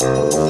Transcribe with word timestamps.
Thank 0.00 0.47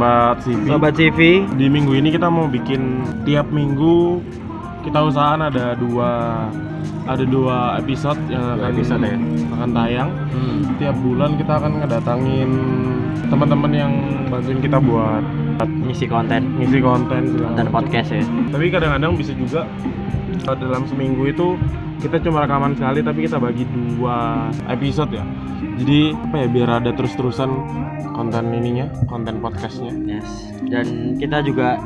Sobat-sobat 0.00 0.36
CV. 0.40 0.64
Sobat 0.64 0.92
CV, 0.96 1.18
Di 1.60 1.66
minggu 1.68 1.92
ini 1.92 2.08
kita 2.08 2.32
mau 2.32 2.48
bikin 2.48 3.04
tiap 3.28 3.52
minggu 3.52 4.24
kita 4.80 4.96
usahakan 5.04 5.52
ada 5.52 5.76
dua 5.76 6.10
ada 7.04 7.24
dua 7.28 7.76
episode 7.76 8.16
yang 8.32 8.40
Dua 8.40 8.56
akan 8.64 8.72
episode 8.72 9.02
ya? 9.04 9.16
akan 9.60 9.70
tayang. 9.76 10.08
hmm. 10.32 10.58
Tiap 10.80 10.96
bulan 11.04 11.30
kita 11.36 11.52
akan 11.60 11.72
ngedatangin 11.84 12.50
teman-teman 13.28 13.72
yang 13.76 13.92
bantuin 14.32 14.60
kita 14.64 14.80
buat 14.80 15.20
ngisi 15.60 16.08
konten, 16.08 16.48
ngisi 16.56 16.80
konten 16.80 17.36
konten 17.36 17.66
podcast 17.68 18.16
ya. 18.16 18.24
Tapi 18.48 18.72
kadang-kadang 18.72 19.12
bisa 19.20 19.36
juga 19.36 19.68
dalam 20.40 20.88
seminggu 20.88 21.28
itu 21.28 21.60
kita 22.00 22.16
cuma 22.24 22.48
rekaman 22.48 22.72
sekali 22.72 23.04
tapi 23.04 23.28
kita 23.28 23.36
bagi 23.36 23.68
dua 23.68 24.48
episode 24.72 25.12
ya. 25.12 25.24
Jadi 25.80 26.12
apa 26.12 26.36
ya 26.44 26.48
biar 26.52 26.70
ada 26.84 26.92
terus-terusan 26.92 27.50
konten 28.12 28.52
ininya, 28.52 28.92
konten 29.08 29.40
podcastnya. 29.40 29.96
Yes. 30.04 30.52
Dan 30.68 31.16
kita 31.16 31.40
juga 31.40 31.80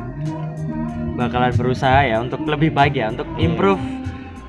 bakalan 1.15 1.55
berusaha 1.55 2.03
ya 2.03 2.19
untuk 2.19 2.43
lebih 2.43 2.75
baik 2.75 2.99
ya, 2.99 3.15
untuk 3.15 3.23
improve 3.39 3.79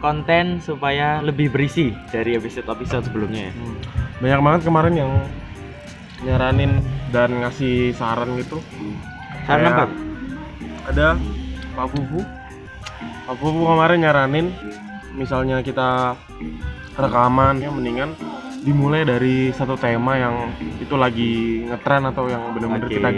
konten 0.02 0.58
supaya 0.58 1.22
lebih 1.22 1.54
berisi 1.54 1.94
dari 2.10 2.34
episode-episode 2.34 3.06
sebelumnya 3.06 3.48
ya. 3.48 3.52
Hmm. 3.54 3.76
Banyak 4.18 4.40
banget 4.42 4.60
kemarin 4.66 4.94
yang 4.98 5.12
nyaranin 6.26 6.82
dan 7.14 7.30
ngasih 7.38 7.94
saran 7.94 8.34
gitu. 8.42 8.58
Saran 9.46 9.62
Kayak 9.62 9.78
apa? 9.78 9.86
Ada 10.90 11.06
Pak 11.78 11.86
Fufu. 11.94 12.20
Pak 13.30 13.36
Fufu 13.38 13.60
kemarin 13.62 13.98
nyaranin 14.02 14.46
misalnya 15.14 15.62
kita 15.62 16.18
rekaman 16.98 17.62
ya 17.62 17.70
mendingan 17.70 18.10
dimulai 18.60 19.02
dari 19.02 19.50
satu 19.50 19.74
tema 19.74 20.14
yang 20.14 20.34
itu 20.76 20.94
lagi 20.94 21.32
ngetren 21.64 22.06
atau 22.06 22.24
yang 22.26 22.52
bener-bener 22.52 22.86
Lagi 22.86 22.96
kita 22.96 23.08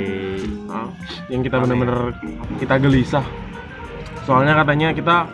Ah, 0.69 0.89
yang 1.27 1.41
kita 1.41 1.57
Rame. 1.57 1.65
bener-bener 1.67 1.99
kita 2.57 2.75
gelisah. 2.77 3.25
Soalnya 4.23 4.53
katanya 4.55 4.93
kita 4.93 5.25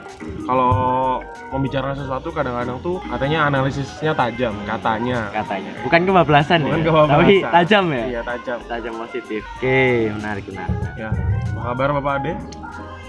kalau 0.45 1.19
membicarakan 1.51 1.97
sesuatu 1.97 2.31
kadang-kadang 2.31 2.79
tuh 2.79 3.03
katanya 3.05 3.47
analisisnya 3.47 4.15
tajam, 4.15 4.55
katanya. 4.65 5.31
katanya. 5.33 5.71
Bukan 5.83 6.01
kebablasan 6.05 6.59
Bukan 6.63 6.79
ya, 6.79 6.85
kebablasan. 6.85 7.19
tapi 7.19 7.35
tajam 7.43 7.85
ya. 7.91 8.05
Iya, 8.07 8.21
tajam. 8.23 8.59
Tajam 8.65 8.95
positif. 8.97 9.43
Oke, 9.59 9.83
menarik 10.13 10.45
menarik. 10.47 10.79
Ya. 10.95 11.11
Apa 11.51 11.61
kabar 11.73 11.89
Bapak 11.99 12.13
Ade? 12.21 12.33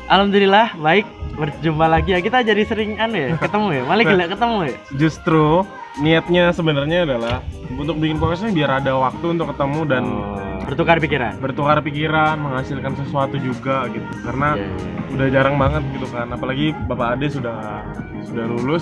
Alhamdulillah 0.06 0.74
baik 0.76 1.06
berjumpa 1.36 1.86
lagi 1.86 2.14
ya 2.14 2.22
kita 2.22 2.42
jadi 2.42 2.62
sering 2.64 2.96
anu 2.96 3.18
ya 3.18 3.30
ketemu 3.36 3.68
ya 3.74 3.84
malah 3.84 4.04
gila 4.08 4.26
ketemu 4.28 4.58
ya 4.64 4.76
Justru 4.96 5.46
niatnya 5.98 6.52
sebenarnya 6.52 7.06
adalah 7.06 7.40
untuk 7.72 7.98
bikin 7.98 8.18
podcast 8.18 8.44
ini 8.44 8.62
biar 8.62 8.80
ada 8.80 8.96
waktu 8.96 9.26
untuk 9.32 9.48
ketemu 9.56 9.82
dan 9.86 10.04
Oh, 10.06 10.68
bertukar 10.68 10.98
pikiran 10.98 11.38
bertukar 11.38 11.78
pikiran, 11.80 12.42
menghasilkan 12.42 12.98
sesuatu 12.98 13.38
juga 13.38 13.86
gitu. 13.90 14.06
Karena 14.22 14.58
Iya, 14.58 14.66
iya. 14.66 15.14
udah 15.14 15.28
jarang 15.30 15.56
banget 15.56 15.84
gitu 15.94 16.08
kan. 16.10 16.26
Apalagi 16.28 16.74
Bapak 16.90 17.16
Ade 17.16 17.30
sudah 17.30 17.86
sudah 18.26 18.46
lulus, 18.50 18.82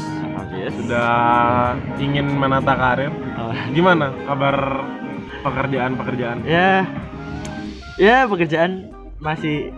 Yes. 0.54 0.72
sudah 0.80 1.12
ingin 2.00 2.30
menata 2.30 2.72
karir. 2.74 3.12
Oh, 3.36 3.52
Gimana 3.70 4.16
kabar 4.24 4.56
pekerjaan-pekerjaan? 5.44 6.48
ya 6.48 6.88
ya 8.00 8.26
pekerjaan 8.26 8.88
masih 9.20 9.76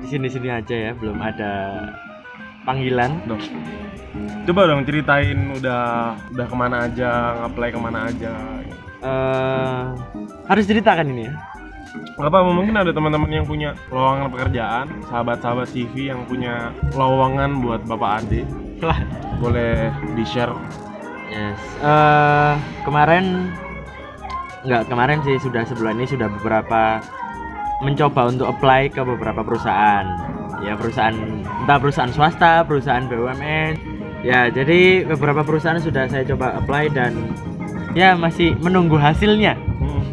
di 0.00 0.06
sini-sini 0.08 0.48
aja 0.48 0.72
ya 0.72 0.92
belum 0.96 1.20
ada 1.20 1.52
panggilan 2.70 3.10
Dong. 3.26 3.42
Coba 4.46 4.66
dong 4.66 4.82
ceritain 4.86 5.54
udah 5.54 6.14
udah 6.30 6.46
ke 6.46 6.56
mana 6.56 6.76
aja, 6.86 7.10
ngapply 7.42 7.68
ke 7.74 7.80
mana 7.82 7.98
aja. 8.10 8.32
eh 9.00 9.80
harus 10.44 10.68
ceritakan 10.68 11.08
ini 11.16 11.24
ya 11.24 11.34
apa 12.20 12.44
mungkin 12.44 12.76
ada 12.76 12.92
teman-teman 12.92 13.32
yang 13.32 13.48
punya 13.48 13.72
lowongan 13.88 14.28
pekerjaan, 14.28 14.86
sahabat-sahabat 15.08 15.72
CV 15.72 16.12
yang 16.12 16.22
punya 16.28 16.68
lowongan 16.92 17.64
buat 17.64 17.80
Bapak 17.88 18.22
Ade. 18.22 18.44
lah 18.84 19.00
Boleh 19.40 19.88
di-share. 20.14 20.52
yes 21.32 21.58
eh 21.80 22.54
kemarin 22.84 23.48
nggak 24.68 24.92
kemarin 24.92 25.24
sih 25.24 25.40
sudah 25.40 25.64
sebulan 25.64 25.96
ini 25.96 26.04
sudah 26.04 26.28
beberapa 26.28 27.00
mencoba 27.80 28.28
untuk 28.28 28.52
apply 28.52 28.92
ke 28.92 29.00
beberapa 29.00 29.40
perusahaan 29.40 30.04
ya 30.60 30.76
perusahaan 30.76 31.16
entah 31.64 31.78
perusahaan 31.80 32.12
swasta 32.12 32.64
perusahaan 32.64 33.04
BUMN 33.08 33.72
ya 34.20 34.52
jadi 34.52 35.08
beberapa 35.08 35.40
perusahaan 35.40 35.80
sudah 35.80 36.08
saya 36.08 36.24
coba 36.28 36.60
apply 36.60 36.92
dan 36.92 37.16
ya 37.96 38.14
masih 38.14 38.54
menunggu 38.62 38.94
hasilnya. 38.94 39.58
Hmm. 39.80 40.04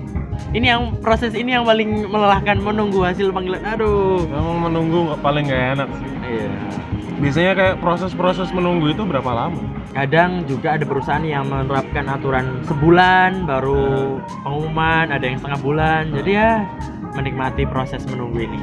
ini 0.56 0.72
yang 0.72 0.96
proses 1.04 1.36
ini 1.36 1.54
yang 1.54 1.68
paling 1.68 2.08
melelahkan 2.10 2.58
menunggu 2.58 3.04
hasil 3.04 3.30
panggilan. 3.30 3.62
Aduh. 3.68 4.26
Emang 4.32 4.72
menunggu 4.72 5.14
paling 5.20 5.46
nggak 5.46 5.64
enak 5.78 5.90
sih. 6.00 6.10
iya. 6.26 6.52
Biasanya 7.18 7.54
kayak 7.58 7.76
proses-proses 7.82 8.50
menunggu 8.54 8.94
itu 8.94 9.04
berapa 9.06 9.30
lama? 9.30 9.78
kadang 9.98 10.46
juga 10.46 10.78
ada 10.78 10.86
perusahaan 10.86 11.26
yang 11.26 11.50
menerapkan 11.50 12.06
aturan 12.06 12.62
sebulan 12.70 13.50
baru 13.50 14.22
pengumuman 14.46 15.10
ada 15.10 15.26
yang 15.26 15.42
setengah 15.42 15.62
bulan. 15.66 16.04
Jadi 16.14 16.32
ya 16.38 16.70
menikmati 17.12 17.64
proses 17.66 18.04
menunggu 18.06 18.42
ini 18.42 18.60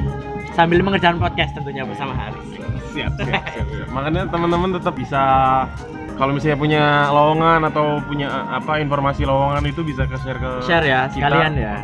sambil 0.51 0.79
mengerjakan 0.79 1.17
podcast 1.17 1.53
tentunya 1.53 1.81
bersama 1.81 2.13
Haris 2.13 2.45
Siap, 2.87 3.11
siap, 3.17 3.43
siap. 3.45 3.67
siap. 3.67 3.87
Makanya 3.91 4.23
teman-teman 4.25 4.71
tetap 4.71 4.95
bisa 4.95 5.19
kalau 6.15 6.31
misalnya 6.31 6.55
punya 6.55 6.83
lowongan 7.09 7.59
atau 7.65 7.99
punya 8.01 8.31
apa 8.49 8.79
informasi 8.79 9.23
lowongan 9.23 9.67
itu 9.67 9.83
bisa 9.83 10.03
ke 10.03 10.15
share 10.17 10.37
ke 10.37 10.51
share 10.63 10.79
ya 10.81 10.99
kita. 11.05 11.27
sekalian 11.27 11.53
ya 11.55 11.75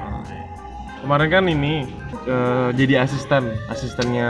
Kemarin 0.98 1.28
kan 1.30 1.44
ini 1.46 1.84
eh, 2.24 2.70
jadi 2.72 3.02
asisten, 3.02 3.44
asistennya 3.68 4.30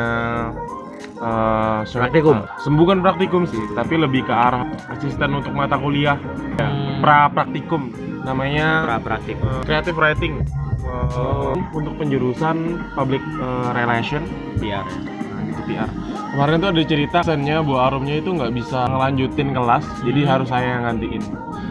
eh, 1.18 1.80
Syed- 1.86 2.02
Praktikum. 2.02 2.38
eh, 2.40 2.50
sembukan 2.60 2.98
praktikum 3.00 3.44
sih, 3.46 3.62
tapi 3.72 3.94
lebih 3.96 4.24
ke 4.24 4.34
arah 4.34 4.66
asisten 4.90 5.30
untuk 5.32 5.52
mata 5.52 5.76
kuliah 5.76 6.18
ya, 6.56 6.66
Hmm. 6.66 6.98
pra 6.98 7.30
praktikum 7.30 7.94
namanya 8.22 8.86
pra 8.86 8.98
praktik 8.98 9.38
eh, 9.38 9.62
creative 9.62 9.94
writing 9.96 10.42
Eh, 10.92 11.54
untuk 11.72 11.96
penjurusan 11.96 12.58
public 13.00 13.24
eh, 13.24 13.70
relation 13.72 14.28
biar 14.60 14.84
Nah, 15.32 15.42
gitu 15.48 15.62
PR. 15.72 15.90
Kemarin 16.36 16.56
tuh 16.60 16.70
ada 16.76 16.84
cerita 16.84 17.20
sennya 17.24 17.64
Bu 17.64 17.80
Arumnya 17.80 18.20
itu 18.20 18.36
nggak 18.36 18.52
bisa 18.52 18.88
ngelanjutin 18.92 19.56
kelas, 19.56 19.84
jadi 20.04 20.22
harus 20.28 20.52
saya 20.52 20.80
yang 20.80 20.84
gantiin. 20.92 21.24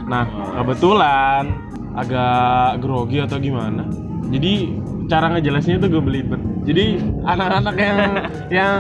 Nah, 0.09 0.25
kebetulan 0.57 1.53
agak 1.93 2.81
grogi 2.81 3.21
atau 3.21 3.37
gimana. 3.37 3.85
Jadi 4.33 4.73
cara 5.13 5.37
ngejelasinnya 5.37 5.85
tuh 5.85 5.91
gue 5.93 6.03
belibet. 6.03 6.41
Jadi 6.65 7.01
anak-anak 7.29 7.77
yang 7.77 7.99
yang 8.65 8.77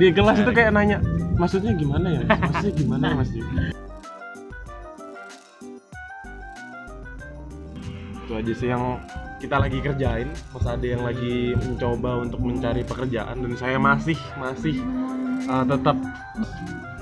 di 0.00 0.08
kelas 0.12 0.40
itu 0.40 0.52
kayak 0.52 0.72
nanya, 0.72 0.98
maksudnya 1.36 1.76
gimana 1.76 2.08
ya? 2.08 2.22
Maksudnya 2.24 2.74
gimana 2.80 3.04
ya, 3.12 3.14
Mas? 3.20 3.30
Itu 8.24 8.32
aja 8.32 8.52
sih 8.56 8.68
yang 8.72 8.96
kita 9.44 9.60
lagi 9.60 9.76
kerjain 9.84 10.32
Mas 10.56 10.64
Ade 10.64 10.96
yang 10.96 11.04
lagi 11.04 11.52
mencoba 11.52 12.24
untuk 12.24 12.40
mencari 12.40 12.80
pekerjaan 12.80 13.44
dan 13.44 13.52
saya 13.60 13.76
masih 13.76 14.16
masih 14.40 14.80
uh, 15.52 15.60
tetap 15.68 16.00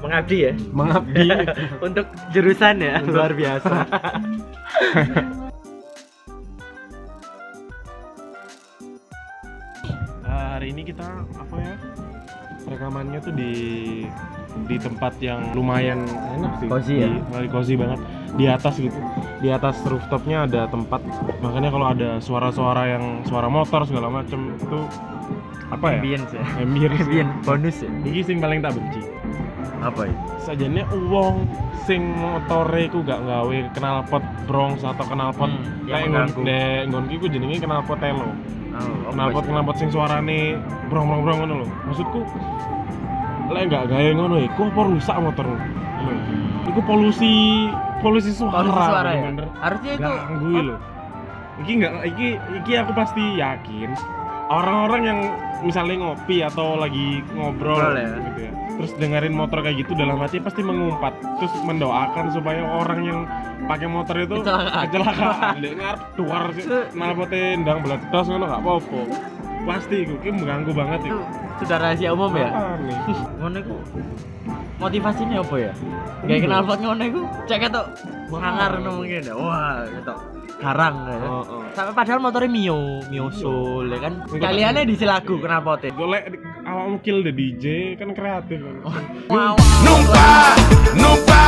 mengabdi 0.02 0.50
ya? 0.50 0.52
Mengabdi. 0.74 1.30
Untuk 1.86 2.10
jurusan 2.34 2.82
ya? 2.82 2.98
Untuk- 2.98 3.14
luar 3.14 3.30
biasa. 3.38 3.76
Uh, 10.26 10.48
hari 10.58 10.74
ini 10.74 10.82
kita 10.82 11.06
apa 11.38 11.56
ya 11.62 11.91
rekamannya 12.66 13.18
tuh 13.22 13.34
di 13.34 13.52
di 14.68 14.76
tempat 14.76 15.16
yang 15.18 15.52
lumayan 15.56 16.04
enak 16.08 16.52
sih. 16.60 16.68
Cozy 16.68 16.94
ya? 17.00 17.10
di, 17.12 17.48
cozy 17.48 17.74
banget. 17.74 18.00
Di 18.36 18.44
atas 18.48 18.74
gitu. 18.80 18.98
Di 19.40 19.48
atas 19.48 19.80
rooftopnya 19.84 20.48
ada 20.48 20.68
tempat. 20.68 21.00
Makanya 21.40 21.70
kalau 21.72 21.86
ada 21.88 22.10
suara-suara 22.20 22.82
yang 22.88 23.04
suara 23.24 23.48
motor 23.48 23.84
segala 23.88 24.08
macem 24.12 24.56
itu 24.60 24.78
apa 25.72 25.86
ya? 25.96 26.00
Ambience 26.00 26.30
ya. 26.32 26.44
Ambience. 26.60 27.00
Ambience 27.00 27.32
bonus 27.44 27.76
ya. 27.80 27.90
Ini 28.04 28.20
sing 28.24 28.38
paling 28.40 28.60
tak 28.60 28.76
benci 28.76 29.11
Apa 29.82 30.06
itu? 30.06 30.18
sajane 30.40 30.82
uang 31.06 31.46
sing 31.82 32.02
motore 32.12 32.86
ku 32.86 33.02
gak 33.02 33.18
gawe 33.20 33.58
knalpot 33.72 34.18
bronze 34.44 34.82
atau 34.82 35.02
knalpot 35.04 35.46
Hmm, 35.46 35.86
kayak 35.86 36.06
ngon 36.08 36.18
mengganggu. 36.28 36.40
dek 36.42 36.80
nggonki 36.88 37.14
ku 37.16 37.26
jenenge 37.26 37.56
knalpot 37.58 37.98
telo 37.98 38.30
Oh, 38.72 39.12
knalpot 39.12 39.44
knalpot 39.44 39.76
sing 39.76 39.88
suarane 39.88 40.56
brong 40.88 41.04
brong 41.04 41.22
brong 41.22 41.38
ngono 41.40 41.54
lho 41.60 41.66
maksudku 41.84 42.20
lek 43.48 43.68
gak 43.68 43.84
gawe 43.86 44.10
ngono 44.12 44.36
iku 44.40 44.60
apa 44.64 44.80
rusak 44.88 45.16
motormu 45.16 45.54
lho 45.54 45.66
iku 46.64 46.80
polusi 46.82 47.34
polusi 48.00 48.30
suara 48.30 48.58
Polusi 48.58 48.80
suara 48.80 49.10
ya? 49.12 49.22
bener 49.24 49.46
Harusnya 49.56 49.92
itu 49.92 50.02
ganggu 50.02 50.56
lho 50.64 50.76
iki 51.60 51.72
nggak 51.76 51.92
iki 52.08 52.28
iki 52.56 52.72
aku 52.76 52.92
pasti 52.92 53.22
yakin 53.36 53.90
orang-orang 54.48 55.02
yang 55.04 55.18
misalnya 55.60 55.94
ngopi 56.00 56.42
atau 56.42 56.74
lagi 56.74 57.20
ngobrol 57.30 57.76
Ngobrol 57.76 57.94
ya? 57.94 58.08
gitu 58.24 58.40
ya 58.40 58.52
terus 58.82 58.98
dengerin 58.98 59.30
motor 59.30 59.62
kayak 59.62 59.86
gitu 59.86 59.94
dalam 59.94 60.18
hati 60.18 60.42
pasti 60.42 60.58
mengumpat 60.66 61.14
terus 61.38 61.54
mendoakan 61.62 62.34
supaya 62.34 62.66
orang 62.66 63.00
yang 63.06 63.20
pakai 63.70 63.86
motor 63.86 64.18
itu 64.18 64.42
Kecelakaan. 64.42 65.54
ngarep 65.62 66.02
duar 66.18 66.50
sih 66.50 66.66
nalpote 66.98 67.62
ndang 67.62 67.86
beledos 67.86 68.26
ngono 68.26 68.44
gak 68.50 68.58
apa-apa 68.58 69.00
pasti 69.62 69.94
iku 70.02 70.18
ki 70.18 70.34
mengganggu 70.34 70.74
banget 70.74 71.00
itu 71.06 71.22
itu 71.62 71.70
sudah 71.70 71.78
rahasia 71.78 72.10
umum 72.10 72.34
ya. 72.34 72.50
Ngono 73.38 73.56
iku 73.62 73.76
motivasinya 74.82 75.38
apa 75.38 75.56
ya? 75.62 75.72
Gak 76.26 76.38
kenal 76.42 76.66
pot 76.66 76.78
ngono 76.82 77.02
iku 77.06 77.22
cek 77.46 77.58
ketok 77.70 77.86
hangar 78.34 78.82
ngono 78.82 78.98
mungkin 78.98 79.22
ya. 79.22 79.34
Wah, 79.38 79.86
ketok 79.86 80.18
garang 80.58 80.96
ya. 81.06 81.18
Oh, 81.22 81.42
oh. 81.46 81.62
Sampai 81.78 81.94
padahal 81.94 82.18
motornya 82.18 82.50
Mio, 82.50 83.06
Mio 83.06 83.30
Soul 83.30 83.94
ya 83.94 83.98
kan. 84.02 84.26
Kaliannya 84.26 84.82
di 84.82 84.94
silaku 84.98 85.38
kenal 85.38 85.62
potnya. 85.62 85.94
golek 85.94 86.34
awakmu 86.72 86.96
kill 87.04 87.20
the 87.20 87.32
DJ 87.32 87.96
kan 88.00 88.16
kreatif 88.16 88.64
kan. 88.64 88.76
Wow. 89.28 89.54
Numpa, 89.84 90.56
numpa, 90.96 91.44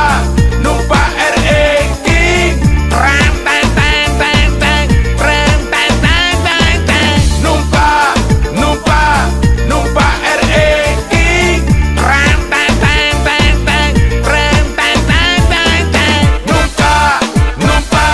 numpa 0.61 1.01
RE 1.17 1.65
King 2.05 2.53
Rem 2.93 3.33
teng 3.41 3.67
teng 3.73 4.11
teng 4.21 4.51
teng. 4.61 4.87
Rem 5.17 5.59
teng 5.73 5.93
teng 6.05 6.35
teng 6.45 6.77
teng. 6.85 7.17
Numpa, 7.41 8.13
numpa, 8.53 9.01
numpa 9.65 10.07
RE 10.45 10.69
King 11.09 11.61
Rem 11.97 12.39
teng 12.45 12.73
teng 12.77 13.15
teng 13.25 13.55
teng. 13.65 13.91
Rem 14.21 14.65
teng 14.77 14.99
teng 15.09 15.41
teng 15.49 15.83
teng. 15.89 16.25
Numpa, 16.45 16.95
numpa. 17.57 18.07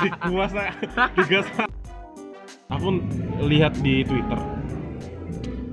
Dikuas 0.00 0.52
digas 1.20 1.46
aku 2.72 2.88
lihat 3.44 3.76
di 3.84 4.02
Twitter 4.02 4.40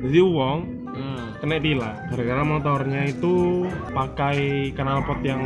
jadi 0.01 0.19
uang 0.21 0.59
Hmm. 0.91 1.31
kena 1.39 1.55
tilang 1.55 1.95
gara-gara 2.11 2.43
motornya 2.43 3.07
itu 3.07 3.63
pakai 3.95 4.69
knalpot 4.75 5.23
yang 5.23 5.39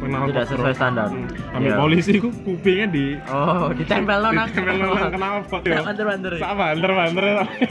knalpot 0.00 0.32
Tidak 0.32 0.46
sesuai 0.48 0.72
standar. 0.72 1.12
Hmm. 1.12 1.28
Ambil 1.52 1.68
Iya. 1.68 1.76
polisi 1.76 2.12
ku 2.16 2.32
kupingnya 2.32 2.86
di 2.88 3.06
Oh, 3.28 3.68
ditempel 3.76 4.24
nang 4.24 4.48
ditempel 4.48 4.88
nang 4.88 5.12
knalpot 5.12 5.62
ya. 5.68 5.84
Banter-banter. 5.84 6.32
Sak 6.40 6.52
banter-banter. 6.56 7.24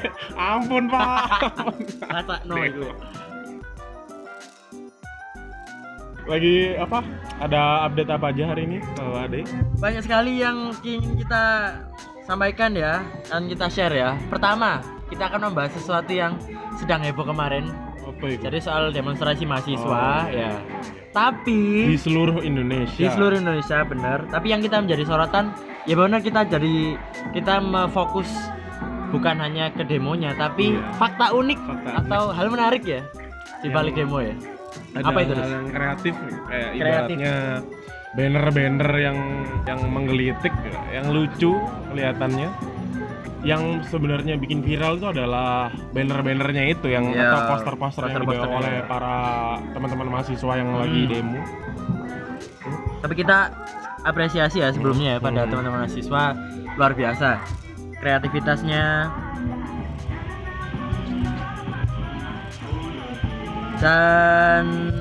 Ampun, 0.37 0.85
Pak. 0.85 1.49
Rasa 2.05 2.35
no 2.45 2.55
iku. 2.61 2.85
Lagi 6.29 6.77
apa? 6.77 6.99
Ada 7.41 7.61
update 7.89 8.11
apa 8.13 8.25
aja 8.29 8.43
hari 8.53 8.61
ini, 8.69 8.77
Pak 8.93 9.25
Ade? 9.25 9.41
Banyak 9.81 10.01
sekali 10.05 10.37
yang 10.37 10.77
ingin 10.85 11.17
kita 11.17 11.73
sampaikan 12.29 12.77
ya, 12.77 13.01
dan 13.25 13.49
kita 13.49 13.65
share 13.65 13.97
ya. 13.97 14.13
Pertama, 14.29 14.77
kita 15.09 15.27
akan 15.27 15.49
membahas 15.49 15.73
sesuatu 15.73 16.09
yang 16.09 16.37
sedang 16.75 17.01
heboh 17.01 17.25
kemarin. 17.25 17.67
Apa 17.99 18.25
itu? 18.27 18.41
Jadi 18.41 18.57
soal 18.59 18.89
demonstrasi 18.89 19.43
mahasiswa 19.43 20.05
Oh. 20.23 20.23
ya. 20.29 20.53
Tapi 21.09 21.89
Di 21.89 21.97
seluruh 21.97 22.39
Indonesia. 22.39 22.93
di 22.95 23.09
seluruh 23.09 23.37
Indonesia 23.37 23.81
benar 23.81 24.29
tapi 24.29 24.47
yang 24.47 24.61
kita 24.61 24.77
menjadi 24.77 25.03
sorotan 25.03 25.49
ya 25.83 25.97
benar 25.97 26.21
kita 26.21 26.45
jadi 26.45 27.01
kita 27.33 27.53
fokus 27.89 28.29
bukan 29.09 29.41
hanya 29.41 29.73
ke 29.73 29.81
demonya 29.83 30.37
tapi 30.37 30.77
Iya. 30.77 30.85
fakta 30.93 31.33
unik 31.33 31.59
Fakta 31.59 31.91
atau 31.97 32.21
hal 32.29 32.47
menarik 32.47 32.85
ya 32.85 33.01
di 33.59 33.73
balik 33.73 33.97
Yang- 33.97 34.05
demo 34.05 34.17
ya 34.21 34.35
ada 34.91 35.01
Apa 35.03 35.19
itu, 35.19 35.33
hal 35.33 35.49
yang 35.49 35.67
kreatif 35.67 36.13
kayak 36.13 36.69
Kreatif. 36.69 36.77
ibaratnya 36.77 37.33
banner-banner 38.09 38.91
yang 38.95 39.17
yang 39.65 39.79
menggelitik 39.85 40.53
yang 40.89 41.05
lucu 41.09 41.57
kelihatannya 41.89 42.49
yang 43.39 43.79
sebenarnya 43.87 44.35
bikin 44.35 44.59
viral 44.59 44.99
itu 44.99 45.07
adalah 45.07 45.71
banner-bannernya 45.95 46.75
itu 46.75 46.91
yang 46.91 47.07
Iya, 47.07 47.31
atau 47.31 47.39
poster-poster 47.55 48.03
yang 48.11 48.19
dibawa 48.27 48.47
oleh 48.59 48.75
para 48.83 49.15
teman-teman 49.71 50.07
mahasiswa 50.11 50.53
yang 50.59 50.69
Hmm. 50.75 50.81
lagi 50.83 51.01
demo. 51.07 51.39
Tapi 52.99 53.13
kita 53.15 53.37
apresiasi 54.03 54.59
ya 54.59 54.75
sebelumnya 54.75 55.15
ya 55.15 55.19
pada 55.23 55.47
Hmm. 55.47 55.51
teman-teman 55.55 55.87
mahasiswa. 55.87 56.23
Luar 56.75 56.91
biasa. 56.91 57.39
Kreativitasnya. 57.99 59.07
Dan 63.79 64.91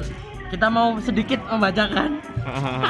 kita 0.49 0.67
mau 0.71 0.95
sedikit 1.03 1.43
membacakan. 1.51 2.23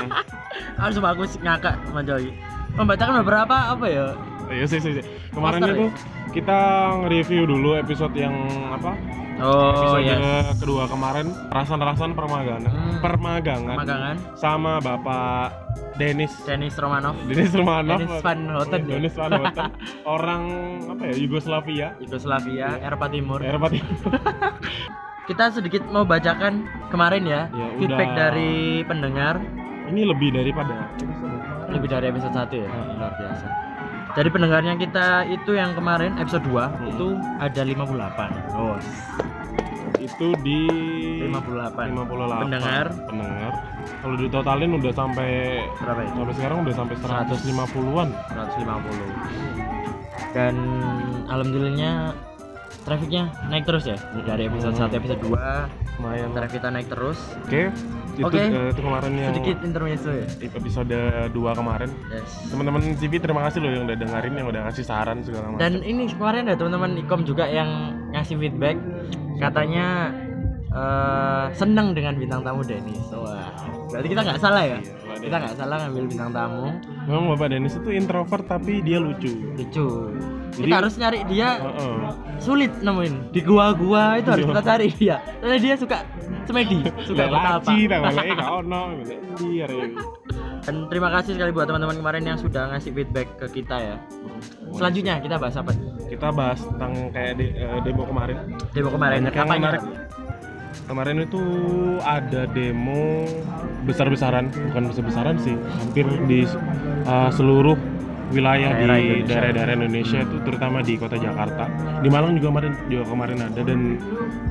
Harus 0.81 0.99
bagus 1.01 1.31
ngakak 1.41 1.77
Mas 1.91 2.05
Joy. 2.05 2.31
Membacakan 2.77 3.25
beberapa 3.25 3.75
apa 3.75 3.87
ya 3.89 4.07
Iya 4.49 4.67
sih 4.67 4.79
sih. 4.79 4.93
sih. 4.97 5.05
Kemarin 5.31 5.61
itu 5.65 5.87
kita 6.31 6.59
nge-review 6.99 7.43
dulu 7.45 7.75
episode 7.75 8.13
yang 8.13 8.35
apa? 8.71 8.93
oh 9.39 9.71
episode 9.71 10.03
yes 10.03 10.59
kedua 10.59 10.85
kemarin 10.87 11.31
rasan-rasan 11.49 12.11
permagangan. 12.11 12.67
Hmm. 12.67 12.99
Permagangan 12.99 13.77
magangan 13.77 14.17
sama 14.35 14.83
Bapak 14.83 15.55
Denis 15.95 16.35
Denis 16.43 16.75
Romanov 16.75 17.15
Denis 17.25 17.55
Romanov. 17.55 18.03
Denis 18.03 18.19
Van 18.19 18.41
Houten 18.51 18.83
ya? 18.83 18.91
Denis 18.91 19.15
Van 19.15 19.31
Houten. 19.31 19.71
Orang 20.19 20.43
apa 20.91 21.03
ya? 21.07 21.15
Yugoslavia. 21.15 21.89
Yugoslavia 21.99 22.83
Eropa 22.83 23.07
Timur 23.07 23.39
Eropa 23.39 23.71
Timur. 23.71 23.95
kita 25.29 25.53
sedikit 25.53 25.87
mau 25.87 26.03
bacakan 26.03 26.65
kemarin 26.89 27.23
ya, 27.23 27.47
Ya, 27.53 27.67
feedback 27.77 28.09
udah. 28.09 28.19
dari 28.19 28.53
pendengar 28.83 29.39
Ini 29.87 30.03
lebih 30.05 30.35
daripada 30.35 30.89
episode 30.97 31.37
lebih 31.69 31.89
dari 31.89 32.07
episode 32.09 32.35
1 32.35 32.49
ya 32.55 32.67
Hmm. 32.67 32.97
luar 32.97 33.13
biasa 33.15 33.47
dari 34.19 34.35
pendengarnya 34.35 34.75
kita 34.75 35.31
itu 35.31 35.55
yang 35.55 35.79
kemarin 35.79 36.19
episode 36.19 36.43
2 36.43 36.59
Hmm. 36.59 36.91
itu 36.91 37.09
ada 37.39 37.63
58 37.63 38.35
oh 38.59 38.75
itu 39.99 40.31
di 40.43 40.63
58 41.23 41.95
58 41.95 42.43
Pendengar. 42.43 42.87
pendengar 43.07 43.53
kalau 44.03 44.19
ditotalin 44.19 44.75
udah 44.75 44.91
sampai 44.91 45.31
berapa 45.79 46.03
ya 46.03 46.11
sampai 46.19 46.35
sekarang 46.35 46.67
udah 46.67 46.75
sampai 46.75 46.97
100. 46.99 47.47
150-an 47.47 48.11
150 48.35 50.35
dan 50.35 50.55
alhamdulillahnya 51.31 52.11
trafiknya 52.89 53.29
naik 53.53 53.69
terus 53.69 53.85
ya? 53.85 53.97
Dari 54.25 54.49
episode 54.49 54.73
1 54.73 54.97
episode 54.97 55.21
2 55.21 56.01
lumayan. 56.01 56.29
Trafik 56.33 56.53
kita 56.57 56.69
naik 56.73 56.89
terus. 56.89 57.19
Oke, 57.45 57.69
itu, 58.17 58.25
Oke. 58.25 58.41
eh, 58.41 58.69
itu 58.73 58.81
kemarin 58.81 59.13
yang 59.13 59.31
sedikit 59.37 59.57
intermezzo 59.61 60.11
ya? 60.15 60.27
episode 60.57 60.97
2 61.31 61.61
kemarin. 61.61 61.91
yes. 62.09 62.31
Teman-teman 62.49 62.81
CV 62.97 63.13
terima 63.21 63.45
kasih 63.47 63.59
loh 63.61 63.71
yang 63.71 63.85
udah 63.85 63.99
dengerin, 63.99 64.35
yang 64.41 64.49
udah 64.49 64.61
ngasih 64.71 64.85
saran 64.87 65.21
segala 65.21 65.53
macam. 65.53 65.61
dan 65.61 65.73
ini 65.85 66.09
kemarin 66.09 66.49
ada 66.49 66.57
teman-teman 66.57 66.91
ikom 67.05 67.23
juga 67.29 67.45
yang 67.45 67.69
ngasih 68.17 68.41
feedback. 68.41 68.81
Katanya 69.39 70.17
eh, 70.73 71.45
seneng 71.53 71.93
dengan 71.93 72.17
bintang 72.17 72.41
tamu 72.41 72.65
Denis 72.65 73.05
wah. 73.13 73.53
Berarti 73.89 74.09
kita 74.13 74.21
nggak 74.25 74.41
salah 74.41 74.63
ya? 74.65 74.79
Iya, 74.79 75.17
kita 75.25 75.37
nggak 75.41 75.57
salah 75.57 75.77
ngambil 75.85 76.05
bintang 76.13 76.31
tamu. 76.31 76.67
Memang 77.09 77.25
Bapak 77.35 77.49
Denis 77.51 77.75
itu 77.75 77.91
introvert 77.91 78.45
tapi 78.47 78.85
dia 78.85 79.01
lucu. 79.01 79.33
lucu 79.57 79.89
Jadi- 80.51 80.65
kita 80.65 80.77
harus 80.77 80.95
nyari 80.97 81.19
dia 81.27 81.49
Heeh. 81.57 81.97
sulit 82.39 82.73
nemuin 82.79 83.15
di 83.31 83.41
gua-gua 83.41 84.17
itu 84.17 84.29
harus 84.29 84.43
Iya. 84.43 84.51
kita 84.51 84.63
cari 84.65 84.87
dia 84.91 85.17
karena 85.39 85.57
dia 85.57 85.75
suka 85.75 85.97
semedi 86.45 86.79
suka 87.03 87.23
tak 87.25 87.61
lek 88.11 88.27
gak 88.33 88.51
ono. 88.57 88.83
Rek. 89.39 89.93
dan 90.61 90.75
terima 90.87 91.09
kasih 91.11 91.33
sekali 91.33 91.51
buat 91.51 91.65
teman-teman 91.65 91.97
kemarin 91.97 92.23
yang 92.25 92.37
sudah 92.37 92.69
ngasih 92.69 92.91
feedback 92.93 93.29
ke 93.37 93.47
kita 93.55 93.77
ya 93.79 93.97
selanjutnya 94.71 95.15
kita 95.19 95.37
bahas 95.37 95.57
apa 95.57 95.73
Kita 96.09 96.29
bahas 96.31 96.61
tentang 96.63 97.13
kayak 97.13 97.37
de- 97.37 97.53
eh, 97.53 97.81
demo 97.83 98.03
kemarin. 98.03 98.37
demo 98.73 98.89
kemarin 98.89 99.19
Banyak 99.23 99.35
yang 99.35 99.49
menarik. 99.51 99.83
Kemarin 100.81 101.17
itu 101.21 101.43
ada 102.01 102.49
demo 102.49 103.29
besar-besaran, 103.85 104.49
bukan 104.49 104.89
besar-besaran 104.89 105.37
sih, 105.37 105.53
hampir 105.75 106.09
di 106.25 106.49
uh, 107.05 107.29
seluruh 107.29 107.77
wilayah 108.29 108.77
Daerah 108.77 108.99
di 109.01 109.25
daerah-daerah 109.25 109.75
Indonesia 109.81 110.19
itu 110.21 110.37
terutama 110.45 110.79
di 110.85 110.95
kota 111.01 111.17
Jakarta. 111.17 111.65
Di 112.05 112.09
Malang 112.13 112.37
juga 112.37 112.49
kemarin 112.53 112.73
juga 112.89 113.05
kemarin 113.09 113.39
ada 113.45 113.61
dan 113.65 113.81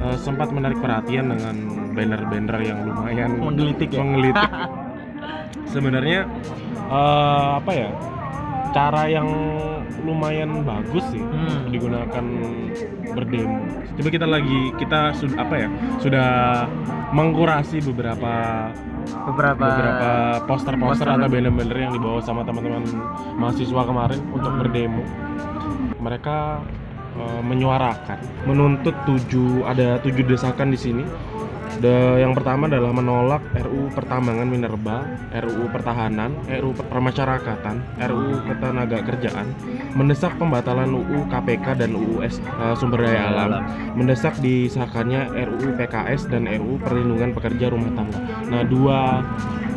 uh, 0.01 0.17
sempat 0.17 0.49
menarik 0.49 0.77
perhatian 0.81 1.29
dengan 1.33 1.55
banner-banner 1.93 2.57
yang 2.61 2.79
lumayan 2.89 3.29
menggelitik 3.37 3.89
ya 3.93 3.99
menggelitik. 4.01 4.51
Sebenarnya 5.73 6.25
uh, 6.89 7.61
apa 7.61 7.71
ya? 7.73 7.89
cara 8.75 9.09
yang 9.09 9.29
lumayan 10.07 10.63
bagus 10.63 11.03
sih 11.11 11.19
Hmm. 11.19 11.67
digunakan 11.67 12.25
berdemo. 13.11 13.59
Coba 13.99 14.09
kita 14.09 14.23
lagi 14.25 14.59
kita 14.79 15.11
sudah 15.13 15.37
apa 15.43 15.55
ya 15.57 15.69
sudah 15.99 16.27
mengkurasi 17.11 17.83
beberapa 17.83 18.33
beberapa, 19.23 19.63
beberapa 19.63 20.09
poster-poster 20.47 21.07
poster. 21.07 21.19
atau 21.19 21.27
banner-banner 21.27 21.77
yang 21.77 21.93
dibawa 21.93 22.19
sama 22.19 22.43
teman-teman 22.43 22.83
mahasiswa 23.35 23.81
kemarin 23.83 24.19
untuk 24.31 24.51
Hmm. 24.51 24.59
berdemo. 24.63 25.03
Mereka 25.99 26.37
eh, 27.17 27.41
menyuarakan, 27.41 28.19
menuntut 28.45 28.93
tujuh 29.03 29.65
ada 29.65 29.97
tujuh 29.99 30.21
desakan 30.23 30.69
di 30.69 30.77
sini. 30.77 31.01
Da- 31.77 32.17
yang 32.17 32.33
pertama 32.33 32.65
adalah 32.65 32.89
menolak 32.89 33.41
RUU 33.53 33.93
Pertambangan 33.93 34.49
Minerba, 34.49 35.05
RUU 35.29 35.69
Pertahanan, 35.69 36.33
RUU 36.49 36.73
Permasyarakatan, 36.73 37.75
RUU 38.01 38.41
Ketenaga 38.43 38.97
Kerjaan, 39.05 39.47
mendesak 39.93 40.33
pembatalan 40.35 40.89
UU 40.89 41.29
KPK 41.29 41.77
dan 41.77 41.93
UU 41.93 42.25
S- 42.25 42.41
eh, 42.41 42.73
Sumber 42.73 43.05
Daya 43.05 43.29
Alam, 43.29 43.61
mendesak 43.93 44.41
disahkannya 44.41 45.29
RUU 45.37 45.77
PKS 45.77 46.25
dan 46.27 46.49
RUU 46.49 46.81
Perlindungan 46.81 47.31
Pekerja 47.31 47.69
Rumah 47.69 47.91
Tangga. 47.93 48.19
Nah, 48.47 48.61
dua 48.65 49.21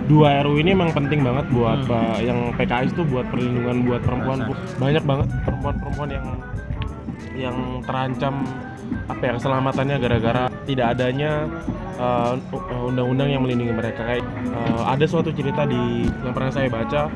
dua 0.09 0.40
RUU 0.42 0.59
ini 0.59 0.73
emang 0.73 0.90
penting 0.90 1.21
banget 1.21 1.47
buat 1.52 1.85
Hmm. 1.85 1.90
Pak 1.90 2.16
yang 2.25 2.38
PKS 2.57 2.90
tuh 2.92 3.04
buat 3.04 3.28
perlindungan 3.28 3.85
buat 3.85 4.00
perempuan 4.00 4.49
banyak 4.75 5.04
banget 5.04 5.28
perempuan-perempuan 5.45 6.11
yang 6.11 6.26
yang 7.30 7.57
terancam 7.87 8.42
apa 9.09 9.23
ya 9.23 9.32
keselamatannya 9.38 9.97
gara-gara 9.99 10.42
tidak 10.66 10.87
adanya 10.97 11.47
uh, 11.99 12.35
undang-undang 12.87 13.28
yang 13.30 13.42
melindungi 13.42 13.75
mereka 13.75 14.06
kayak 14.06 14.25
uh, 14.54 14.90
ada 14.90 15.04
suatu 15.06 15.30
cerita 15.35 15.66
di 15.66 16.06
yang 16.23 16.35
pernah 16.35 16.52
saya 16.52 16.70
baca 16.70 17.11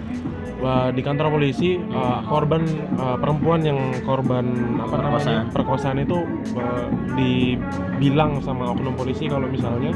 uh, 0.60 0.88
di 0.90 1.00
kantor 1.04 1.28
polisi 1.30 1.78
uh, 1.92 2.20
korban 2.26 2.62
uh, 2.98 3.16
perempuan 3.18 3.60
yang 3.62 3.78
korban 4.02 4.44
apa 4.80 4.94
namanya 5.00 5.46
Perkosaan. 5.50 5.54
perkosaan 5.54 5.98
itu 6.02 6.18
uh, 6.58 6.86
dibilang 7.14 8.42
sama 8.42 8.74
oknum 8.74 8.94
polisi 8.94 9.30
kalau 9.30 9.46
misalnya 9.46 9.94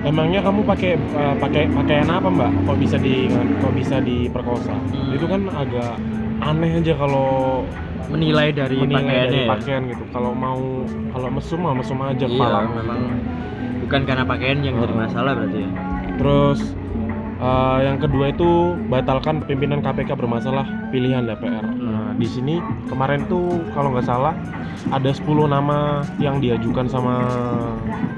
emangnya 0.00 0.40
kamu 0.40 0.64
pakai 0.64 0.96
uh, 1.12 1.36
pakai 1.36 1.68
pakaian 1.68 2.08
apa 2.08 2.28
mbak 2.32 2.50
kok 2.64 2.78
bisa 2.80 2.96
di 2.96 3.28
kok 3.60 3.72
bisa 3.76 3.96
diperkosa 4.00 4.72
Hmm. 4.72 5.12
itu 5.12 5.26
kan 5.28 5.42
agak 5.52 5.92
aneh 6.40 6.80
aja 6.80 6.96
kalau 6.96 7.60
menilai 8.08 8.48
dari 8.50 8.76
menilai 8.76 9.02
pakaiannya 9.02 9.28
dari 9.28 9.38
ya. 9.38 9.48
pakaian 9.50 9.82
gitu 9.86 10.04
kalau 10.10 10.32
mau 10.32 10.60
kalau 11.10 11.28
mesum 11.28 11.58
mah 11.60 11.74
mesum 11.74 11.98
aja 12.00 12.24
Iya, 12.24 12.58
memang 12.72 13.00
bukan 13.82 14.00
karena 14.06 14.24
pakaian 14.24 14.58
yang 14.62 14.76
jadi 14.78 14.94
Oh. 14.94 14.98
masalah 14.98 15.32
berarti 15.34 15.58
ya. 15.60 15.70
terus 16.16 16.60
eh, 17.40 17.78
yang 17.82 17.96
kedua 17.96 18.28
itu 18.28 18.50
batalkan 18.86 19.40
pimpinan 19.42 19.80
KPK 19.80 20.12
bermasalah 20.14 20.66
pilihan 20.90 21.24
DPR 21.24 21.64
nah 21.80 22.12
di 22.14 22.28
sini 22.28 22.60
kemarin 22.86 23.24
tuh 23.26 23.64
kalau 23.72 23.90
nggak 23.90 24.04
salah 24.04 24.36
ada 24.88 25.10
10 25.12 25.24
nama 25.46 26.00
yang 26.16 26.38
diajukan 26.38 26.86
sama 26.86 27.14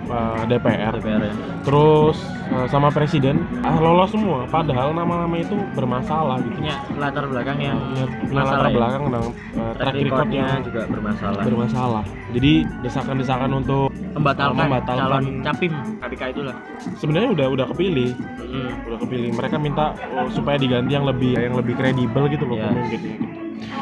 eh, 0.06 0.42
DPR 0.46 0.94
DPR 0.98 1.22
ya. 1.22 1.34
terus 1.62 2.18
eh, 2.50 2.66
sama 2.68 2.90
presiden 2.90 3.40
ah, 3.62 3.78
lolos 3.78 4.10
semua 4.10 4.44
padahal 4.46 4.92
nama-nama 4.92 5.36
itu 5.36 5.54
bermasalah 5.72 6.38
gitu 6.42 6.58
Punya 6.58 6.76
latar 6.94 7.24
belakang 7.26 7.58
yang 7.58 7.78
punya 7.78 8.04
latar 8.34 8.58
ya. 8.62 8.74
belakang 8.74 9.02
dan 9.08 9.22
eh, 9.22 9.72
Track 9.72 9.94
record 9.94 10.04
recordnya 10.04 10.42
yang 10.44 10.62
juga 10.62 10.82
bermasalah. 10.86 11.42
bermasalah 11.42 12.04
jadi 12.32 12.52
desakan-desakan 12.80 13.50
untuk 13.54 13.92
membatalkan, 14.12 14.66
Membatalkan. 14.66 15.02
calon 15.08 15.24
capim 15.40 15.72
KPK 15.98 16.22
itulah. 16.32 16.56
sebenarnya 16.96 17.30
udah 17.30 17.46
udah 17.48 17.66
kepilih 17.70 18.10
Hmm. 18.52 18.68
udah 18.84 18.98
kepilih 19.00 19.30
mereka 19.32 19.56
minta 19.56 19.96
oh, 20.12 20.28
supaya 20.28 20.56
diganti 20.56 20.92
yang 20.92 21.04
lebih 21.04 21.32
yang 21.32 21.56
lebih 21.56 21.72
kredibel 21.72 22.28
gitu 22.28 22.44
loh 22.44 22.56
Yes. 22.56 22.68
pemimpinnya 22.68 22.92
gitu. 22.92 23.08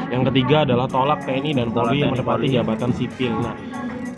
yang 0.09 0.23
ketiga 0.25 0.57
adalah 0.63 0.87
tolak 0.87 1.19
TNI 1.25 1.51
dan 1.53 1.69
Polri 1.69 1.99
yang 1.99 2.11
menempati 2.13 2.47
jabatan 2.49 2.91
sipil 2.93 3.35
nah 3.37 3.55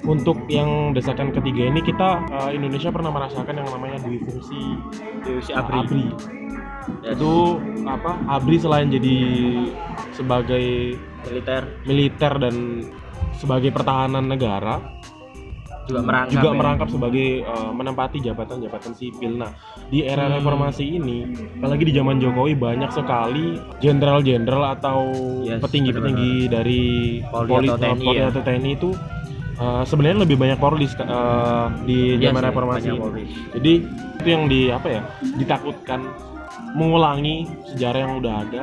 untuk 0.03 0.45
yang 0.47 0.93
desakan 0.93 1.33
ketiga 1.33 1.71
ini 1.71 1.81
kita 1.81 2.21
eh, 2.29 2.51
Indonesia 2.53 2.91
pernah 2.91 3.09
merasakan 3.09 3.55
yang 3.55 3.69
namanya 3.71 3.97
dui 4.03 4.19
fungsi 4.19 4.61
Dewi 5.23 5.41
eh, 5.41 5.55
ABRI. 5.55 6.05
Yes. 7.01 7.15
Itu 7.15 7.57
apa? 7.87 8.19
ABRI 8.29 8.57
selain 8.59 8.91
jadi 8.91 9.17
sebagai 10.13 10.99
militer 11.23 11.63
militer 11.87 12.33
dan 12.37 12.55
sebagai 13.33 13.71
pertahanan 13.71 14.25
negara 14.25 14.79
juga 15.83 15.99
merangkap 16.01 16.31
juga 16.33 16.47
ya. 16.47 16.55
merangkap 16.55 16.89
sebagai 16.89 17.29
eh, 17.43 17.71
menempati 17.75 18.19
jabatan-jabatan 18.21 18.93
sipil. 18.95 19.35
Nah, 19.35 19.51
di 19.89 20.01
era 20.01 20.25
Hmm. 20.25 20.39
reformasi 20.39 20.85
ini, 20.95 21.27
apalagi 21.59 21.83
di 21.83 21.93
zaman 21.93 22.17
Jokowi 22.17 22.55
banyak 22.55 22.91
sekali 22.91 23.59
jenderal-jenderal 23.83 24.63
atau 24.73 25.11
Yes, 25.43 25.59
petinggi-petinggi 25.59 26.47
dari 26.47 26.83
Polri 27.25 27.67
atau 27.67 27.77
TNI 27.77 27.99
Polri 28.01 28.15
ya. 28.17 28.31
atau 28.31 28.41
TNI 28.41 28.71
itu 28.73 28.91
eh, 29.53 29.83
sebenarnya 29.85 30.19
lebih 30.23 30.37
banyak 30.39 30.59
Polri 30.59 30.87
seka- 30.87 31.03
eh, 31.05 31.67
di 31.85 31.99
Iya 32.15 32.31
zaman 32.31 32.43
reformasi. 32.45 32.89
ini. 32.89 33.23
Jadi 33.53 33.73
itu 34.17 34.29
yang 34.31 34.45
di 34.47 34.61
apa 34.71 34.87
ya? 34.89 35.03
Ditakutkan 35.35 36.01
mengulangi 36.73 37.43
sejarah 37.69 37.99
yang 38.01 38.13
udah 38.17 38.35
ada. 38.41 38.63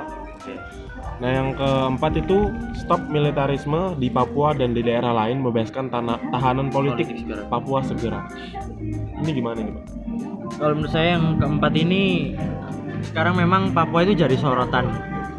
Nah, 1.19 1.29
yang 1.35 1.51
keempat 1.51 2.15
itu 2.15 2.47
stop 2.79 3.03
militarisme 3.11 3.99
di 3.99 4.07
Papua 4.07 4.55
dan 4.55 4.71
di 4.71 4.79
daerah 4.79 5.11
lain, 5.11 5.43
membebaskan 5.43 5.91
tanah 5.91 6.15
tahanan 6.31 6.71
politik. 6.71 7.11
Papua 7.51 7.83
segera. 7.83 8.23
Ini 9.19 9.31
gimana 9.35 9.59
nih, 9.59 9.73
Pak? 9.75 9.85
Kalau 10.63 10.73
menurut 10.79 10.91
saya 10.95 11.19
yang 11.19 11.35
keempat 11.35 11.73
ini 11.75 12.33
sekarang 13.03 13.35
memang 13.35 13.75
Papua 13.75 14.07
itu 14.07 14.15
jadi 14.15 14.35
sorotan. 14.39 14.87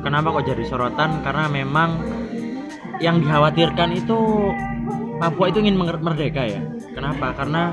Kenapa 0.04 0.36
kok 0.36 0.48
jadi 0.52 0.64
sorotan? 0.68 1.24
Karena 1.24 1.48
memang 1.48 1.96
yang 3.00 3.24
dikhawatirkan 3.24 3.96
itu 3.96 4.52
Papua 5.16 5.48
itu 5.48 5.64
ingin 5.64 5.80
merdeka 5.80 6.44
ya. 6.44 6.60
Kenapa? 6.92 7.32
Karena 7.32 7.72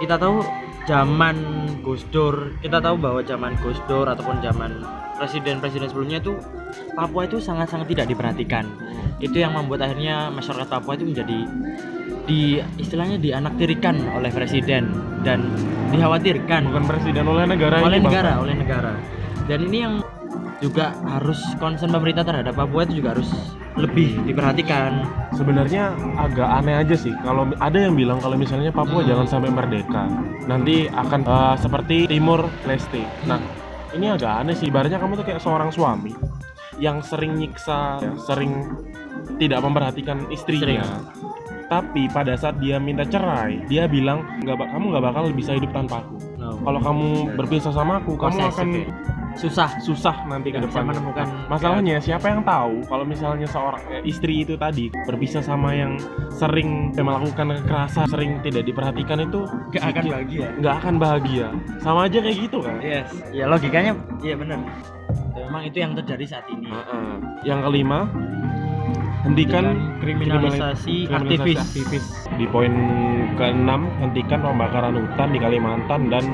kita 0.00 0.16
tahu 0.16 0.40
zaman 0.88 1.36
Gus 1.84 2.04
Dur, 2.08 2.56
kita 2.64 2.80
tahu 2.80 2.96
bahwa 2.96 3.20
zaman 3.20 3.56
Gus 3.60 3.76
Dur 3.84 4.08
ataupun 4.08 4.40
zaman 4.40 4.99
presiden-presiden 5.20 5.92
sebelumnya 5.92 6.18
itu 6.24 6.32
Papua 6.96 7.28
itu 7.28 7.36
sangat-sangat 7.36 7.92
tidak 7.92 8.06
diperhatikan. 8.08 8.64
Itu 9.20 9.36
yang 9.36 9.52
membuat 9.52 9.84
akhirnya 9.84 10.32
masyarakat 10.32 10.64
Papua 10.70 10.96
itu 10.96 11.04
menjadi 11.04 11.38
di 12.24 12.62
istilahnya 12.80 13.20
dianaktirikan 13.20 13.96
oleh 14.16 14.30
presiden 14.30 14.92
dan 15.26 15.50
dikhawatirkan 15.90 16.68
Bukan 16.68 16.84
presiden 16.86 17.26
oleh 17.26 17.42
negara 17.48 17.82
oleh 17.82 17.98
ini, 17.98 18.06
negara, 18.06 18.32
oleh 18.40 18.54
negara. 18.56 18.92
Dan 19.44 19.66
ini 19.66 19.78
yang 19.82 19.94
juga 20.60 20.92
harus 21.08 21.40
concern 21.56 21.90
pemerintah 21.90 22.24
terhadap 22.24 22.56
Papua 22.56 22.84
itu 22.88 23.00
juga 23.00 23.16
harus 23.16 23.28
lebih 23.76 24.20
diperhatikan. 24.28 25.04
Sebenarnya 25.34 25.96
agak 26.20 26.48
aneh 26.48 26.76
aja 26.80 26.94
sih 26.96 27.12
kalau 27.24 27.48
ada 27.58 27.78
yang 27.80 27.96
bilang 27.96 28.20
kalau 28.20 28.36
misalnya 28.36 28.72
Papua 28.72 29.02
Hmm. 29.04 29.08
jangan 29.10 29.26
sampai 29.26 29.50
merdeka. 29.50 30.04
Nanti 30.46 30.88
akan 30.88 31.20
eh, 31.26 31.56
seperti 31.60 31.96
Timur 32.08 32.46
Leste. 32.68 33.02
Nah, 33.26 33.40
ini 33.96 34.06
agak 34.10 34.32
aneh 34.44 34.54
sih. 34.56 34.68
Ibaratnya 34.68 34.98
kamu 34.98 35.18
tuh 35.20 35.26
kayak 35.26 35.42
seorang 35.42 35.70
suami 35.74 36.14
yang 36.80 37.04
sering 37.04 37.36
nyiksa, 37.36 38.00
sering 38.24 38.66
tidak 39.36 39.60
memperhatikan 39.60 40.26
istrinya. 40.32 40.84
Tapi 41.70 42.10
pada 42.10 42.34
saat 42.34 42.58
dia 42.58 42.82
minta 42.82 43.06
cerai, 43.06 43.62
dia 43.70 43.86
bilang 43.86 44.26
nggak 44.42 44.58
kamu 44.58 44.84
nggak 44.90 45.04
bakal 45.06 45.22
bisa 45.30 45.54
hidup 45.54 45.70
tanpa 45.70 46.02
aku. 46.02 46.18
Kalau 46.60 46.80
kamu 46.82 47.08
berpisah 47.38 47.70
sama 47.70 48.02
aku, 48.02 48.18
kamu 48.18 48.36
Posesif 48.42 48.52
akan 48.58 48.68
ya. 48.74 48.84
Susah 49.38 49.78
susah 49.78 50.26
nanti 50.26 50.50
ke 50.50 50.58
depan. 50.58 50.86
menemukan 50.86 51.26
Masalahnya 51.46 52.02
siapa 52.02 52.30
yang 52.30 52.42
tahu 52.42 52.82
kalau 52.86 53.04
misalnya 53.06 53.46
seorang 53.46 53.82
eh, 53.90 54.02
istri 54.06 54.42
itu 54.42 54.58
tadi 54.58 54.90
berpisah 55.06 55.42
sama 55.42 55.74
yang 55.74 55.98
sering 56.34 56.94
melakukan 56.94 57.62
kekerasan, 57.62 58.06
sering 58.10 58.42
tidak 58.42 58.66
diperhatikan 58.66 59.22
itu 59.22 59.46
gak 59.74 59.94
akan 59.94 60.04
bahagia. 60.10 60.46
nggak 60.58 60.74
akan 60.82 60.94
bahagia. 60.98 61.48
Sama 61.82 62.06
aja 62.10 62.18
kayak 62.22 62.36
gitu 62.48 62.58
kan. 62.62 62.76
Yes. 62.82 63.08
Ya 63.30 63.44
logikanya 63.46 63.92
iya 64.24 64.34
benar. 64.34 64.58
Memang 65.34 65.62
itu 65.66 65.78
yang 65.82 65.92
terjadi 65.98 66.24
saat 66.26 66.46
ini. 66.50 66.70
Heeh. 66.70 67.10
Yang 67.42 67.60
kelima, 67.66 68.06
hentikan 69.26 69.64
kriminalisasi 70.00 71.10
kriminalisasi 71.10 71.16
aktivis. 71.16 71.58
aktivis. 71.58 72.04
Di 72.38 72.46
poin 72.48 72.74
keenam, 73.34 73.90
hentikan 73.98 74.40
pembakaran 74.40 74.94
hutan 74.96 75.28
di 75.34 75.38
Kalimantan 75.42 76.00
dan 76.08 76.24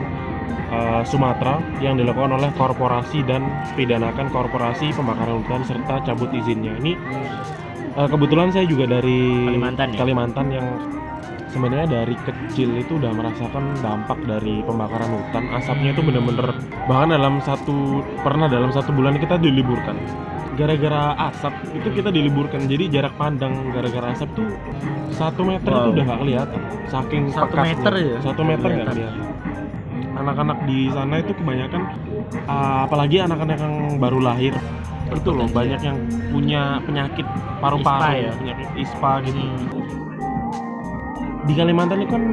eh, 0.48 1.02
Sumatera 1.04 1.58
yang 1.78 1.94
dilakukan 1.94 2.34
oleh 2.34 2.50
korporasi 2.54 3.22
dan 3.22 3.42
pidanakan 3.74 4.30
korporasi 4.30 4.90
pembakaran 4.92 5.42
hutan 5.42 5.62
serta 5.62 6.02
cabut 6.02 6.30
izinnya. 6.32 6.74
Ini 6.78 6.92
eh, 7.94 8.08
kebetulan 8.08 8.50
saya 8.50 8.64
juga 8.64 8.86
dari 8.86 9.46
Kalimantan 9.48 9.86
ya? 9.92 9.98
Kalimantan 10.00 10.46
yang 10.50 10.66
sebenarnya 11.46 11.88
dari 12.04 12.12
kecil 12.20 12.68
itu 12.76 13.00
udah 13.00 13.12
merasakan 13.12 13.64
dampak 13.80 14.18
dari 14.28 14.60
pembakaran 14.60 15.08
hutan. 15.08 15.48
Asapnya 15.52 15.96
itu 15.96 16.04
bener-bener 16.04 16.52
bahkan 16.84 17.16
dalam 17.16 17.40
satu 17.40 18.04
pernah 18.20 18.44
dalam 18.44 18.68
satu 18.68 18.92
bulan 18.92 19.16
kita 19.16 19.40
diliburkan. 19.40 19.96
Gara-gara 20.56 21.12
asap 21.28 21.52
itu 21.76 21.88
kita 21.92 22.08
diliburkan. 22.08 22.64
Jadi 22.64 22.88
jarak 22.88 23.12
pandang 23.16 23.72
gara-gara 23.72 24.12
asap 24.12 24.32
tuh 24.32 24.48
satu 25.12 25.44
meter 25.44 25.68
itu 25.68 25.80
Wow. 25.80 25.92
udah 25.92 26.04
nggak 26.04 26.20
kelihatan. 26.24 26.60
Saking 26.88 27.22
Satu 27.28 27.44
pekatnya. 27.52 27.68
meter 27.72 27.92
ya? 27.96 28.16
Satu 28.20 28.40
meter 28.44 28.68
nggak 28.68 28.88
Kelihatan. 28.88 29.28
Anak-anak 30.16 30.58
di 30.64 30.88
sana 30.90 31.20
itu 31.20 31.32
kebanyakan 31.36 31.82
uh, 32.48 32.88
apalagi 32.88 33.20
anak-anak 33.20 33.56
yang 33.60 33.74
baru 34.00 34.18
lahir. 34.20 34.54
Itu 35.12 35.30
loh 35.30 35.46
banyak 35.46 35.80
yang 35.84 35.96
punya 36.34 36.82
penyakit 36.82 37.26
paru-paru 37.62 38.26
ya? 38.26 38.32
penyakit 38.34 38.68
ispa 38.74 39.22
gitu. 39.22 39.38
Hmm. 39.38 39.84
di 41.46 41.54
Kalimantan 41.54 42.02
itu 42.02 42.10
kan 42.10 42.24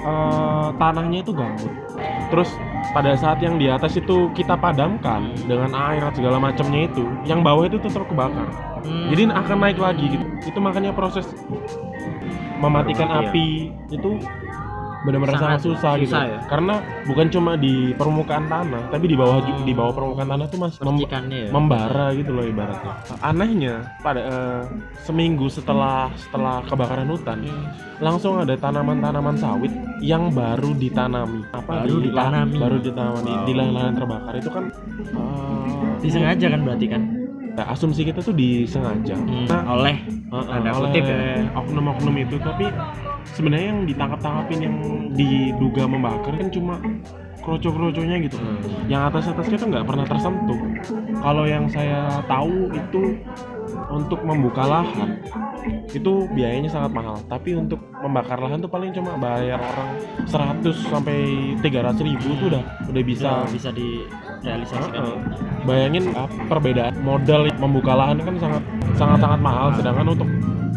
uh, 0.00 0.68
tanahnya 0.80 1.20
itu 1.20 1.36
gambut 1.36 1.68
terus 2.32 2.48
pada 2.96 3.12
saat 3.12 3.44
yang 3.44 3.60
di 3.60 3.68
atas 3.68 4.00
itu 4.00 4.32
kita 4.32 4.56
padamkan 4.56 5.36
dengan 5.44 5.76
air 5.76 6.00
segala 6.16 6.40
macamnya 6.40 6.88
itu 6.88 7.04
yang 7.28 7.44
bawah 7.44 7.68
itu 7.68 7.76
tetap 7.76 8.08
kebakar. 8.08 8.48
Hmm. 8.82 9.12
jadi 9.12 9.30
akan 9.30 9.56
naik 9.62 9.78
lagi 9.78 10.04
gitu. 10.16 10.26
Itu 10.48 10.58
makanya 10.58 10.90
proses 10.96 11.28
mematikan 12.58 13.10
api 13.10 13.70
itu 13.92 14.10
benar-benar 15.02 15.34
Sangat 15.34 15.44
sangat 15.44 15.60
susah, 15.64 15.92
gitu 15.96 16.06
susah 16.08 16.24
ya? 16.24 16.38
karena 16.46 16.74
bukan 17.02 17.26
cuma 17.28 17.52
di 17.54 17.74
permukaan 17.92 18.46
tanah 18.46 18.82
tapi 18.88 19.04
di 19.04 19.16
bawah 19.16 19.38
Hmm. 19.38 19.62
di 19.62 19.72
bawah 19.72 19.92
permukaan 19.92 20.28
tanah 20.28 20.46
tuh 20.46 20.58
mas 20.58 20.74
mem- 20.78 21.02
ya. 21.02 21.50
membara 21.50 22.06
gitu 22.12 22.30
loh 22.30 22.44
ibaratnya 22.44 22.92
anehnya 23.20 23.74
pada 23.98 24.20
eh, 24.22 24.62
seminggu 25.00 25.46
setelah 25.46 26.06
setelah 26.16 26.62
kebakaran 26.64 27.06
hutan 27.06 27.42
Hmm. 27.42 27.66
langsung 27.98 28.38
ada 28.38 28.54
tanaman-tanaman 28.54 29.34
sawit 29.34 29.70
yang 29.98 30.30
baru 30.30 30.70
ditanami 30.72 31.42
apa 31.50 31.82
Baru 31.82 31.98
di- 31.98 32.08
ditanami. 32.08 32.56
baru 32.56 32.76
ditanami 32.78 33.20
di- 33.20 33.30
Wow. 33.32 33.44
di 33.44 33.52
lahan-lahan 33.52 33.94
terbakar 33.94 34.34
itu 34.36 34.50
kan 34.50 34.64
eh, 35.12 36.00
Disengaja 36.00 36.46
kan 36.48 36.60
berarti 36.62 36.86
kan? 36.88 37.02
Nah, 37.52 37.64
asumsi 37.68 38.02
kita 38.02 38.18
tuh 38.18 38.32
disengaja 38.32 39.12
Hmm. 39.12 39.44
Nah, 39.44 39.62
Oleh 39.68 39.96
uh, 40.32 40.40
Tanda 40.42 40.70
oleh 40.72 40.88
kutip 40.88 41.04
ya. 41.04 41.44
oknum-oknum 41.52 42.14
itu 42.18 42.36
tapi 42.38 42.64
sebenarnya 43.28 43.66
yang 43.68 43.80
ditangkap-tangkapin 43.84 44.58
yang 44.62 44.76
diduga 45.12 45.84
membakar 45.84 46.32
kan 46.32 46.48
cuma 46.48 46.80
kroco-kroconya 47.42 48.16
gitu 48.22 48.38
Hmm. 48.38 48.62
yang 48.86 49.04
atas-atasnya 49.06 49.56
tuh 49.58 49.68
nggak 49.68 49.84
pernah 49.84 50.06
tersentuh 50.06 50.60
kalau 51.18 51.44
yang 51.44 51.66
saya 51.66 52.22
tahu 52.24 52.70
itu 52.70 53.18
untuk 53.90 54.22
membuka 54.22 54.62
lahan 54.62 55.18
itu 55.90 56.12
biayanya 56.30 56.70
sangat 56.70 56.90
mahal 56.92 57.18
tapi 57.26 57.52
untuk 57.52 57.82
membakar 57.98 58.38
lahan 58.38 58.58
tuh 58.58 58.70
paling 58.70 58.90
cuma 58.90 59.14
bayar 59.16 59.58
orang 59.58 59.90
100 60.24 60.64
sampai 60.88 61.18
300 61.60 61.98
ribu 62.00 62.28
tuh 62.38 62.46
udah 62.48 62.62
udah 62.88 63.02
bisa 63.02 63.30
bisa 63.44 63.68
bisa 63.68 63.70
direalisasikan. 63.74 64.31
Heeh. 64.42 65.14
bayangin 65.62 66.10
uh, 66.18 66.26
perbedaan 66.50 66.94
modal 67.06 67.46
membuka 67.62 67.94
lahan 67.94 68.18
kan 68.18 68.34
sangat 68.42 68.62
sangat 68.98 69.18
sangat 69.22 69.40
mahal 69.40 69.70
sedangkan 69.78 70.06
untuk 70.18 70.28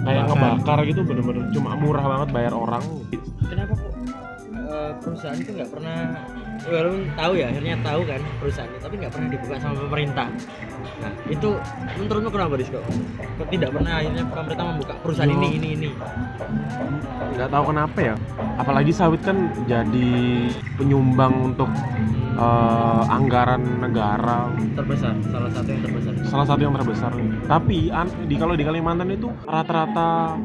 kayak 0.05 0.23
Bakar. 0.29 0.37
ngebakar 0.37 0.79
gitu 0.85 1.01
bener-bener 1.01 1.43
cuma 1.49 1.73
murah 1.73 2.05
banget 2.05 2.29
bayar 2.29 2.53
orang. 2.53 2.83
Kenapa 3.49 3.73
kok 3.73 3.91
eh, 4.53 4.91
perusahaan 5.01 5.37
itu 5.41 5.51
nggak 5.57 5.69
pernah 5.73 5.97
walaupun 6.65 7.01
tahu 7.17 7.31
ya 7.37 7.45
akhirnya 7.49 7.75
tahu 7.81 8.01
kan 8.05 8.21
perusahaannya 8.37 8.79
tapi 8.85 8.95
nggak 9.01 9.11
pernah 9.17 9.27
dibuka 9.33 9.55
sama 9.57 9.75
pemerintah. 9.89 10.27
Nah 11.01 11.11
itu 11.25 11.49
menurutmu 11.97 12.29
kenapa 12.29 12.53
Disko? 12.61 12.79
Kok 13.41 13.47
tidak 13.49 13.69
pernah 13.73 13.93
akhirnya 13.97 14.23
pemerintah 14.29 14.65
membuka 14.69 14.93
perusahaan 15.01 15.31
ini 15.33 15.47
ini 15.57 15.67
ini? 15.73 15.89
nggak 17.35 17.51
tahu 17.51 17.63
kenapa 17.75 17.99
ya 17.99 18.15
apalagi 18.55 18.91
sawit 18.95 19.19
kan 19.19 19.51
jadi 19.67 20.11
penyumbang 20.79 21.51
untuk 21.51 21.67
uh, 22.35 23.03
anggaran 23.07 23.61
negara 23.79 24.51
Terbesar, 24.73 25.13
salah 25.25 25.49
satu 25.49 25.69
yang 25.69 25.81
terbesar. 25.81 26.13
salah 26.23 26.45
satu 26.45 26.61
yang 26.61 26.73
terbesar 26.73 27.11
tapi 27.45 27.77
an- 27.89 28.15
di 28.23 28.35
kalau 28.35 28.53
di 28.53 28.63
Kalimantan 28.63 29.09
itu 29.09 29.27
rata-rata 29.43 30.35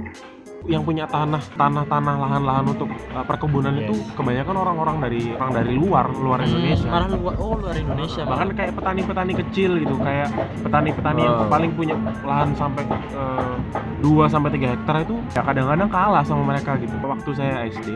yang 0.63 0.85
punya 0.85 1.09
tanah 1.09 1.41
tanah 1.51 1.89
tanah 1.89 2.21
lahan-lahan 2.21 2.69
untuk 2.69 2.85
uh, 3.11 3.25
perkebunan 3.25 3.73
itu 3.75 3.97
Yes. 3.97 4.13
kebanyakan 4.13 4.55
orang-orang 4.55 4.97
dari 5.01 5.33
orang 5.33 5.53
dari 5.57 5.73
luar 5.73 6.13
luar 6.13 6.39
Indonesia 6.43 6.85
Orang 6.87 7.11
luar, 7.17 7.35
oh 7.35 7.57
luar 7.57 7.75
Indonesia 7.75 8.23
bahkan 8.23 8.49
kayak 8.53 8.73
petani-petani 8.77 9.33
kecil 9.41 9.81
gitu 9.81 9.97
kayak 9.99 10.29
petani-petani 10.61 11.21
yang 11.23 11.37
Wow. 11.39 11.49
paling 11.49 11.73
punya 11.73 11.97
lahan 12.21 12.53
sampai 12.53 12.85
eh, 12.93 13.55
2 13.99 14.05
sampai 14.29 14.51
3 14.53 14.69
hektar 14.71 14.97
itu 15.01 15.17
ya 15.33 15.41
kadang-kadang 15.41 15.89
kalah 15.89 16.23
sama 16.23 16.45
mereka 16.47 16.77
gitu 16.77 16.93
waktu 17.01 17.31
saya 17.33 17.55
SD 17.67 17.89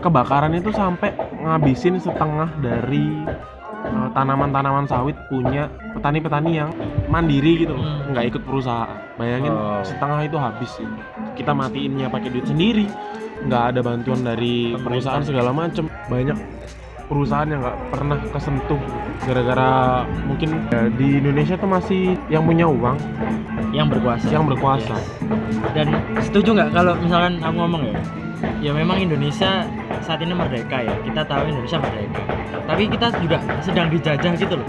kebakaran 0.00 0.52
itu 0.52 0.70
sampai 0.70 1.14
ngabisin 1.36 1.98
setengah 1.98 2.50
dari 2.58 3.22
eh, 3.86 4.08
tanaman-tanaman 4.12 4.84
sawit 4.84 5.14
punya 5.28 5.70
petani-petani 5.94 6.50
yang 6.56 6.70
mandiri 7.06 7.62
gitu 7.62 7.78
loh 7.78 7.86
Hmm. 7.86 8.10
nggak 8.12 8.24
ikut 8.30 8.42
perusahaan. 8.42 8.98
Bayangin 9.14 9.52
Wow. 9.52 9.80
setengah 9.80 10.20
itu 10.22 10.36
habis 10.36 10.72
kita 11.32 11.52
matiinnya 11.52 12.06
pakai 12.06 12.28
duit 12.28 12.44
sendiri. 12.44 12.86
Nggak 13.46 13.62
ada 13.70 13.80
bantuan 13.80 14.20
dari 14.20 14.74
perusahaan 14.74 15.22
segala 15.22 15.52
macem. 15.52 15.86
Banyak 16.08 16.34
perusahaan 17.06 17.46
yang 17.46 17.62
nggak 17.62 17.78
pernah 17.94 18.18
kesentuh 18.34 18.80
gara-gara 19.22 20.02
mungkin 20.26 20.48
ya, 20.66 20.90
di 20.90 21.22
Indonesia 21.22 21.54
tuh 21.54 21.70
masih 21.70 22.02
yang 22.26 22.42
punya 22.42 22.66
uang. 22.66 22.98
Yang 23.70 23.86
berkuasa. 23.98 24.26
yang 24.32 24.44
berkuasa. 24.48 24.96
Dan 25.76 25.86
setuju 26.18 26.56
nggak 26.56 26.70
kalau 26.74 26.92
misalkan 26.98 27.38
aku 27.38 27.56
ngomong 27.60 27.82
ya, 27.86 27.94
ya 28.60 28.70
memang 28.72 28.98
Indonesia 28.98 29.68
saat 30.06 30.22
ini 30.22 30.32
merdeka 30.32 30.78
ya. 30.78 30.94
Kita 31.02 31.26
tahu 31.26 31.50
Indonesia 31.50 31.78
merdeka. 31.82 32.22
Tapi 32.62 32.82
kita 32.86 33.06
juga 33.18 33.38
sedang 33.60 33.90
dijajah 33.90 34.32
gitu 34.38 34.54
loh. 34.54 34.68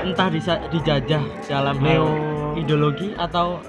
Entah 0.00 0.28
disa- 0.28 0.62
dijajah 0.68 1.22
dalam 1.44 1.76
neo 1.80 2.08
ideologi 2.54 3.16
atau 3.16 3.60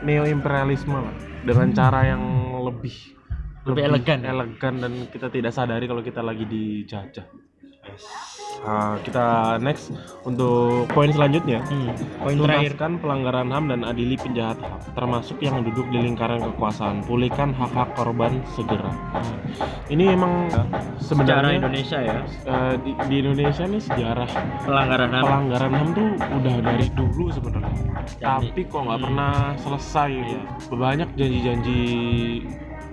neo 0.00 0.24
imperialisme 0.24 0.92
lah 0.94 1.14
dengan 1.42 1.72
cara 1.72 2.04
yang 2.04 2.22
lebih 2.60 3.16
Lebih 3.64 3.82
elegan 3.88 4.20
ya? 4.20 4.36
elegan 4.36 4.74
dan 4.76 4.92
kita 5.08 5.32
tidak 5.32 5.48
sadari 5.48 5.88
kalau 5.88 6.04
kita 6.04 6.20
lagi 6.20 6.44
dijajah 6.44 7.24
Ah, 8.62 8.96
kita 9.02 9.58
next 9.58 9.90
untuk 10.22 10.86
poin 10.88 11.10
selanjutnya. 11.10 11.60
Hmm, 11.66 11.90
poin 12.16 12.36
terakhir. 12.38 12.72
Tuntaskan 12.74 12.92
pelanggaran 12.96 13.48
HAM 13.50 13.64
dan 13.68 13.80
adili 13.82 14.14
penjahat 14.14 14.56
HAM 14.56 14.78
termasuk 14.94 15.36
yang 15.38 15.60
duduk 15.60 15.84
di 15.90 15.98
lingkaran 16.00 16.40
kekuasaan. 16.40 17.02
Pulihkan 17.02 17.50
hak-hak 17.50 17.92
korban 17.92 18.40
segera. 18.54 18.88
Ini 19.90 20.16
emang 20.16 20.48
sebenarnya 20.96 21.60
Indonesia 21.60 21.98
ya? 22.00 22.18
eh, 22.46 22.74
di, 22.80 22.92
di 23.04 23.14
Indonesia 23.20 23.64
nih 23.64 23.82
sejarah 23.82 24.30
pelanggaran 24.64 25.10
HAM. 25.12 25.24
pelanggaran 25.24 25.72
HAM 25.74 25.88
tuh 25.92 26.08
udah 26.16 26.54
dari 26.62 26.86
dulu 26.94 27.24
sebenarnya. 27.28 27.74
Tapi 28.16 28.60
kok 28.64 28.80
nggak 28.80 28.96
Hmm. 28.96 29.06
pernah 29.10 29.32
selesai 29.58 30.10
gitu. 30.14 30.40
banyak 30.74 31.08
janji-janji 31.14 31.80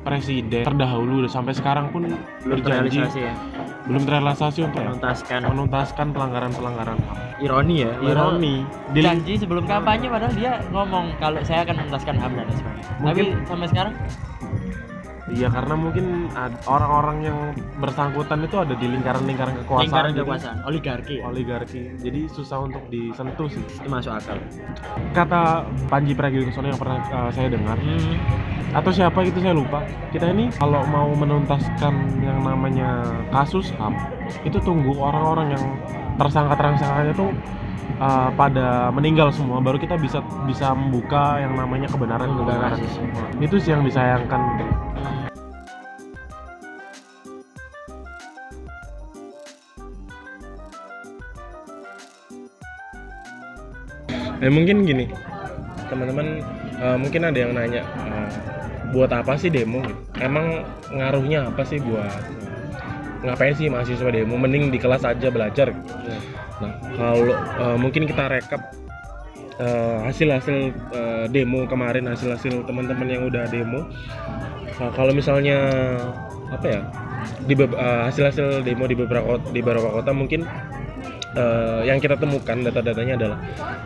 presiden 0.02 0.66
terdahulu 0.66 1.26
dan 1.26 1.32
sampai 1.32 1.54
sekarang 1.54 1.94
pun 1.94 2.10
belum 2.10 2.58
berjanji 2.62 3.02
terrealisasi 3.02 3.20
ya? 3.22 3.34
belum 3.82 4.02
terrealisasi 4.06 4.60
untuk 4.70 4.82
menuntaskan. 4.86 5.40
Menuntaskan 5.50 6.08
pelanggaran-pelanggaran 6.14 6.98
HAM. 7.02 7.18
Ironi 7.42 7.76
ya? 7.82 7.92
Ironi. 8.02 8.56
Di 8.94 9.02
janji 9.02 9.34
sebelum 9.42 9.66
kampanye 9.66 10.08
padahal 10.08 10.34
dia 10.38 10.62
ngomong 10.70 11.18
kalau 11.18 11.42
saya 11.42 11.66
akan 11.66 11.82
menuntaskan 11.82 12.16
HAM 12.18 12.32
dan 12.38 12.48
sebagainya. 12.54 12.86
Tapi 13.02 13.22
sampai 13.50 13.68
sekarang 13.74 13.94
Iya 15.32 15.48
karena 15.48 15.76
mungkin 15.80 16.28
orang-orang 16.68 17.18
yang 17.24 17.38
bersangkutan 17.80 18.44
itu 18.44 18.56
ada 18.60 18.76
di 18.76 18.84
lingkaran-lingkaran 18.84 19.64
kekuasaan, 19.64 19.84
lingkaran 19.88 20.12
jadi 20.12 20.22
kekuasaan 20.28 20.58
oligarki 20.68 21.16
ya? 21.20 21.24
oligarki. 21.24 21.82
Jadi 22.04 22.20
susah 22.28 22.68
untuk 22.68 22.84
disentuh 22.92 23.48
sih. 23.48 23.64
itu 23.64 23.88
masuk 23.88 24.12
akal 24.12 24.38
Kata 25.16 25.64
Panji 25.88 26.12
Pragiwaksono 26.12 26.68
yang 26.68 26.80
pernah 26.80 27.00
uh, 27.08 27.32
saya 27.32 27.48
dengar 27.48 27.80
hmm. 27.80 28.76
atau 28.76 28.92
siapa 28.92 29.24
gitu 29.24 29.40
saya 29.40 29.56
lupa. 29.56 29.88
Kita 30.12 30.28
ini 30.28 30.52
kalau 30.52 30.84
mau 30.92 31.08
menuntaskan 31.16 32.20
yang 32.20 32.44
namanya 32.44 33.08
kasus 33.32 33.72
HAM 33.80 33.96
itu 34.44 34.60
tunggu 34.60 34.92
orang-orang 35.00 35.56
yang 35.56 35.66
tersangka-tersangkanya 36.20 37.14
tuh 37.16 37.32
uh, 38.02 38.30
pada 38.36 38.90
meninggal 38.94 39.30
semua 39.34 39.62
baru 39.62 39.78
kita 39.78 39.96
bisa 39.98 40.20
bisa 40.46 40.74
membuka 40.74 41.42
yang 41.42 41.54
namanya 41.58 41.88
kebenaran 41.88 42.30
kebenaran 42.34 42.80
itu 43.42 43.56
sih 43.62 43.72
yang 43.74 43.84
disayangkan 43.86 44.42
Eh 54.42 54.50
mungkin 54.50 54.84
gini, 54.90 55.06
teman-teman 55.88 56.42
eh, 56.82 56.98
mungkin 56.98 57.22
ada 57.30 57.38
yang 57.38 57.54
nanya, 57.54 57.86
eh, 57.86 58.30
buat 58.90 59.14
apa 59.14 59.38
sih 59.38 59.54
demo? 59.54 59.86
Emang 60.18 60.66
ngaruhnya 60.90 61.48
apa 61.48 61.62
sih 61.64 61.78
buat 61.78 62.10
ngapain 63.22 63.54
sih 63.54 63.70
mahasiswa 63.70 64.10
demo? 64.10 64.36
Mending 64.36 64.74
di 64.74 64.82
kelas 64.82 65.06
aja 65.06 65.30
belajar. 65.30 65.70
gitu. 65.70 65.94
Nah 66.60 66.74
kalau 66.98 67.38
eh, 67.38 67.78
mungkin 67.78 68.10
kita 68.10 68.28
rekap 68.28 68.62
hasil-hasil 70.10 70.74
eh, 70.90 71.26
demo 71.30 71.70
kemarin, 71.70 72.10
hasil-hasil 72.10 72.66
teman-teman 72.66 73.06
yang 73.06 73.30
udah 73.30 73.46
demo. 73.46 73.86
Nah, 74.82 74.90
kalau 74.98 75.14
misalnya 75.14 75.62
apa 76.50 76.66
ya 76.66 76.82
di 77.46 77.54
eh, 77.54 78.02
hasil-hasil 78.10 78.66
demo 78.66 78.90
di 78.90 78.98
beberapa 78.98 79.38
kot- 79.38 79.54
di 79.54 79.62
beberapa 79.62 80.02
kota 80.02 80.12
mungkin 80.18 80.50
eh, 81.36 81.82
yang 81.88 82.00
kita 82.00 82.20
temukan 82.20 82.58
data-datanya 82.60 83.14
adalah 83.18 83.40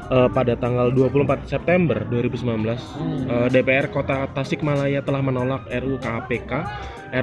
eh, 0.10 0.30
pada 0.32 0.54
tanggal 0.58 0.90
24 0.94 1.46
September 1.46 2.02
2019 2.10 2.46
eh, 2.66 3.48
DPR 3.54 3.88
Kota 3.94 4.26
Tasikmalaya 4.34 5.02
telah 5.06 5.22
menolak 5.22 5.68
RUU 5.70 5.98
KPK, 6.02 6.52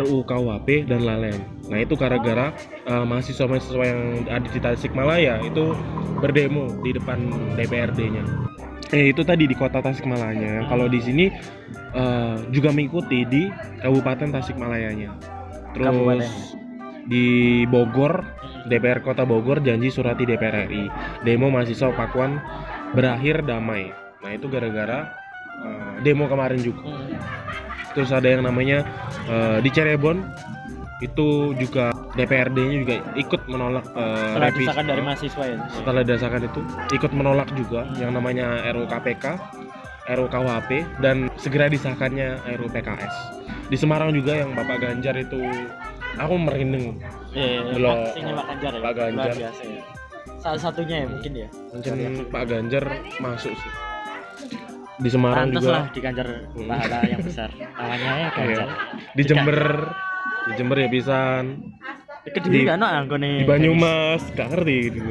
RUU 0.02 0.22
KUHP 0.26 0.86
dan 0.86 1.02
lain-lain. 1.06 1.42
Nah 1.68 1.78
itu 1.82 1.94
gara-gara 1.98 2.54
eh, 2.86 3.04
mahasiswa-mahasiswa 3.06 3.84
yang 3.84 4.00
ada 4.30 4.48
di 4.48 4.60
Tasikmalaya 4.60 5.42
itu 5.42 5.74
berdemo 6.22 6.70
di 6.82 6.94
depan 6.94 7.18
DPRD-nya. 7.58 8.24
Eh 8.92 9.08
itu 9.10 9.24
tadi 9.24 9.48
di 9.48 9.56
Kota 9.56 9.80
Tasikmalaya. 9.80 10.68
Kalau 10.68 10.86
di 10.86 11.00
sini 11.02 11.26
eh, 11.96 12.36
juga 12.54 12.70
mengikuti 12.70 13.26
di 13.26 13.48
Kabupaten 13.82 14.28
Tasikmalayanya. 14.30 15.10
Terus 15.72 15.86
Kabupaten. 15.88 16.30
di 17.08 17.26
Bogor 17.66 18.22
DPR 18.66 19.02
Kota 19.02 19.26
Bogor 19.26 19.62
janji 19.62 19.88
surati 19.90 20.26
DPR 20.26 20.68
RI 20.68 20.86
demo 21.26 21.48
mahasiswa 21.48 21.90
Pakuan 21.94 22.38
berakhir 22.92 23.42
damai 23.42 23.90
nah 24.22 24.30
itu 24.30 24.46
gara-gara 24.46 25.10
eh, 25.62 25.94
demo 26.06 26.30
kemarin 26.30 26.60
juga 26.62 26.86
terus 27.92 28.10
ada 28.14 28.28
yang 28.28 28.46
namanya 28.46 28.86
eh, 29.28 29.58
di 29.60 29.70
Cirebon 29.72 30.22
itu 31.02 31.50
juga 31.58 31.90
DPRD-nya 32.14 32.76
juga 32.86 32.94
ikut 33.18 33.42
menolak 33.50 33.84
eh, 33.90 34.38
Setelah 34.38 34.48
revisi 34.48 34.62
desakan 34.62 34.84
dari 34.86 35.02
mahasiswa 35.02 35.44
ya. 35.44 35.56
setelah 35.74 36.02
desakan 36.06 36.42
itu 36.46 36.60
ikut 36.94 37.12
menolak 37.12 37.48
juga 37.58 37.80
yang 37.98 38.14
namanya 38.14 38.62
RUU 38.70 38.86
KPK, 38.86 39.24
RUU 40.14 40.28
KUHP 40.30 40.70
dan 41.02 41.26
segera 41.34 41.66
disahkannya 41.66 42.38
RUU 42.54 42.70
PKS. 42.70 43.14
Di 43.66 43.76
Semarang 43.80 44.14
juga 44.14 44.38
yang 44.38 44.54
Bapak 44.54 44.78
Ganjar 44.78 45.18
itu 45.18 45.42
aku 46.16 46.34
merinding 46.36 47.00
Iya, 47.32 47.46
iya, 47.48 47.60
Belum. 47.72 47.96
Pak, 47.96 48.12
ini 48.14 48.30
Pak 48.30 48.44
Ganjar 48.46 48.72
ya. 48.72 48.80
Pak 48.82 48.92
Ganjar. 48.94 49.32
Biasa 49.32 49.62
ya. 49.64 49.82
Salah 50.36 50.60
satunya 50.60 50.96
ya 51.00 51.06
mungkin 51.08 51.32
ya. 51.32 51.48
Mungkin 51.72 51.92
Pak 52.28 52.42
Ganjar 52.44 52.84
masuk 53.18 53.52
sih. 53.52 53.72
Di 54.94 55.08
Semarang 55.08 55.48
Pantes 55.48 55.58
juga 55.58 55.72
lah 55.72 55.84
di 55.88 56.00
Ganjar 56.00 56.28
Hmm. 56.52 56.68
pahala 56.68 56.98
yang 57.02 57.20
besar. 57.20 57.48
Namanya 57.56 58.12
ya 58.18 58.28
Ganjar. 58.30 58.68
di 59.12 59.22
Jember 59.24 59.60
di 60.42 60.52
Jember 60.54 60.76
ya 60.76 60.88
pisan 60.88 61.44
Kediri 62.22 62.62
Di- 62.62 62.68
kan 62.70 62.78
no 62.78 62.86
anggone. 62.86 63.42
di 63.42 63.44
Banyumas 63.44 64.22
gak 64.30 64.54
ngerti 64.54 64.76
gitu. 64.94 65.02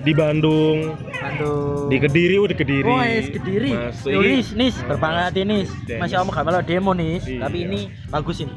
di 0.00 0.12
Bandung 0.16 0.96
Aduh. 1.12 1.92
di 1.92 2.00
Kediri 2.00 2.40
udah 2.40 2.56
Kediri 2.56 2.88
Oh, 2.88 2.98
es 2.98 3.28
Kediri. 3.28 3.68
Masuk. 3.68 4.08
Yo, 4.08 4.24
nis, 4.24 4.56
nis, 4.56 4.74
berpangkat 4.80 5.44
nis. 5.44 5.68
Masih 5.94 6.16
kamu 6.16 6.32
gak 6.32 6.40
malah 6.42 6.64
demo 6.64 6.96
nis, 6.96 7.20
Iya. 7.22 7.44
tapi 7.44 7.68
ini 7.68 7.80
bagusin. 8.08 8.48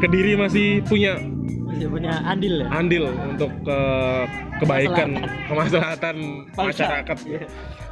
Kediri 0.00 0.32
masih 0.34 0.80
punya 0.82 1.20
Masih 1.68 1.86
punya 1.86 2.24
andil 2.24 2.64
ya. 2.64 2.68
andil 2.72 3.04
untuk 3.12 3.52
ke- 3.68 4.26
kebaikan 4.56 5.08
kemaslahatan 5.44 6.16
masyarakat 6.50 7.16
Iya. 7.28 7.44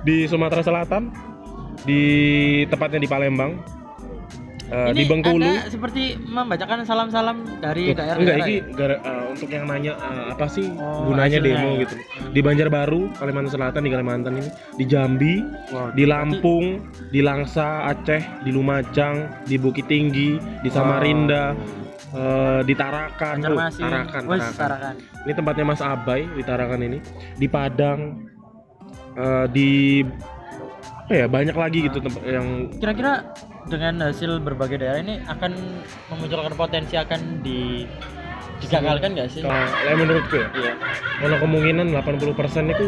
di 0.02 0.24
Sumatera 0.24 0.64
Selatan 0.64 1.12
di 1.84 2.00
tepatnya 2.64 2.96
di 2.96 3.06
Palembang 3.06 3.60
eh, 4.68 4.90
di 4.92 5.02
Bengkulu 5.04 5.40
Anda 5.42 5.66
seperti 5.66 6.02
membacakan 6.20 6.84
salam-salam 6.84 7.36
dari 7.58 7.90
Tuh, 7.90 7.96
daerah. 7.96 8.18
enggak 8.18 8.36
daerah 8.36 8.46
ini 8.46 8.56
ya? 8.56 8.62
gara- 8.72 9.00
eh, 9.00 9.24
untuk 9.28 9.48
yang 9.48 9.64
nanya 9.64 9.92
eh, 9.94 10.24
apa 10.32 10.46
sih 10.46 10.66
Oh, 10.74 11.08
gunanya 11.08 11.38
hasilnya 11.38 11.56
demo 11.56 11.70
ya. 11.70 11.80
gitu 11.82 11.94
di 12.28 12.40
Banjarbaru 12.40 13.00
Kalimantan 13.14 13.50
Selatan 13.50 13.80
di 13.80 13.90
Kalimantan 13.90 14.32
ini 14.36 14.48
di 14.76 14.84
Jambi 14.84 15.34
Wah, 15.68 15.90
di 15.92 16.04
Lampung 16.04 16.64
di 17.08 17.20
Langsa 17.20 17.84
Aceh 17.84 18.22
di 18.42 18.50
Lumajang 18.50 19.44
di 19.44 19.56
Bukit 19.56 19.86
Tinggi 19.86 20.36
di 20.60 20.68
Samarinda 20.68 21.56
eh, 22.08 22.60
di 22.62 22.72
Tarakan. 22.72 23.36
Tarakan, 23.38 23.72
Tarakan. 23.74 24.22
Tarakan. 24.54 24.94
Ini 25.18 25.32
tempatnya 25.34 25.64
Mas 25.66 25.80
Abai 25.80 26.24
di 26.26 26.40
Tarakan 26.40 26.80
ini, 26.80 26.98
di 27.36 27.44
Padang, 27.44 28.00
eh, 29.12 29.46
di 29.50 30.00
apa 31.08 31.16
ya 31.16 31.24
banyak 31.24 31.56
lagi 31.56 31.88
gitu 31.88 32.04
tempat 32.04 32.20
yang 32.20 32.68
Kira-kira 32.76 33.32
dengan 33.64 33.96
hasil 34.04 34.44
berbagai 34.44 34.76
daerah 34.76 35.00
ini 35.00 35.16
akan 35.24 35.56
memunculkan 36.12 36.52
potensi 36.52 37.00
akan 37.00 37.40
di 37.40 37.88
digagalkan 38.58 39.16
nggak 39.16 39.28
sih? 39.30 39.40
kalau 39.40 39.54
lah 39.54 39.94
menurutku 39.94 40.34
ya, 40.34 40.50
Iya. 40.52 40.72
kalau 41.16 41.36
kemungkinan 41.40 41.94
80% 41.94 42.68
itu 42.68 42.84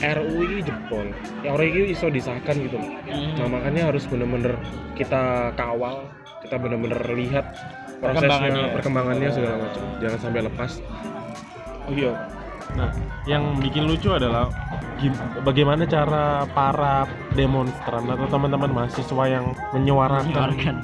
RUU 0.00 0.38
ini 0.40 0.62
jebol. 0.62 1.06
Ya 1.42 1.50
orang 1.50 1.68
ini 1.68 1.90
iso 1.90 2.06
disahkan 2.08 2.54
gitu. 2.56 2.78
Hmm. 2.78 3.34
Nah 3.34 3.48
makanya 3.50 3.90
harus 3.90 4.06
bener-bener 4.06 4.54
kita 4.94 5.50
kawal, 5.52 6.08
kita 6.40 6.56
bener-bener 6.56 7.02
lihat 7.12 7.42
prosesnya, 7.98 8.24
Perkembangannya. 8.24 8.66
perkembangannya 8.72 9.28
segala 9.28 9.56
macam. 9.60 9.82
Jangan 9.98 10.18
sampai 10.22 10.40
lepas. 10.46 10.72
Oh 11.84 11.92
iya. 11.92 12.12
Nah, 12.78 12.90
yang 13.26 13.58
bikin 13.58 13.86
lucu 13.86 14.10
adalah 14.10 14.48
bagaimana 15.42 15.84
cara 15.84 16.44
para 16.50 17.04
demonstran 17.34 18.04
atau 18.06 18.26
teman-teman 18.28 18.70
mahasiswa 18.70 19.24
yang 19.26 19.44
menyuarakan 19.72 20.28
Menyuarakan. 20.28 20.76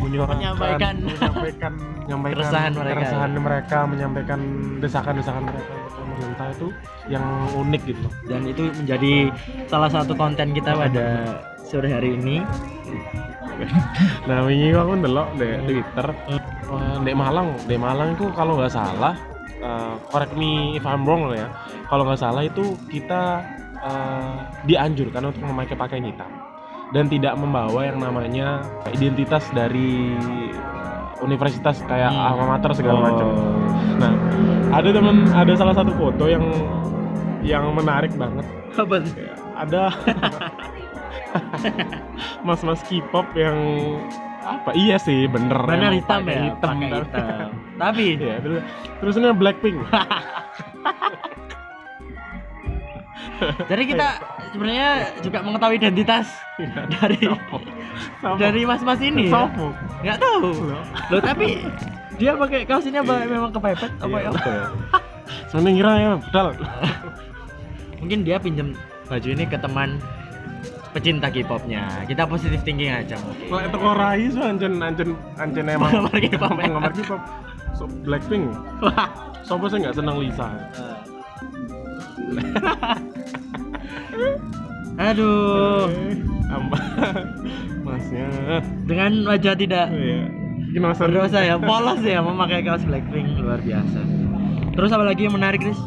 menyuarakan 0.00 0.36
Menyampaikan. 0.40 0.94
menyampaikan 1.00 1.72
menyampaikan 2.04 2.36
Keresahan 2.36 2.72
mereka, 2.76 2.94
keresahan 3.00 3.32
mereka, 3.36 3.78
menyampaikan 3.88 4.40
desakan-desakan 4.80 5.42
mereka 5.48 5.72
pemerintah 5.94 6.46
itu 6.52 6.68
yang 7.08 7.24
unik 7.56 7.82
gitu. 7.88 8.06
Dan 8.28 8.40
itu 8.46 8.62
menjadi 8.70 9.14
salah 9.66 9.90
satu 9.90 10.12
konten 10.14 10.52
kita 10.52 10.72
pada 10.76 11.06
sore 11.64 11.90
hari 11.90 12.14
ini. 12.16 12.44
Nah, 14.26 14.44
wingi 14.44 14.74
aku 14.74 14.92
ndelok 14.98 15.28
di 15.38 15.48
Twitter 15.64 16.06
eh, 16.28 16.42
di 17.00 17.12
Malang, 17.14 17.48
di 17.64 17.76
Malang 17.78 18.18
itu 18.18 18.26
kalau 18.34 18.58
nggak 18.58 18.72
salah 18.72 19.14
eh, 19.64 19.94
correct 20.06 20.36
me 20.36 20.50
if 20.74 20.84
I'm 20.84 21.02
wrong 21.02 21.26
loh 21.26 21.34
ya. 21.34 21.48
Kalau 21.86 22.04
nggak 22.04 22.20
salah 22.20 22.44
itu 22.44 22.62
kita 22.86 23.40
eh, 23.80 24.36
dianjurkan 24.64 25.24
untuk 25.24 25.42
memakai 25.42 25.74
pakaian 25.74 26.04
hitam 26.04 26.28
dan 26.90 27.08
tidak 27.08 27.34
membawa 27.34 27.80
yang 27.82 27.98
namanya 27.98 28.62
identitas 28.88 29.48
dari 29.50 30.12
eh, 30.52 31.02
universitas 31.20 31.80
kayak 31.82 32.12
Hmm. 32.12 32.28
alma 32.30 32.44
mater 32.54 32.70
segala 32.72 33.00
macam. 33.02 33.26
Nah, 33.94 34.12
ada 34.72 34.88
temen 34.90 35.16
ada 35.30 35.52
salah 35.54 35.72
satu 35.72 35.92
foto 35.94 36.26
yang 36.26 36.44
yang 37.40 37.68
menarik 37.70 38.10
banget 38.14 38.44
Apa 38.74 38.98
tuh? 38.98 39.12
ada 39.54 39.92
mas-mas 42.46 42.80
K-pop 42.84 43.26
yang 43.34 43.56
apa 44.44 44.70
iya 44.72 44.96
sih 44.96 45.24
bener 45.24 45.56
emang 45.64 45.96
hitam 45.96 46.20
ya, 46.22 46.40
hitam, 46.46 46.70
pakai 46.70 46.88
tapi- 46.88 47.02
hitam. 47.02 47.50
Tapi 47.74 48.04
Iya, 48.14 48.36
terus 48.38 48.60
terusnya 48.98 49.32
Blackpink 49.32 49.76
jadi 53.66 53.82
kita 53.84 54.08
sebenarnya 54.54 54.88
juga 55.18 55.38
mengetahui 55.42 55.76
identitas 55.76 56.30
dari 56.94 57.18
Sama. 58.20 58.36
dari 58.38 58.62
mas-mas 58.62 59.00
ini. 59.00 59.26
ya. 59.26 59.32
Sopo. 59.34 59.66
Nggak 60.00 60.18
tahu. 60.18 60.50
Loh 61.10 61.20
tapi 61.20 61.46
dia 62.14 62.38
pakai 62.38 62.62
kaos 62.62 62.86
ini 62.86 62.96
apa 62.96 63.26
memang 63.26 63.50
kepepet 63.50 63.90
apa 63.98 64.06
Iya, 64.12 64.20
ya? 64.20 64.30
betul. 64.30 64.58
Soalnya 65.50 65.70
ngira 65.72 65.92
ya 65.96 66.10
bedal 66.20 66.46
Mungkin 67.98 68.18
dia 68.22 68.36
pinjem 68.38 68.76
baju 69.04 69.28
ini 69.28 69.44
ke 69.44 69.58
teman 69.58 69.98
pecinta 70.94 71.26
K-popnya. 71.26 72.06
Kita 72.06 72.22
positif 72.30 72.62
thinking 72.62 72.94
aja. 72.94 73.18
Kalau 73.18 73.60
itu 73.60 73.76
kok 73.76 73.94
Rai 73.98 74.30
so 74.30 74.40
ancen 74.46 74.78
ancen 74.78 75.18
ancen 75.34 75.66
emang 75.66 75.90
Penggemar 75.90 76.18
K-pop, 76.22 76.54
ya? 76.54 76.62
penggemar 76.62 76.92
K-pop 76.94 77.20
so, 77.74 77.90
Blackpink 78.06 78.46
Sopo 79.42 79.66
sih 79.66 79.82
nggak 79.82 79.98
seneng 79.98 80.22
Lisa 80.22 80.46
Aduh, 84.94 85.90
Eh, 85.90 86.14
Amba 86.54 86.78
Masnya 87.84 88.30
dengan 88.86 89.26
wajah 89.26 89.58
tidak 89.58 89.90
Iya 89.90 90.30
Gimana 90.74 90.90
berdosa 90.98 91.38
ya, 91.38 91.54
polos 91.54 92.02
ya 92.02 92.18
memakai 92.18 92.66
kaos 92.66 92.82
Blackpink 92.82 93.38
luar 93.38 93.62
biasa. 93.62 94.00
Terus 94.74 94.90
apa 94.90 95.06
lagi 95.06 95.30
yang 95.30 95.38
menarik, 95.38 95.62
Chris? 95.62 95.78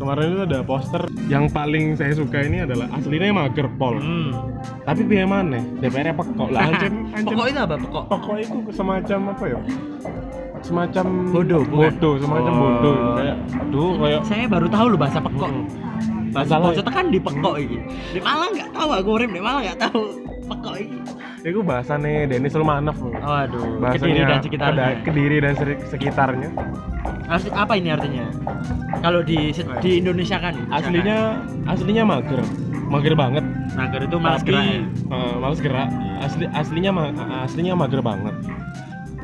Kemarin 0.00 0.32
itu 0.32 0.42
ada 0.48 0.58
poster 0.64 1.02
yang 1.28 1.44
paling 1.52 1.92
saya 1.92 2.16
suka 2.16 2.40
ini 2.40 2.64
adalah 2.64 2.88
aslinya 2.96 3.36
mager 3.36 3.68
pol. 3.76 4.00
Hmm. 4.00 4.32
Tapi 4.88 5.04
biar 5.04 5.28
mana? 5.28 5.60
DPR 5.76 6.16
pekok 6.16 6.48
lah. 6.48 6.72
Ancen, 6.72 7.12
ancen. 7.12 7.28
Pokok 7.28 7.46
itu 7.52 7.60
apa? 7.60 7.76
Pokok. 7.76 8.04
Pokok 8.08 8.36
itu 8.40 8.58
semacam 8.72 9.18
apa 9.36 9.44
ya? 9.44 9.60
Semacam 10.64 11.06
Bodoh, 11.36 11.62
bodoh, 11.68 12.14
semacam 12.16 12.52
Oh. 12.52 12.60
bodoh. 12.64 12.96
Kayak, 13.20 13.36
aduh, 13.60 13.92
kayak 14.00 14.20
Saya 14.24 14.44
baru 14.48 14.66
tahu 14.72 14.86
loh 14.88 14.98
bahasa 14.98 15.18
pekok. 15.20 15.50
Hmm. 15.52 15.64
Bahasa 16.32 16.54
Bocah 16.56 16.84
kan 16.88 17.06
di 17.12 17.18
pekok 17.20 17.54
ini. 17.60 17.78
Di 18.16 18.20
Malang 18.24 18.50
nggak 18.56 18.70
tahu 18.72 18.88
aku 18.96 19.08
urip 19.20 19.28
di 19.28 19.40
Malang 19.44 19.62
nggak 19.68 19.80
tahu 19.84 20.29
pekok 20.50 20.74
ini. 20.76 20.98
itu 21.40 21.60
bahasanya 21.62 22.26
Denis 22.26 22.50
Sulmanov. 22.50 22.98
Waduh, 23.00 23.78
Bahasanya 23.78 23.96
Kediri 23.96 24.22
dan 24.22 24.40
sekitarnya. 24.40 24.76
Keda- 24.76 25.00
Kediri 25.02 25.36
dan 25.38 25.52
sekitarnya. 25.86 26.50
Arti, 27.26 27.48
apa 27.48 27.72
ini 27.74 27.88
artinya? 27.88 28.26
Kalau 28.98 29.22
di 29.22 29.54
di 29.80 29.90
Indonesia 29.96 30.36
kan 30.36 30.52
Aslinya 30.68 31.40
aslinya 31.64 32.04
mager. 32.04 32.42
Mager 32.86 33.14
banget. 33.14 33.44
nagar 33.70 34.02
itu 34.02 34.16
malas 34.18 34.42
Tapi 34.42 34.50
gerak 34.50 34.64
ya? 34.66 34.82
eh, 35.08 35.34
malas 35.38 35.58
gerak. 35.58 35.88
Asli 36.20 36.44
aslinya 36.50 36.90
ma- 36.90 37.14
aslinya 37.40 37.72
mager 37.72 38.02
banget. 38.02 38.34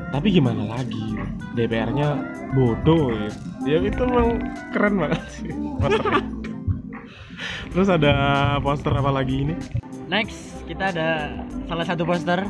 Tapi 0.09 0.31
gimana 0.31 0.62
lagi? 0.71 1.19
DPR-nya 1.53 2.09
bodoh 2.55 3.11
ya. 3.11 3.29
Ya 3.67 3.79
itu 3.83 4.01
memang 4.01 4.39
keren 4.71 4.95
banget 4.97 5.23
sih. 5.29 5.51
Terus 7.69 7.89
ada 7.91 8.12
poster 8.59 8.89
apa 8.91 9.11
lagi 9.11 9.43
ini? 9.43 9.55
Next, 10.07 10.62
kita 10.71 10.95
ada 10.95 11.35
salah 11.66 11.83
satu 11.83 12.07
poster. 12.07 12.47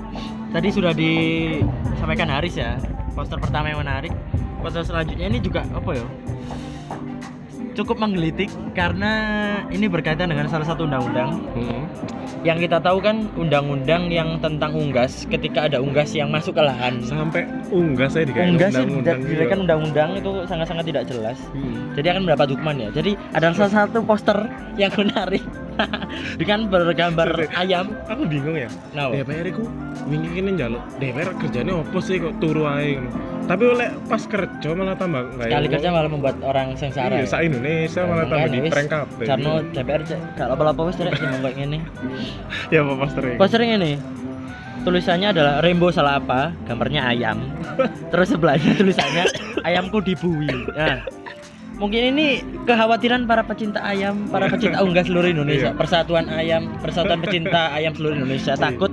Tadi 0.53 0.69
sudah 0.69 0.93
disampaikan 0.93 2.29
Haris 2.29 2.61
ya. 2.61 2.77
Poster 3.17 3.41
pertama 3.41 3.73
yang 3.73 3.81
menarik. 3.81 4.13
Poster 4.61 4.85
selanjutnya 4.85 5.33
ini 5.33 5.41
juga 5.41 5.65
apa 5.73 5.91
ya? 5.97 6.05
Cukup 7.77 8.01
menggelitik 8.01 8.49
karena 8.73 9.13
ini 9.69 9.89
berkaitan 9.89 10.33
dengan 10.33 10.49
salah 10.53 10.69
satu 10.69 10.85
undang-undang. 10.85 11.41
Hmm. 11.57 11.85
Yang 12.45 12.69
kita 12.69 12.79
tahu 12.81 13.01
kan 13.01 13.25
undang-undang 13.37 14.13
yang 14.13 14.37
tentang 14.41 14.77
unggas 14.77 15.25
ketika 15.29 15.69
ada 15.69 15.81
unggas 15.81 16.13
yang 16.13 16.29
masuk 16.29 16.57
ke 16.57 16.63
lahan. 16.65 17.01
Sampai 17.05 17.49
unggas 17.73 18.17
saya 18.17 18.29
dikayak 18.29 18.53
Unggas 18.53 18.73
undang-undang 18.77 19.19
diberikan 19.25 19.59
undang-undang 19.65 20.11
itu 20.21 20.31
sangat-sangat 20.45 20.85
tidak 20.89 21.05
jelas. 21.09 21.41
Hmm. 21.57 21.93
Jadi 21.97 22.07
akan 22.13 22.23
mendapat 22.29 22.47
hukuman 22.53 22.77
ya. 22.77 22.89
Jadi 22.93 23.17
ada 23.33 23.53
salah 23.57 23.73
satu 23.73 24.05
poster 24.05 24.45
yang 24.77 24.93
menarik 24.97 25.45
dengan 26.41 26.67
bergambar 26.69 27.49
ayam. 27.57 27.95
Aku 28.11 28.27
bingung 28.27 28.57
ya. 28.57 28.71
Nah, 28.97 29.13
DPR 29.13 29.53
ku 29.55 29.65
wingi 30.07 30.29
kene 30.33 30.55
njaluk 30.55 30.83
DPR 31.03 31.31
kerjanya 31.39 31.73
opo 31.83 31.99
sih 31.99 32.21
kok 32.21 32.37
turu 32.39 32.67
ae 32.67 32.97
ngono. 32.99 33.11
Tapi 33.47 33.63
oleh 33.63 33.89
pas 34.11 34.23
kerja 34.27 34.69
malah 34.75 34.99
tambah 34.99 35.23
enggak 35.39 35.47
sekali 35.55 35.67
kerja 35.71 35.89
malah 35.95 36.11
membuat 36.11 36.37
orang 36.43 36.75
sengsara. 36.75 37.15
Iya, 37.15 37.27
sa 37.31 37.39
Indonesia 37.47 38.03
malah 38.03 38.27
tambah 38.27 38.49
di 38.51 38.59
prank 38.67 38.89
kabeh. 38.91 39.27
Karena 39.27 39.51
DPR 39.71 40.03
cek 40.03 40.21
gak 40.35 40.49
apa-apa 40.51 40.81
wis 40.91 40.99
rek 40.99 41.15
sing 41.15 41.31
kayak 41.31 41.55
ngene. 41.55 41.79
ya 42.75 42.83
apa 42.83 42.93
posternya? 42.99 43.37
Posternya 43.39 43.77
ini 43.79 43.93
tulisannya 44.87 45.35
adalah 45.35 45.59
rainbow 45.67 45.91
salah 45.91 46.23
apa 46.23 46.55
gambarnya 46.71 47.03
ayam 47.11 47.43
terus 48.15 48.31
sebelahnya 48.31 48.71
tulisannya 48.79 49.27
ayamku 49.67 49.99
dibui 49.99 50.47
nah 50.79 51.03
mungkin 51.77 52.17
ini 52.17 52.27
kekhawatiran 52.65 53.29
para 53.29 53.45
pecinta 53.45 53.85
ayam 53.85 54.29
para 54.33 54.49
pecinta 54.49 54.81
unggas 54.81 55.07
seluruh 55.09 55.29
Indonesia. 55.29 55.71
Iya. 55.73 55.79
persatuan 55.79 56.27
ayam 56.33 56.73
persatuan 56.81 57.21
pecinta 57.21 57.71
ayam 57.77 57.93
seluruh 57.93 58.17
Indonesia. 58.17 58.57
Takut 58.57 58.93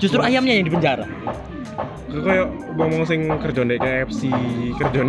justru 0.00 0.20
ayamnya 0.22 0.56
yang 0.56 0.66
dipenjara 0.68 1.04
Kok 2.08 2.24
koyo 2.24 2.48
ngomong 2.80 3.04
sing 3.04 3.28
kerja 3.28 3.68
ndek 3.68 3.84
KFC, 3.84 4.32
kerja 4.80 5.00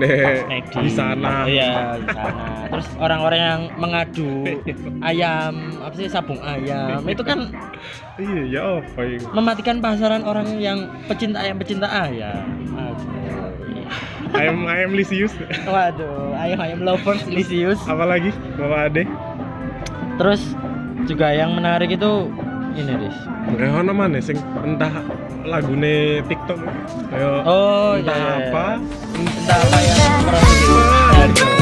di 0.83 0.91
sana. 0.91 1.47
iya 1.47 1.95
di 1.95 2.07
sana. 2.11 2.67
Terus 2.67 2.87
orang-orang 2.99 3.39
yang 3.39 3.61
mengadu 3.79 4.43
ayam 5.09 5.79
apa 5.79 5.95
sih 5.95 6.11
sabung 6.11 6.43
ayam. 6.43 6.99
Itu 7.07 7.23
kan 7.23 7.55
Iya, 8.19 8.41
ya 8.51 8.63
apa 8.83 9.15
mematikan 9.31 9.79
pasaran 9.79 10.27
orang 10.27 10.59
yang 10.59 10.91
pecinta 11.07 11.39
ayam 11.39 11.55
pecinta 11.55 11.87
ayam. 11.87 12.43
Aduh. 12.75 13.18
Ayam 14.33 14.65
ayam 14.69 14.91
lisius. 14.93 15.33
Waduh, 15.65 16.37
ayam 16.37 16.59
ayam 16.61 16.79
lovers 16.85 17.25
Lisius. 17.25 17.79
Apalagi 17.89 18.29
Bapak 18.55 18.93
Ade? 18.93 19.03
Terus 20.19 20.41
juga 21.07 21.31
yang 21.33 21.55
menarik 21.57 21.89
itu 21.95 22.29
ini 22.77 22.93
Riz. 23.07 23.17
Enggak 23.49 23.69
ono 23.81 23.91
mana 23.95 24.19
sing 24.21 24.37
entah 24.61 24.91
lagune 25.41 26.21
TikTok 26.29 26.59
kayak 27.09 27.41
Oh, 27.47 27.97
entah 27.97 28.13
iya, 28.13 28.29
iya. 28.29 28.49
apa 28.51 28.65
Entah 29.17 29.57
apa 29.57 29.77
yang 29.81 31.58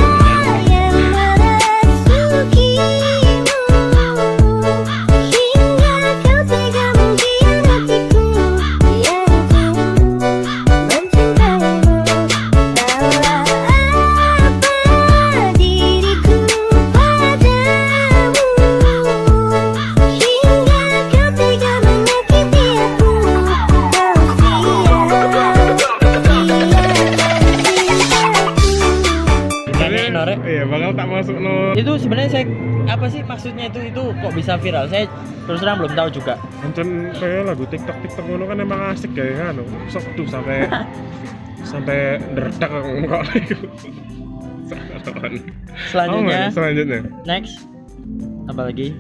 viral? 34.67 34.85
Saya 34.87 35.03
terus 35.47 35.59
terang 35.59 35.77
belum 35.79 35.93
tahu 35.95 36.09
juga. 36.11 36.33
Ancen 36.59 36.87
kayak 37.15 37.41
lagu 37.47 37.63
TikTok 37.65 37.97
TikTok 38.03 38.25
ngono 38.25 38.45
kan 38.45 38.57
emang 38.59 38.79
asik 38.91 39.11
kayak 39.15 39.35
kan. 39.39 39.55
Sok 39.87 40.05
tuh 40.13 40.27
sampai 40.27 40.67
sampai 41.71 42.19
derdak 42.35 42.71
kok. 43.07 43.23
Selanjutnya 45.89 46.39
Oh, 46.43 46.51
selanjutnya. 46.51 46.99
next 47.23 47.63
apa 48.47 48.67
lagi 48.67 48.95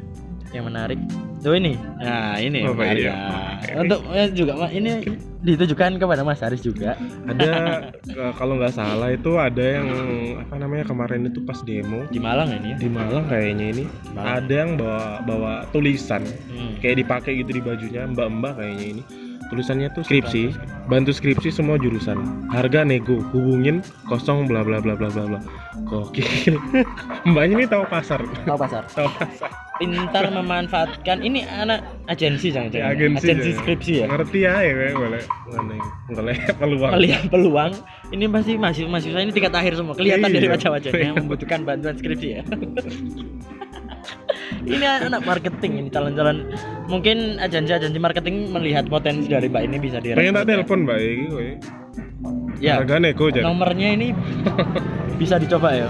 yang 0.55 0.63
menarik? 0.63 0.95
Tuh 1.43 1.53
ini. 1.53 1.75
Nah, 1.99 2.39
ini 2.39 2.63
menarik. 2.65 3.03
iya? 3.03 3.13
Nah, 3.13 3.83
Untuk 3.83 3.99
eh, 4.09 4.31
juga 4.31 4.55
Mas, 4.57 4.71
ini 4.71 5.03
ditujukan 5.39 5.95
kepada 5.95 6.21
Mas 6.21 6.39
Haris 6.39 6.59
juga. 6.59 6.97
Ada 7.23 7.49
eh, 8.03 8.33
kalau 8.33 8.57
nggak 8.57 8.73
salah 8.73 9.09
itu 9.09 9.35
ada 9.35 9.61
yang 9.61 9.87
apa 10.39 10.55
namanya 10.55 10.83
kemarin 10.83 11.25
itu 11.25 11.41
pas 11.41 11.61
demo 11.61 12.03
Di 12.07 12.17
Malang 12.17 12.49
ini 12.51 12.73
ya. 12.73 12.77
di 12.77 12.89
Malang 12.89 13.25
kayaknya 13.25 13.65
ini 13.71 13.85
Malang. 14.09 14.25
ada 14.39 14.53
yang 14.55 14.71
bawa 14.75 15.01
bawa 15.21 15.53
tulisan 15.69 16.25
Hmm. 16.47 16.73
kayak 16.79 16.97
dipakai 16.99 17.37
gitu 17.37 17.51
di 17.51 17.61
bajunya 17.61 18.07
mbak-mbak 18.07 18.53
kayaknya 18.55 18.85
ini 18.91 19.03
tulisannya 19.47 19.87
tuh 19.91 20.01
skripsi. 20.01 20.51
bantu 20.85 21.11
skripsi 21.11 21.49
semua 21.49 21.75
jurusan. 21.75 22.15
Harga 22.47 22.81
nego 22.81 23.19
hubungin 23.31 23.79
kosong 24.05 24.45
bla 24.45 24.63
bla 24.63 24.79
bla 24.79 24.93
bla 24.93 25.07
bla 25.07 25.23
bla. 25.25 25.39
Gokil. 25.83 26.55
Mbaknya 27.29 27.55
ini 27.55 27.65
tahu 27.65 27.83
pasar. 27.85 28.23
Tahu 28.43 28.57
pasar. 28.57 28.83
tahu 28.97 29.07
pasar. 29.13 29.49
Pintar 29.77 30.33
memanfaatkan. 30.33 31.21
Ini 31.21 31.45
anak 31.45 31.85
agensi 32.07 32.49
jangan 32.49 32.73
Ya, 32.73 32.89
agensi 32.89 33.29
agensi 33.29 33.51
skripsi 33.53 33.93
ya. 34.01 34.05
ngerti 34.09 34.39
ya 34.41 34.53
ya 34.59 34.73
boleh. 34.91 35.21
Boleh 36.09 36.37
peluang. 36.59 36.91
Melihat 36.97 37.23
peluang, 37.29 37.71
ini 38.09 38.25
pasti 38.25 38.57
mahasiswa 38.57 38.89
mahasiswa 38.89 39.19
ini 39.21 39.31
tingkat 39.31 39.53
akhir 39.53 39.77
semua. 39.77 39.93
Kelihatan 39.93 40.27
Iya. 40.27 40.35
dari 40.35 40.47
wajah-wajahnya 40.49 41.11
membutuhkan 41.13 41.61
bantuan 41.61 41.93
skripsi 41.93 42.27
ya. 42.31 42.43
Ini 44.67 44.83
anak 44.83 45.23
marketing 45.23 45.71
ini 45.79 45.89
calon-calon 45.89 46.51
mungkin 46.91 47.39
agensi-agensi 47.39 47.97
marketing 47.97 48.51
melihat 48.51 48.85
potensi 48.87 49.31
dari 49.31 49.47
mbak 49.47 49.63
ini 49.63 49.77
bisa 49.79 49.97
direkrut. 50.03 50.19
pengen 50.19 50.35
tak 50.35 50.45
telepon 50.47 50.79
mbak 50.83 50.97
ini. 50.99 51.49
Ya, 52.57 52.81
harga 52.81 52.97
nego 52.97 53.29
jadi 53.29 53.45
nomornya 53.45 53.93
ini 53.93 54.11
bisa 55.21 55.37
dicoba 55.37 55.71
ya. 55.71 55.87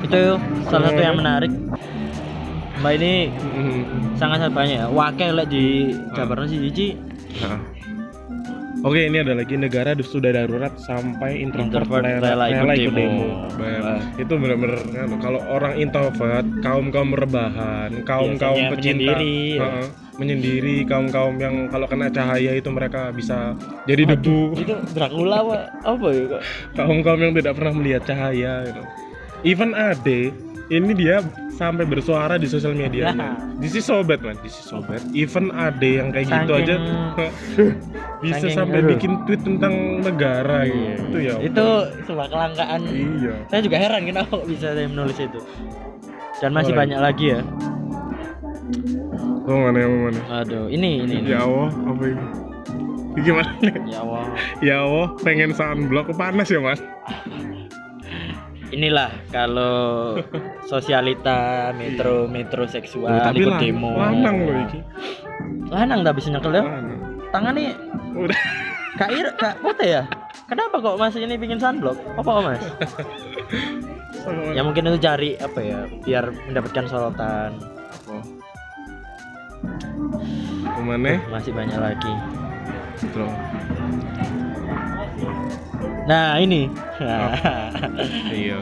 Itu 0.00 0.38
salah 0.66 0.90
satu 0.90 1.02
yang 1.02 1.18
menarik. 1.18 1.52
Mbak 2.80 2.92
ini 2.96 3.12
Mhm. 3.28 3.82
sangat 4.16 4.48
banyak 4.48 4.80
ya. 4.80 4.86
Wakil 4.88 5.36
di 5.46 5.92
Jabarno 6.16 6.48
siji 6.48 6.96
Nah. 7.44 7.79
Oke, 8.80 9.12
ini 9.12 9.20
ada 9.20 9.36
lagi 9.36 9.60
negara 9.60 9.92
sudah 9.92 10.32
darurat 10.32 10.72
sampai 10.80 11.44
introvert, 11.44 11.84
Introvert 11.84 12.00
rela, 12.00 12.48
rela 12.48 12.72
ikut 12.72 12.96
demo. 12.96 13.52
demo. 13.52 13.94
Itu 14.16 14.32
benar-benar 14.40 14.80
kan, 14.88 15.08
kalau 15.20 15.40
orang 15.52 15.76
introvert, 15.76 16.46
kaum 16.64 16.88
kaum 16.88 17.12
rebahan, 17.12 18.00
kaum 18.08 18.40
kaum 18.40 18.56
Biasanya 18.56 18.72
pecinta, 18.72 19.12
menyendiri, 19.12 19.36
ya. 19.52 19.60
Heeh, 19.60 19.86
menyendiri, 20.16 20.76
kaum 20.88 21.06
kaum 21.12 21.36
yang 21.36 21.68
kalau 21.68 21.84
kena 21.84 22.08
cahaya 22.08 22.56
itu 22.56 22.72
mereka 22.72 23.12
bisa 23.12 23.52
jadi 23.84 24.08
Waduh, 24.08 24.16
debu, 24.16 24.40
itu 24.56 24.74
Dracula 24.96 25.36
apa 25.44 25.56
apa 25.84 26.06
ya 26.08 26.22
kok 26.24 26.42
kaum 26.80 26.98
kaum 27.04 27.20
yang 27.20 27.32
tidak 27.36 27.52
pernah 27.60 27.74
melihat 27.76 28.02
cahaya. 28.08 28.64
Gitu. 28.64 28.82
Even 29.44 29.76
Ade, 29.76 30.32
ini 30.72 30.92
dia 30.96 31.20
sampai 31.52 31.84
bersuara 31.84 32.40
di 32.40 32.48
sosial 32.48 32.72
media. 32.72 33.12
This 33.60 33.76
is 33.76 33.84
so 33.84 34.00
bad 34.00 34.24
man, 34.24 34.40
this 34.40 34.56
is 34.56 34.64
so 34.64 34.80
bad. 34.80 35.04
Even 35.12 35.52
Ade 35.52 36.00
yang 36.00 36.08
kayak 36.16 36.32
gitu 36.32 36.48
Saking- 36.48 36.64
aja 36.64 36.74
bisa 38.20 38.36
saking- 38.38 38.52
sampai 38.54 38.78
aduh. 38.78 38.88
bikin 38.90 39.12
tweet 39.24 39.40
tentang 39.40 39.74
negara 39.98 40.64
gitu 40.64 41.16
ya. 41.18 41.34
itu 41.40 41.66
sebuah 42.04 42.28
kelangkaan 42.28 42.80
Iya. 42.84 43.34
saya 43.46 43.60
juga 43.60 43.76
heran 43.76 44.02
kenapa 44.04 44.34
bisa 44.44 44.70
saya 44.70 44.86
menulis 44.86 45.16
itu 45.16 45.40
dan 46.36 46.50
masih 46.50 46.70
Boleh. 46.70 46.80
banyak 46.86 47.00
lagi 47.00 47.26
ya 47.30 47.40
Oh 49.42 49.58
mana 49.58 49.78
yang 49.78 49.92
mana? 50.04 50.20
aduh 50.36 50.66
ini 50.68 51.02
ini, 51.02 51.14
ini. 51.18 51.28
Ya 51.28 51.42
Allah, 51.42 51.68
apa 51.72 52.02
ini? 52.04 52.22
Ini 53.10 53.20
Gimana 53.20 53.50
nih? 53.58 53.74
ya 53.84 53.98
Allah 54.00 54.24
Ya 54.62 54.76
Allah, 54.78 55.06
pengen 55.18 55.50
sunblock 55.50 56.14
panas 56.14 56.46
ya 56.46 56.60
mas? 56.60 56.78
inilah 58.70 59.10
kalau 59.28 60.14
sosialita 60.62 61.38
metro 61.74 62.24
metro 62.24 62.62
seksual 62.64 63.10
Oh, 63.10 63.18
tapi 63.20 63.42
ikut 63.42 63.58
demo 63.58 63.90
lanang 63.92 64.36
loh 64.40 64.56
iki. 64.62 64.78
lanang 65.66 66.00
tak 66.00 66.14
bisa 66.14 66.30
nyekel 66.30 66.54
ya 66.54 66.62
tangan 67.28 67.52
nih 67.52 67.74
Udah. 68.12 68.40
kak 68.98 69.10
Ir 69.10 69.26
kak 69.38 69.54
putih 69.62 69.88
ya 69.88 70.02
kenapa 70.44 70.82
kok 70.82 70.98
mas 70.98 71.14
ini 71.14 71.38
bikin 71.38 71.56
sunblock 71.56 71.94
apa 72.18 72.26
kok 72.26 72.42
mas 72.48 72.62
ya 74.52 74.60
mungkin 74.60 74.90
itu 74.90 74.98
cari 74.98 75.38
apa 75.38 75.60
ya 75.62 75.78
biar 76.02 76.24
mendapatkan 76.50 76.84
sorotan 76.86 77.54
Ke 80.60 80.82
mana? 80.82 81.20
masih 81.28 81.52
banyak 81.54 81.78
lagi 81.78 82.12
Bro. 83.12 83.28
nah 86.04 86.36
ini 86.36 86.66
Iya. 88.34 88.60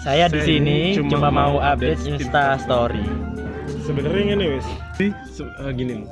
Saya 0.00 0.32
di 0.32 0.40
sini 0.40 0.96
ini 0.96 0.96
cuma, 0.96 1.20
cuma 1.20 1.28
mau 1.28 1.54
update 1.60 2.00
update 2.00 2.24
Insta 2.24 2.56
Story. 2.56 3.04
sebenarnya 3.84 4.32
ini 4.32 4.46
wis 4.56 4.66
eh, 5.00 5.12
gini 5.76 6.00
loh. 6.00 6.08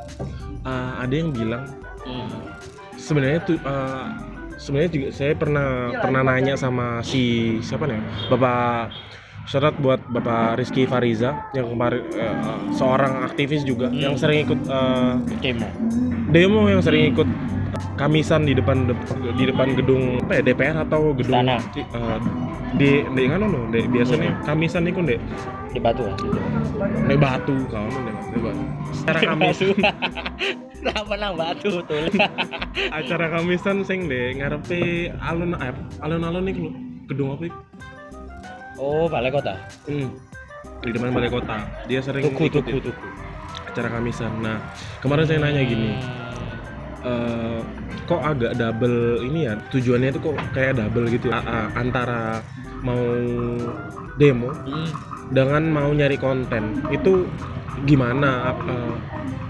Eh, 0.69 0.91
ada 1.01 1.15
yang 1.15 1.33
bilang 1.33 1.65
sebenarnya 2.99 3.41
tuh 3.47 3.57
eh, 3.59 4.07
sebenarnya 4.59 4.91
juga 4.91 5.09
saya 5.15 5.33
pernah 5.39 5.95
pernah 5.95 6.23
nanya 6.27 6.55
sama 6.59 7.01
si 7.01 7.57
siapa 7.63 7.87
nih 7.87 8.03
bapak 8.29 8.93
syarat 9.49 9.73
buat 9.81 9.97
bapak 10.13 10.61
Rizky 10.61 10.85
Fariza 10.85 11.41
yang 11.57 11.73
kemarin 11.73 12.05
eh, 12.13 12.59
seorang 12.77 13.25
aktivis 13.25 13.65
juga 13.65 13.89
yang 13.89 14.19
sering 14.19 14.45
ikut 14.45 14.61
eh, 14.69 15.15
Demo. 15.41 15.69
demo 16.29 16.61
yang 16.69 16.85
sering 16.85 17.17
ikut 17.17 17.29
kamisan 17.95 18.43
di 18.43 18.53
depan 18.53 18.89
di 19.35 19.45
depan 19.45 19.75
gedung 19.75 20.21
apa 20.21 20.39
ya 20.39 20.43
DPR 20.45 20.77
atau 20.83 21.13
gedung 21.13 21.35
Istana. 21.35 21.57
eh, 21.75 22.19
di 22.75 22.91
di 23.09 23.23
kan 23.27 23.41
no, 23.43 23.61
di, 23.69 23.81
biasanya 23.87 24.31
kamisan 24.43 24.85
itu 24.85 25.01
dek? 25.03 25.21
Di 25.69 25.79
Batu 25.79 26.01
ya. 26.03 26.15
di 27.05 27.17
batu 27.17 27.55
kawan 27.69 27.93
dek. 28.05 28.17
Di 28.29 28.39
batu. 28.41 28.63
Secara 28.95 29.19
kamisan. 29.27 29.69
Kenapa 30.79 31.15
nang 31.15 31.35
Batu 31.35 31.83
tuh? 31.83 32.07
acara 32.99 33.27
kamisan 33.31 33.83
sing 33.83 34.07
deh 34.07 34.33
ngarepe 34.33 35.11
alun 35.19 35.53
eh, 35.55 35.75
alun-alun 35.99 36.45
nih 36.45 36.55
lho. 36.55 36.71
Gedung 37.07 37.35
apa 37.35 37.45
itu 37.47 37.59
Oh, 38.77 39.11
balai 39.11 39.29
kota. 39.29 39.59
hmm. 39.85 40.07
di 40.79 40.95
depan 40.95 41.11
balai 41.11 41.27
kota. 41.29 41.67
Dia 41.85 41.99
sering 41.99 42.23
Tuku 42.25 42.47
ikut 42.47 42.63
tuku 42.63 42.79
tuku. 42.81 43.07
acara 43.67 43.89
kamisan. 43.91 44.31
Nah 44.39 44.63
kemarin 45.01 45.27
saya 45.27 45.39
nanya 45.41 45.63
gini 45.63 45.99
eh, 47.09 47.59
kok 48.05 48.21
agak 48.23 48.53
double 48.55 49.25
ini 49.25 49.49
ya? 49.49 49.57
Tujuannya 49.69 50.09
itu 50.13 50.21
kok 50.21 50.37
kayak 50.53 50.77
double 50.77 51.09
gitu 51.09 51.33
ya, 51.33 51.41
A- 51.41 51.47
a- 51.49 51.71
antara 51.75 52.45
mau 52.81 53.01
demo 54.15 54.51
Hmm. 54.53 54.89
dengan 55.31 55.63
mau 55.69 55.89
nyari 55.91 56.17
konten. 56.17 56.85
Itu 56.89 57.25
gimana? 57.85 58.53
Eh, 58.65 58.95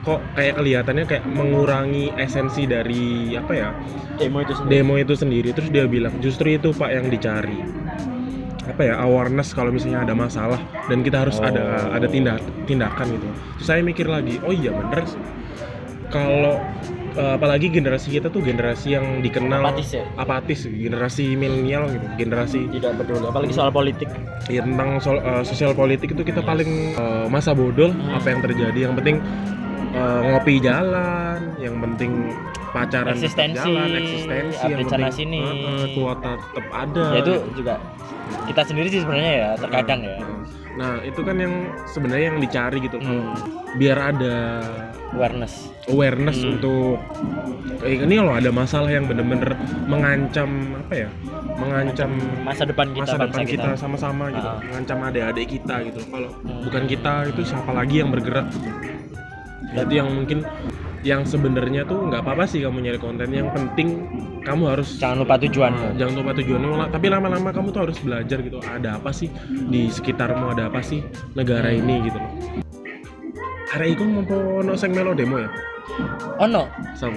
kok 0.03 0.21
kayak 0.33 0.55
kelihatannya 0.57 1.05
kayak 1.05 1.25
mengurangi 1.29 2.15
esensi 2.17 2.65
dari 2.65 3.35
apa 3.35 3.53
ya? 3.53 3.69
Demo 4.17 4.43
itu 4.43 4.53
sendiri. 4.57 4.71
demo 4.73 4.95
itu 4.97 5.15
sendiri. 5.15 5.49
Terus 5.53 5.69
dia 5.71 5.85
bilang 5.87 6.15
justru 6.19 6.55
itu 6.55 6.73
pak 6.73 6.91
yang 6.91 7.07
dicari. 7.07 7.59
Apa 8.69 8.83
ya? 8.85 8.95
Awareness 9.01 9.57
kalau 9.57 9.73
misalnya 9.73 10.05
ada 10.05 10.13
masalah 10.13 10.61
dan 10.89 11.01
kita 11.01 11.25
harus 11.25 11.41
ada 11.41 11.89
ada 11.89 12.05
tindak 12.05 12.41
tindakan 12.65 13.07
gitu. 13.17 13.29
Terus 13.61 13.67
saya 13.67 13.81
mikir 13.81 14.05
lagi 14.09 14.37
oh 14.45 14.53
iya 14.53 14.73
bener 14.73 15.09
sih. 15.09 15.21
Kalau 16.09 16.57
eh, 17.11 17.33
apalagi 17.35 17.69
generasi 17.69 18.09
kita 18.11 18.29
tuh 18.29 18.41
generasi 18.41 18.93
yang 18.93 19.21
dikenal 19.21 19.63
Apatis 19.63 19.89
ya? 19.93 20.05
apatis 20.15 20.61
generasi 20.65 21.33
milenial 21.33 21.89
gitu 21.89 22.07
generasi 22.19 22.67
Tidak 22.69 22.93
peduli, 22.95 23.25
apalagi 23.25 23.53
soal 23.53 23.71
politik. 23.71 24.09
ya 24.47 24.61
tentang 24.61 24.99
sol- 24.99 25.21
eh, 25.21 25.43
sosial 25.43 25.73
politik 25.73 26.11
itu 26.11 26.23
kita 26.23 26.41
paling 26.41 26.69
eh, 26.93 27.27
masa 27.27 27.53
bodoh 27.53 27.89
Hmm. 27.89 28.13
apa 28.13 28.27
yang 28.29 28.41
terjadi 28.43 28.79
yang 28.83 28.95
penting 28.95 29.17
eh, 29.91 30.21
ngopi 30.23 30.55
jalan 30.59 31.41
yang 31.57 31.77
penting 31.79 32.35
pacaran 32.69 33.17
tetap 33.17 33.25
Eksistensi, 33.25 33.57
jalan 33.65 33.89
eksistensi 33.95 34.61
yang 34.63 34.81
penting 34.85 35.09
sini. 35.11 35.39
eh, 35.41 35.87
kuota 35.93 36.33
tetap 36.37 36.67
ada 36.69 37.05
Ya 37.11 37.19
itu 37.21 37.33
juga 37.55 37.75
kita 38.45 38.61
sendiri 38.63 38.89
sih 38.89 39.01
sebenarnya 39.01 39.33
ya 39.35 39.49
terkadang 39.57 40.01
ya. 40.03 40.17
nah 40.75 41.01
itu 41.01 41.21
kan 41.21 41.37
yang 41.37 41.55
sebenarnya 41.85 42.27
yang 42.29 42.39
dicari 42.39 42.79
gitu 42.79 42.97
Hmm. 42.99 43.33
biar 43.75 43.99
ada 44.11 44.37
Awareness. 45.09 45.73
awareness 45.89 46.39
Hmm. 46.39 46.53
untuk 46.53 47.01
eh, 47.81 47.97
ini 47.99 48.21
loh 48.21 48.37
ada 48.37 48.53
masalah 48.53 48.87
yang 48.87 49.09
bener-bener 49.09 49.57
mengancam 49.89 50.49
apa 50.77 50.95
ya 50.95 51.09
mengancam 51.55 52.11
Masa 52.45 52.69
depan 52.69 52.93
kita 52.93 53.03
masa 53.09 53.17
depan 53.19 53.43
kita 53.45 53.69
sama-sama 53.75 54.29
gitu 54.29 54.45
Ah. 54.45 54.61
mengancam 54.61 54.99
adik-adik 55.03 55.47
kita 55.49 55.75
gitu 55.89 56.01
kalau 56.07 56.29
Hmm. 56.45 56.61
bukan 56.61 56.83
kita 56.85 57.13
itu 57.27 57.41
siapa 57.43 57.71
lagi 57.73 58.05
yang 58.05 58.11
bergerak 58.11 58.47
gitu 58.51 58.69
itu 59.79 59.93
yang 59.95 60.09
mungkin 60.09 60.39
yang 61.01 61.23
sebenarnya 61.23 61.87
tuh 61.87 62.05
nggak 62.05 62.21
apa-apa 62.21 62.45
sih 62.45 62.59
kamu 62.59 62.83
nyari 62.83 62.99
konten 62.99 63.31
yang 63.31 63.49
penting 63.49 64.03
kamu 64.43 64.65
harus 64.67 64.97
Jangan 64.97 65.23
lupa 65.23 65.37
tujuan. 65.39 65.71
Nah, 65.71 65.93
jangan 65.95 66.15
lupa 66.19 66.33
tujuanmu 66.35 66.73
tapi 66.89 67.07
lama-lama 67.07 67.49
kamu 67.49 67.69
tuh 67.71 67.81
harus 67.87 67.99
belajar 68.01 68.39
gitu 68.41 68.59
ada 68.61 68.97
apa 68.97 69.09
sih 69.09 69.29
di 69.47 69.89
sekitarmu 69.89 70.53
ada 70.53 70.69
apa 70.69 70.81
sih 70.81 71.01
negara 71.33 71.71
Hmm. 71.71 71.81
ini 71.81 71.95
gitu 72.05 72.19
loh 72.19 72.33
hari 73.69 73.93
itu 73.93 74.03
mau 74.03 74.25
ono 74.59 74.73
sing 74.75 74.93
melo 74.93 75.13
demo 75.13 75.39
ya 75.39 75.49
Oh 76.37 76.45
no, 76.45 76.69
sama 76.93 77.17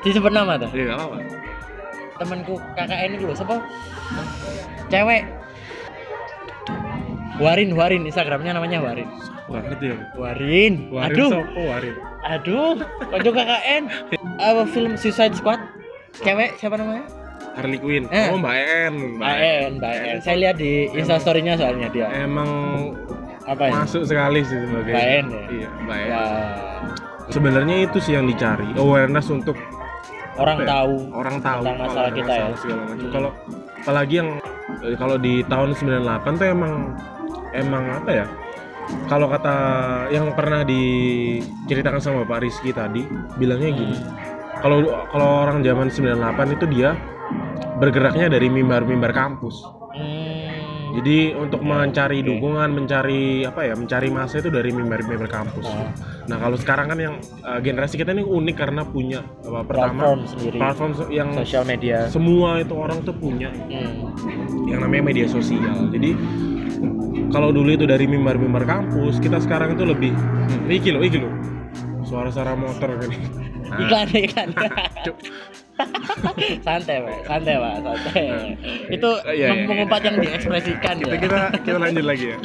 disebut 0.00 0.30
nama 0.30 0.54
tuh. 0.54 0.70
iya 0.70 0.94
apa 0.94 1.18
Temanku 2.14 2.54
KKN 2.72 3.18
itu 3.18 3.26
loh, 3.26 3.34
siapa? 3.34 3.58
Cewek. 4.86 5.26
Warin, 7.36 7.74
Warin, 7.74 8.06
Instagramnya 8.06 8.54
namanya 8.54 8.78
Warin. 8.80 9.10
ngerti 9.44 9.90
ya 9.90 9.96
Warin. 10.14 10.74
Warin 10.88 11.10
Aduh, 11.10 11.30
sopo 11.34 11.60
Warin 11.66 11.94
aduh. 12.22 12.74
Konco 13.10 13.30
KKN. 13.34 13.82
Apa 14.38 14.62
film 14.64 14.94
Suicide 14.94 15.34
Squad? 15.34 15.58
Cewek 16.16 16.54
siapa 16.56 16.78
namanya? 16.78 17.02
Harley 17.54 17.78
Quinn 17.78 18.06
Eh. 18.08 18.30
oh 18.30 18.38
Mbak 18.38 18.54
En 18.56 18.94
Mbak 19.18 19.34
En, 19.36 19.70
Mbak 19.78 19.94
En. 19.94 20.16
Saya 20.22 20.36
lihat 20.38 20.56
di 20.56 20.86
Instastory-nya 20.88 21.54
soalnya 21.54 21.86
dia. 21.88 22.06
emang 22.14 22.50
Apa 23.44 23.62
ya? 23.68 23.72
masuk 23.76 24.02
sekali 24.04 24.40
sih 24.40 24.56
sebagai 24.56 24.92
ya? 24.92 25.04
iya 25.52 25.70
Ya, 26.04 26.24
sebenarnya 27.28 27.76
itu 27.84 27.98
sih 28.00 28.12
yang 28.12 28.24
dicari 28.24 28.68
awareness 28.74 29.28
untuk 29.28 29.56
orang 30.36 30.58
ya? 30.60 30.66
tahu. 30.66 30.94
orang 31.12 31.36
tahu 31.38 31.62
Tentang 31.62 31.76
kalau 31.76 31.88
masalah 31.88 32.10
kita 32.10 32.32
ya. 32.32 32.42
masalah 32.42 32.58
segala 32.58 32.82
macam 32.88 33.08
kalau 33.12 33.30
apalagi 33.78 34.14
yang 34.16 34.30
eh, 34.82 34.96
kalau 34.96 35.16
di 35.16 35.34
tahun 35.44 35.70
98 35.72 36.40
tuh 36.40 36.46
emang 36.48 36.72
emang 37.52 37.84
apa 37.94 38.10
ya 38.12 38.26
kalau 39.08 39.28
kata 39.28 39.56
yang 40.08 40.28
pernah 40.32 40.60
diceritakan 40.60 42.00
sama 42.00 42.24
Pak 42.24 42.40
Rizky 42.42 42.72
tadi 42.72 43.04
bilangnya 43.36 43.70
gini 43.72 43.96
kalau 44.60 44.80
kalau 45.08 45.44
orang 45.44 45.60
zaman 45.60 45.88
98 45.88 46.56
itu 46.56 46.64
dia 46.68 46.96
bergeraknya 47.76 48.28
dari 48.28 48.48
mimbar-mimbar 48.48 49.12
kampus 49.12 49.64
Hmm. 49.94 50.33
Jadi 50.94 51.16
untuk 51.34 51.58
mencari 51.60 52.20
dukungan 52.20 52.70
mencari 52.70 53.22
apa 53.42 53.60
ya 53.62 53.74
mencari 53.74 54.08
masa 54.08 54.38
itu 54.38 54.46
dari 54.46 54.70
mimbar-mimbar 54.70 55.26
kampus 55.26 55.64
Oh. 55.64 55.90
nah 56.24 56.36
kalau 56.36 56.54
sekarang 56.54 56.86
kan 56.86 56.98
yang 56.98 57.14
eh, 57.18 57.60
generasi 57.60 57.94
kita 57.94 58.10
ini 58.10 58.22
unik 58.22 58.54
karena 58.54 58.82
punya 58.82 59.26
apa, 59.42 59.60
pertama 59.62 60.00
platform 60.00 60.20
sendiri. 60.24 60.56
platform 60.56 60.90
yang 61.10 61.28
Sosial 61.36 61.64
media. 61.64 61.98
semua 62.06 62.58
itu 62.58 62.74
orang 62.74 63.02
tuh 63.02 63.12
punya 63.12 63.50
Hmm. 63.50 64.14
yang 64.66 64.80
namanya 64.80 65.10
media 65.10 65.26
sosial 65.26 65.88
jadi 65.88 66.14
kalau 67.28 67.50
dulu 67.50 67.72
itu 67.72 67.84
dari 67.84 68.04
mimbar-mimbar 68.04 68.62
kampus 68.62 69.18
kita 69.18 69.38
sekarang 69.38 69.74
itu 69.74 69.82
lebih 69.82 70.12
hmm, 70.12 70.68
iki 70.68 70.90
loh 70.90 71.02
iki 71.02 71.18
loh 71.18 71.32
suara-suara 72.02 72.54
motor 72.54 72.94
kan 72.96 73.10
Nah, 73.64 73.80
Iklan, 73.80 74.08
iklan. 74.14 74.48
Santai, 76.66 76.96
Pak. 77.02 77.16
Santai, 77.26 77.54
Pak. 77.58 77.74
Santai. 77.82 78.26
Itu 78.88 79.10
Iya, 79.26 79.48
iya, 79.54 79.66
mengumpat 79.66 80.00
yang 80.06 80.16
diekspresikan 80.22 80.94
kita 81.02 81.14
ya. 81.14 81.20
kita 81.20 81.38
kita 81.66 81.78
lanjut 81.82 82.04
lagi 82.06 82.26
ya 82.30 82.38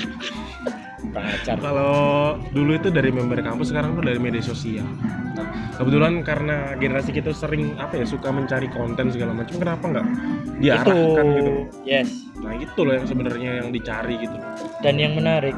Pacar. 1.09 1.55
kalau 1.57 2.35
dulu 2.51 2.75
itu 2.75 2.89
dari 2.91 3.09
member 3.09 3.39
kampus 3.39 3.71
sekarang 3.71 3.97
tuh 3.97 4.03
dari 4.05 4.19
media 4.19 4.43
sosial 4.43 4.85
Nah, 5.29 5.45
kebetulan 5.79 6.19
karena 6.25 6.75
generasi 6.75 7.15
kita 7.15 7.31
sering 7.31 7.71
apa 7.79 7.95
ya 7.95 8.03
suka 8.03 8.27
mencari 8.27 8.67
konten 8.67 9.07
segala 9.07 9.31
macam 9.31 9.55
kenapa 9.55 9.85
nggak 9.87 10.05
Itu 10.05 10.59
diarahkan 10.59 11.25
gitu 11.31 11.51
yes. 11.87 12.09
nah 12.43 12.51
itu 12.51 12.79
loh 12.83 12.93
yang 12.99 13.07
sebenarnya 13.07 13.51
yang 13.63 13.69
dicari 13.71 14.19
gitu 14.19 14.35
Dan 14.83 14.99
yang 14.99 15.15
menarik 15.15 15.55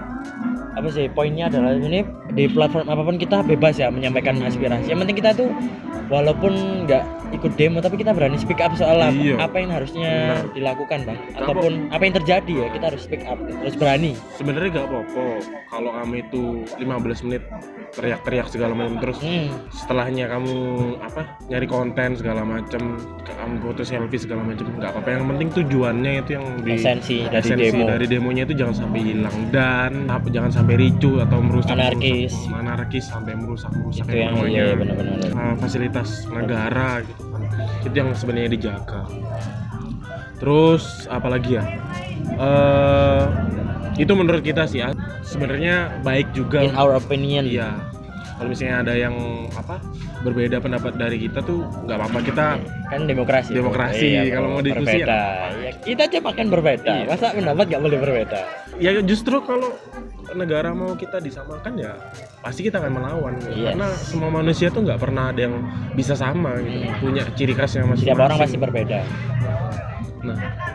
apa 0.71 0.87
sih 0.87 1.09
poinnya 1.11 1.49
adalah 1.51 1.75
ini 1.75 2.05
di 2.31 2.45
platform 2.47 2.87
apa 2.87 3.01
pun 3.03 3.15
kita 3.19 3.43
bebas 3.43 3.75
ya 3.75 3.91
menyampaikan 3.91 4.39
aspirasi. 4.39 4.87
Yang 4.87 4.99
penting 5.03 5.17
kita 5.19 5.31
tuh 5.35 5.49
walaupun 6.07 6.53
nggak 6.87 7.03
ikut 7.31 7.55
demo 7.55 7.79
tapi 7.79 7.95
kita 7.99 8.11
berani 8.11 8.35
speak 8.35 8.59
up 8.59 8.75
soal 8.75 8.99
apa, 8.99 9.15
Iya. 9.15 9.35
apa 9.39 9.55
yang 9.59 9.71
harusnya 9.71 10.11
Benar. 10.11 10.47
dilakukan 10.51 10.99
bang 11.07 11.19
ataupun 11.39 11.71
apa 11.87 12.01
yang 12.03 12.15
terjadi 12.19 12.53
ya 12.53 12.67
kita 12.75 12.85
harus 12.91 13.01
speak 13.07 13.23
up 13.23 13.39
harus 13.39 13.75
berani 13.79 14.11
sebenarnya 14.35 14.69
nggak 14.75 14.87
apa-apa 14.91 15.23
kalau 15.69 15.91
kamu 15.95 16.13
itu 16.27 16.43
15 16.79 17.25
menit 17.27 17.43
teriak-teriak 17.91 18.47
segala 18.47 18.73
macam 18.75 19.03
terus 19.03 19.19
hmm. 19.19 19.71
setelahnya 19.71 20.25
kamu 20.31 20.55
apa 21.03 21.21
nyari 21.51 21.67
konten 21.67 22.15
segala 22.15 22.47
macam 22.47 22.99
kamu 23.23 23.55
foto 23.59 23.81
selfie 23.83 24.21
segala 24.21 24.41
macam 24.45 24.65
nggak 24.77 24.91
apa-apa. 24.95 25.09
Yang 25.11 25.25
penting 25.33 25.49
tujuannya 25.51 26.11
itu 26.23 26.31
yang 26.37 26.45
di 26.63 26.71
esensi 26.77 27.17
dari 27.27 27.41
esensi 27.43 27.69
demo. 27.73 27.85
dari 27.89 28.05
demonya 28.07 28.43
itu 28.47 28.55
jangan 28.55 28.75
sampai 28.85 28.99
hilang 29.01 29.37
dan 29.49 29.91
apa- 30.07 30.31
jangan 30.31 30.51
sampai 30.53 30.73
ricu 30.79 31.11
atau 31.19 31.37
merusak 31.41 31.75
Anarkis. 31.75 32.31
merusak, 32.47 32.59
anarkis 32.61 33.05
sampai 33.09 33.33
merusak 33.35 33.71
merusak 33.75 34.05
itu 34.07 34.17
yang 34.17 34.35
iya 34.47 34.73
benar-benar. 34.77 35.17
Fasilitas 35.59 36.29
negara 36.31 37.03
gitu 37.03 37.23
kan. 37.27 37.41
Itu 37.83 37.95
yang 37.95 38.09
sebenarnya 38.15 38.49
dijaga. 38.55 39.01
Terus 40.41 41.05
apalagi 41.05 41.61
ya 41.61 41.63
eh 42.39 43.23
itu 43.99 44.13
menurut 44.15 44.41
kita 44.41 44.65
sih 44.65 44.81
ah, 44.81 44.95
sebenarnya 45.21 46.01
baik 46.01 46.31
juga 46.33 46.63
in 46.63 46.73
our 46.73 46.95
opinion. 46.97 47.45
Iya. 47.45 47.75
kalau 48.41 48.57
misalnya 48.57 48.81
ada 48.81 48.93
yang 48.97 49.13
apa 49.53 49.77
berbeda 50.25 50.57
pendapat 50.57 50.97
dari 50.97 51.29
kita 51.29 51.45
tuh 51.45 51.61
nggak 51.85 51.97
apa-apa 51.97 52.19
kita 52.25 52.45
kan 52.89 53.01
demokrasi. 53.05 53.53
Demokrasi, 53.53 54.07
Iya, 54.17 54.21
kalau 54.33 54.47
mau 54.57 54.61
diskusi 54.65 54.97
berbeda. 54.97 55.19
Ya, 55.61 55.71
kita 55.85 56.01
aja 56.09 56.19
makan 56.25 56.47
berbeda. 56.49 56.89
Iya. 56.89 57.05
masa 57.05 57.25
pendapat 57.37 57.65
nggak 57.69 57.81
boleh 57.85 57.99
berbeda? 58.01 58.39
Ya 58.81 58.97
justru 59.05 59.45
kalau 59.45 59.77
negara 60.33 60.73
mau 60.73 60.97
kita 60.97 61.21
disamakan 61.21 61.77
ya 61.77 61.93
pasti 62.41 62.65
kita 62.65 62.81
akan 62.81 62.97
melawan. 62.97 63.33
Yes. 63.53 63.77
karena 63.77 63.87
semua 63.93 64.29
manusia 64.33 64.67
tuh 64.73 64.89
nggak 64.89 64.97
pernah 64.97 65.29
ada 65.29 65.41
yang 65.45 65.55
bisa 65.93 66.17
sama 66.17 66.57
gitu. 66.65 66.81
Punya 66.97 67.29
ciri 67.37 67.53
khasnya 67.53 67.85
masing-masing. 67.85 68.09
Setiap 68.09 68.25
orang 68.25 68.37
pasti 68.41 68.57
berbeda. 68.57 68.99
Nah 70.25 70.70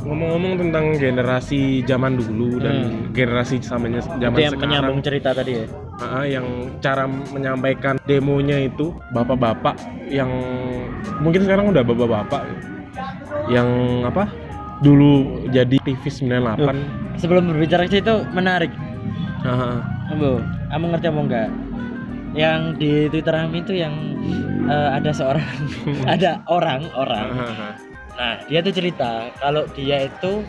ngomong-ngomong 0.00 0.52
tentang 0.56 0.84
generasi 0.96 1.84
zaman 1.84 2.16
dulu 2.16 2.56
dan 2.60 3.06
generasi 3.12 3.60
samanya 3.60 4.00
zaman 4.00 4.36
itu 4.36 4.44
yang 4.48 4.54
sekarang. 4.56 4.70
menyambung 4.72 4.98
cerita 5.04 5.30
tadi 5.36 5.52
ya? 5.60 5.66
Ah, 6.00 6.24
yang 6.24 6.46
cara 6.80 7.04
menyampaikan 7.04 8.00
demonya 8.08 8.64
itu 8.64 8.96
bapak-bapak 9.12 9.76
yang 10.08 10.32
mungkin 11.20 11.44
sekarang 11.44 11.68
udah 11.68 11.84
bapak-bapak 11.84 12.42
yang 13.52 13.68
apa? 14.06 14.24
Dulu 14.80 15.44
jadi 15.52 15.76
TV 15.84 16.02
98 16.08 17.20
sebelum 17.20 17.52
berbicara 17.52 17.84
ke 17.84 18.00
situ 18.00 18.24
menarik. 18.32 18.72
Ambo, 20.08 20.40
kamu 20.72 20.84
ngerti 20.96 21.06
apa 21.12 21.20
enggak? 21.20 21.48
Yang 22.32 22.60
di 22.80 22.92
Twitter 23.12 23.34
kami 23.36 23.60
itu 23.60 23.72
yang 23.76 23.92
eh, 24.64 24.88
ada 24.96 25.10
seorang 25.12 25.44
ada 26.16 26.40
orang 26.48 26.88
orang. 26.96 27.26
Nah, 28.20 28.36
dia 28.44 28.60
tuh 28.60 28.74
cerita 28.76 29.32
kalau 29.40 29.64
dia 29.72 30.04
itu 30.04 30.44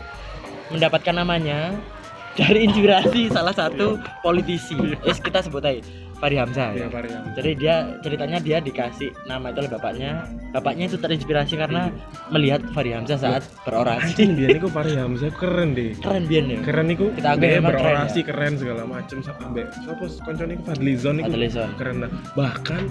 mendapatkan 0.68 1.16
namanya 1.16 1.72
dari 2.38 2.68
inspirasi 2.68 3.32
salah 3.32 3.56
satu 3.56 3.96
politisi. 4.20 4.76
Eh 5.08 5.16
kita 5.16 5.40
sebut 5.40 5.64
aja 5.64 5.80
Fahri 6.22 6.38
Hamzah. 6.38 6.70
Iya, 6.70 6.86
ya. 6.86 6.92
Pak 6.92 7.00
Rian. 7.02 7.22
Jadi 7.34 7.50
dia 7.58 7.74
ceritanya 7.98 8.38
dia 8.38 8.62
dikasih 8.62 9.10
nama 9.26 9.50
itu 9.50 9.58
oleh 9.58 9.72
bapaknya. 9.74 10.10
Bapaknya 10.54 10.86
itu 10.86 10.94
terinspirasi 10.94 11.58
karena 11.58 11.90
melihat 12.30 12.62
Fahri 12.70 12.94
Hamzah 12.94 13.18
saat 13.18 13.42
berorasi. 13.66 14.14
Anjing 14.14 14.38
dia 14.38 14.54
niku 14.54 14.70
Fahri 14.76 14.94
Hamzah 14.94 15.32
keren 15.34 15.74
deh. 15.74 15.96
Keren 15.98 16.24
bian 16.30 16.46
ya. 16.46 16.58
Keren 16.62 16.86
niku 16.92 17.10
Kita 17.16 17.34
akui 17.34 17.42
dia 17.42 17.58
memang 17.58 17.74
keren, 17.74 17.84
berorasi 17.84 18.20
keren, 18.22 18.52
segala 18.54 18.82
macem 18.86 19.18
sampai 19.18 19.64
siapa 19.82 20.04
koncone 20.22 20.52
iku 20.54 20.62
Fadlizon 20.68 21.14
niku 21.18 21.32
Fadlizon. 21.34 21.70
keren 21.74 21.96
dah. 22.06 22.10
Bahkan 22.38 22.82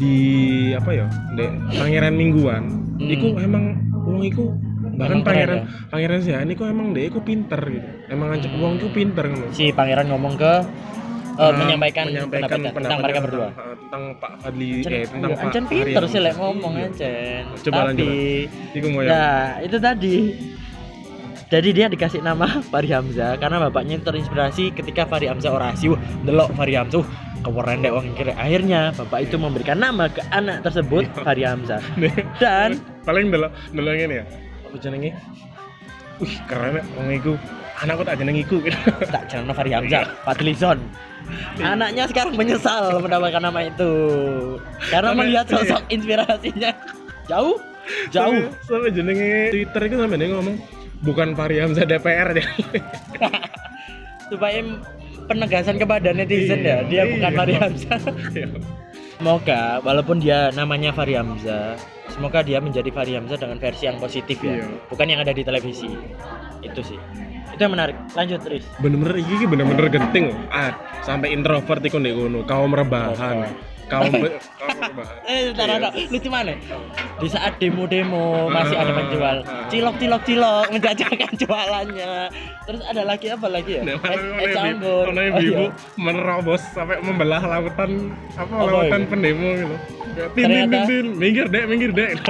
di 0.00 0.16
apa 0.74 0.90
ya? 0.96 1.06
Dek 1.36 1.50
Pangeran 1.74 2.14
Mingguan 2.16 2.64
Hmm. 2.96 3.12
iku 3.12 3.36
emang 3.36 3.85
wong 4.16 4.24
iku 4.24 4.44
bahkan 4.96 5.20
Emang 5.20 5.28
keren 5.28 5.28
pangeran 5.28 5.58
pangeran 5.92 6.18
sih 6.24 6.32
niku 6.48 6.64
emang 6.64 6.96
dia 6.96 7.04
iku 7.12 7.20
pinter 7.20 7.60
gitu. 7.68 7.88
Emang 8.08 8.32
aja 8.32 8.48
Hmm. 8.48 8.64
wong 8.64 8.74
pinter 8.88 9.24
ngono. 9.28 9.52
Si 9.52 9.68
pangeran 9.76 10.08
ngomong 10.08 10.34
ke 10.40 10.52
eh, 10.56 10.64
Uh, 11.36 11.52
menyampaikan, 11.52 12.08
menyampaikan 12.08 12.48
pendapatnya 12.48 12.72
tentang 12.72 12.72
pendapatnya 12.72 13.04
mereka 13.04 13.20
berdua. 13.28 13.48
tentang, 13.52 13.60
uh, 13.60 13.76
tentang 13.76 14.02
Pak 14.16 14.32
Fadli 14.40 14.68
Ancen, 14.72 14.88
eh 14.88 15.04
tentang 15.04 15.28
iya, 15.28 15.36
Pak 15.36 15.44
Ancen 15.44 15.64
Fahri 15.68 15.76
pinter 15.76 16.02
sih 16.08 16.20
lek 16.24 16.34
ngomong. 16.40 16.72
Ancen. 16.80 17.42
Coba 17.60 17.76
Tapi 17.76 17.84
lanjut, 17.92 18.08
ya. 19.04 19.10
Nah, 19.12 19.44
itu 19.60 19.76
tadi. 19.76 20.16
Jadi 21.46 21.68
dia 21.70 21.86
dikasih 21.86 22.26
nama 22.26 22.58
Fahri 22.74 22.90
Hamzah 22.90 23.38
karena 23.38 23.62
bapaknya 23.62 24.02
itu 24.02 24.04
terinspirasi 24.06 24.74
ketika 24.74 25.06
Fahri 25.06 25.30
Hamzah 25.30 25.54
orasi. 25.54 25.94
Wah, 25.94 26.00
delok 26.26 26.50
Fahri 26.58 26.74
Hamzah. 26.74 27.06
Uh, 27.46 27.52
keren 27.54 27.78
deh 27.86 27.92
wong 27.94 28.10
kira. 28.18 28.34
Akhirnya 28.34 28.90
bapak 28.98 29.30
itu 29.30 29.38
memberikan 29.38 29.78
nama 29.78 30.10
ke 30.10 30.18
anak 30.34 30.66
tersebut 30.66 31.06
Iya. 31.06 31.22
Fahri 31.22 31.42
Hamzah. 31.46 31.80
Dan 32.42 32.82
paling 33.06 33.30
delok 33.30 33.54
delok 33.70 33.92
ngene 33.94 34.14
ya. 34.22 34.24
Apa 34.66 34.76
jenenge? 34.82 35.10
Wih, 36.18 36.34
keren 36.50 36.82
wong 36.98 37.08
iku. 37.14 37.32
Anakku 37.76 38.02
tak 38.08 38.16
jeneng 38.18 38.36
iku 38.40 38.56
gitu. 38.64 38.78
tak 39.14 39.30
jeneng 39.30 39.54
Fahri 39.54 39.70
Hamzah, 39.70 40.02
Fadlizon. 40.26 40.82
Anaknya 41.62 42.06
sekarang 42.10 42.34
menyesal 42.38 43.02
mendapatkan 43.02 43.42
nama 43.42 43.60
itu 43.66 43.92
karena 44.94 45.10
melihat 45.10 45.46
sosok 45.50 45.82
inspirasinya 45.90 46.70
jauh 47.26 47.58
jauh 48.14 48.46
Sampai, 48.62 48.94
jenenge 48.94 49.50
Twitter 49.50 49.80
itu 49.90 49.96
sampai 49.98 50.26
ngomong 50.30 50.56
bukan 51.06 51.32
Fahri 51.32 51.62
Hamzah 51.62 51.86
DPR 51.86 52.34
deh. 52.34 52.46
supaya 54.26 54.58
penegasan 55.26 55.78
kepada 55.78 56.10
netizen 56.10 56.60
ya 56.60 56.82
dia 56.82 57.02
Iya. 57.02 57.12
bukan 57.14 57.30
Fahri 57.32 57.54
Hamzah 57.54 58.00
semoga 59.16 59.78
walaupun 59.80 60.18
dia 60.18 60.50
namanya 60.52 60.90
Fahri 60.90 61.14
Hamzah 61.14 61.78
semoga 62.10 62.42
dia 62.42 62.58
menjadi 62.58 62.90
Fahri 62.90 63.14
Hamzah 63.14 63.38
dengan 63.38 63.56
versi 63.56 63.86
yang 63.86 63.98
positif 63.98 64.38
ya 64.42 64.58
Iya. 64.60 64.66
bukan 64.90 65.06
yang 65.06 65.20
ada 65.22 65.30
di 65.30 65.42
televisi 65.42 65.88
itu 66.60 66.80
sih 66.82 66.98
itu 67.46 67.60
yang 67.62 67.72
menarik 67.72 67.94
lanjut 68.12 68.42
terus 68.42 68.66
bener-bener 68.78 69.14
iki 69.16 69.32
iki 69.32 69.46
bener-bener 69.46 69.86
genting 69.88 70.28
loh. 70.28 70.38
Ah, 70.50 70.74
sampai 71.00 71.32
introvert 71.32 71.80
iku 71.80 71.96
ndek 71.96 72.12
ngono, 72.12 72.44
kaum 72.44 72.74
rebahan. 72.74 73.48
Kaum. 73.86 74.12
Eh, 75.26 75.50
bentar, 75.52 75.66
Iya. 75.66 75.76
bentar. 75.78 75.92
lucu 76.08 76.28
mana? 76.28 76.54
Di 77.18 77.28
saat 77.28 77.58
demo-demo 77.58 78.46
masih 78.48 78.74
ada 78.74 78.90
Ah, 78.90 78.96
penjual 78.96 79.36
ah. 79.42 79.66
cilok, 79.66 79.96
cilok, 79.98 80.22
cilok 80.22 80.66
menjajakan 80.70 81.32
jualannya. 81.42 82.14
Terus 82.64 82.82
ada 82.82 83.02
lagi 83.02 83.26
apa 83.28 83.46
lagi 83.46 83.72
ya? 83.78 83.82
Es, 83.84 84.54
campur. 84.54 85.04
ono 85.10 85.20
Oh, 85.20 85.38
ibu 85.38 85.64
iya. 85.66 85.70
menerobos 85.96 86.62
sampai 86.70 86.98
membelah 87.00 87.42
lautan 87.42 87.90
apa 88.34 88.52
lautan 88.56 89.02
pendemo 89.06 89.48
gitu. 89.54 89.76
Tin 90.32 90.44
tin 90.46 90.66
tin, 90.66 90.82
tin. 90.86 91.06
minggir 91.14 91.46
dek, 91.46 91.64
minggir 91.66 91.90
dek. 91.92 92.10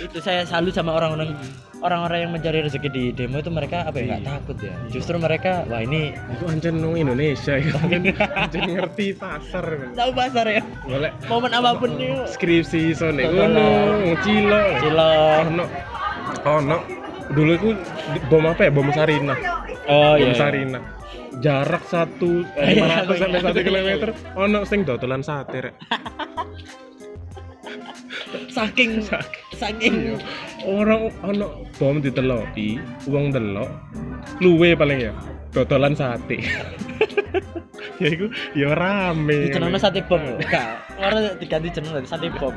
Itu 0.00 0.18
saya 0.18 0.44
salut 0.44 0.72
sama 0.72 0.96
orang-orang 0.96 1.36
orang-orang 1.80 2.18
yang 2.28 2.32
mencari 2.32 2.58
rezeki 2.64 2.88
di 2.92 3.04
demo 3.16 3.40
itu 3.40 3.48
mereka 3.48 3.88
apa 3.88 3.96
ya 4.00 4.16
nggak 4.16 4.24
takut 4.24 4.56
ya. 4.60 4.74
Justru 4.92 5.16
mereka 5.16 5.64
wah 5.68 5.80
ini 5.80 6.12
Iku 6.36 6.44
ancen 6.48 6.80
nang 6.80 6.94
Indonesia 6.96 7.56
ya. 7.56 7.72
Ancen, 8.44 8.62
ngerti 8.68 9.16
pasar. 9.16 9.64
tahu 9.96 10.10
pasar 10.12 10.46
ya. 10.48 10.62
Golek 10.84 11.12
Momen 11.26 11.52
apa 11.56 11.70
pun 11.76 11.90
nih. 11.96 12.28
skripsi 12.28 12.92
Betul. 12.96 13.16
ngono, 13.32 13.68
cilok. 14.22 14.68
Cilok. 14.84 15.42
Ono 15.50 15.64
ono 16.46 16.76
dulu 17.30 17.52
itu 17.56 17.70
bom 18.28 18.44
apa 18.48 18.68
ya? 18.68 18.70
Bom 18.72 18.88
Sarina. 18.92 19.34
Oh 19.88 20.14
Bom 20.16 20.30
iya. 20.30 20.36
Sarina. 20.36 20.80
Jarak 21.40 21.84
satu 21.88 22.44
Iya, 22.58 22.74
lima 22.76 22.86
ratus 22.90 23.14
iya, 23.16 23.22
sampai 23.24 23.40
iya. 23.40 23.46
satu 23.48 23.60
kilometer, 23.64 24.08
ono 24.36 24.58
sing 24.68 24.80
dodolan 24.84 25.22
sate 25.24 25.58
rek. 25.70 25.74
Saking 28.50 29.04
saking 29.54 30.18
Orang 30.66 31.14
ono 31.24 31.64
bom 31.78 31.98
diteloki, 31.98 32.76
uang 33.08 33.32
delok, 33.32 33.70
luwe 34.44 34.76
paling 34.76 35.08
ya, 35.08 35.12
dodolan 35.54 35.96
sate. 35.96 36.40
ya 38.02 38.08
iku 38.12 38.26
ya 38.52 38.76
rame. 38.76 39.48
jenengnya 39.48 39.80
sate 39.80 40.04
bom. 40.04 40.20
Enggak. 40.20 40.84
Orang 41.00 41.40
diganti 41.40 41.68
jeneng 41.72 41.92
dari 41.96 42.08
sate 42.08 42.28
bom. 42.36 42.52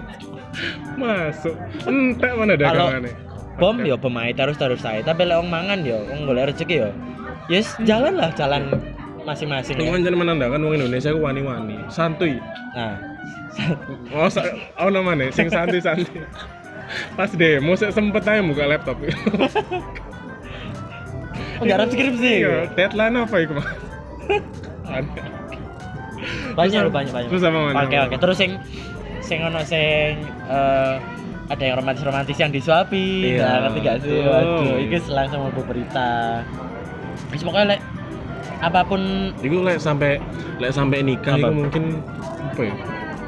Masuk. 0.99 1.55
Entek 1.87 2.31
mana 2.35 2.59
dagangane. 2.59 3.11
bom 3.61 3.77
ya 3.85 3.93
bom 3.93 4.17
ae 4.17 4.33
terus 4.33 4.57
terus 4.57 4.81
saya 4.81 5.05
tapi 5.05 5.29
lek 5.29 5.37
wong 5.37 5.45
mangan 5.45 5.85
ya 5.85 6.01
wong 6.09 6.25
golek 6.25 6.49
rezeki 6.49 6.75
ya 6.81 6.89
yes 7.53 7.77
jalan 7.85 8.17
lah 8.17 8.33
jalan 8.33 8.65
masing-masing 9.23 9.77
Iku 9.77 9.93
ya. 9.93 10.01
kan 10.01 10.15
menandakan 10.17 10.59
wong 10.65 10.73
Indonesia 10.81 11.13
ku 11.15 11.23
wani-wani, 11.23 11.79
santuy. 11.87 12.41
nah 12.75 13.12
Oh, 14.09 14.25
sa 14.33 14.41
oh 14.81 14.89
namanya 14.89 15.29
sing 15.29 15.45
santai-santai. 15.47 16.25
Pas 17.13 17.29
demo 17.33 17.73
saya 17.77 17.93
sempet 17.93 18.25
aja 18.25 18.41
buka 18.41 18.65
laptop. 18.65 18.97
penggarap 21.57 21.87
skripsi 21.89 22.31
Iya, 22.43 22.67
deadline 22.75 23.23
apa 23.23 23.35
itu, 23.39 23.53
Mas? 23.55 23.67
Ada. 24.83 25.21
banyak 26.53 26.79
Terus 26.79 26.87
loh 26.87 26.93
banyak 26.93 27.11
banyak 27.11 27.29
terus 27.33 27.43
apa 27.43 27.57
mana? 27.59 27.83
oke 27.83 27.97
oke 28.07 28.15
terus 28.15 28.37
sing 28.39 28.51
sing 29.19 29.43
ono 29.43 29.59
sing 29.65 30.23
eh, 30.47 30.95
ada 31.51 31.63
yang 31.63 31.75
romantis 31.83 32.03
romantis 32.05 32.37
yang 32.39 32.51
disuapi 32.53 33.35
Iya, 33.35 33.43
nah 33.43 33.57
ngerti 33.67 33.79
gak 33.83 33.97
sih 34.05 34.17
waduh 34.23 34.77
itu 34.79 34.97
langsung 35.11 35.39
mau 35.43 35.63
berita 35.65 36.41
Wis 37.33 37.43
pokoknya 37.43 37.75
lek 37.75 37.81
apa 38.63 38.79
pun 38.87 39.33
Iku 39.43 39.67
lek 39.67 39.83
sampai 39.83 40.21
lek 40.63 40.71
sampai 40.71 41.03
nikah 41.03 41.35
itu 41.35 41.51
mungkin 41.51 41.99
apa 42.53 42.61
ya? 42.63 42.73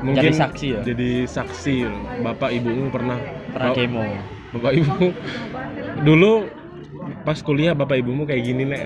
Mungkin 0.05 0.29
Jadi 0.29 0.37
saksi 0.37 0.67
ya? 0.69 0.81
Jadi 0.85 1.09
saksi. 1.25 1.75
Bapak 2.21 2.49
ibumu 2.53 2.93
pernah 2.93 3.17
pernah 3.49 3.71
Bap- 3.73 3.77
demo 3.79 4.05
Bapak 4.55 4.71
ibu 4.71 4.95
dulu 6.05 6.33
pas 7.27 7.37
kuliah 7.43 7.75
bapak 7.75 7.99
ibumu 7.99 8.23
kayak 8.23 8.43
gini 8.45 8.63
nek. 8.63 8.81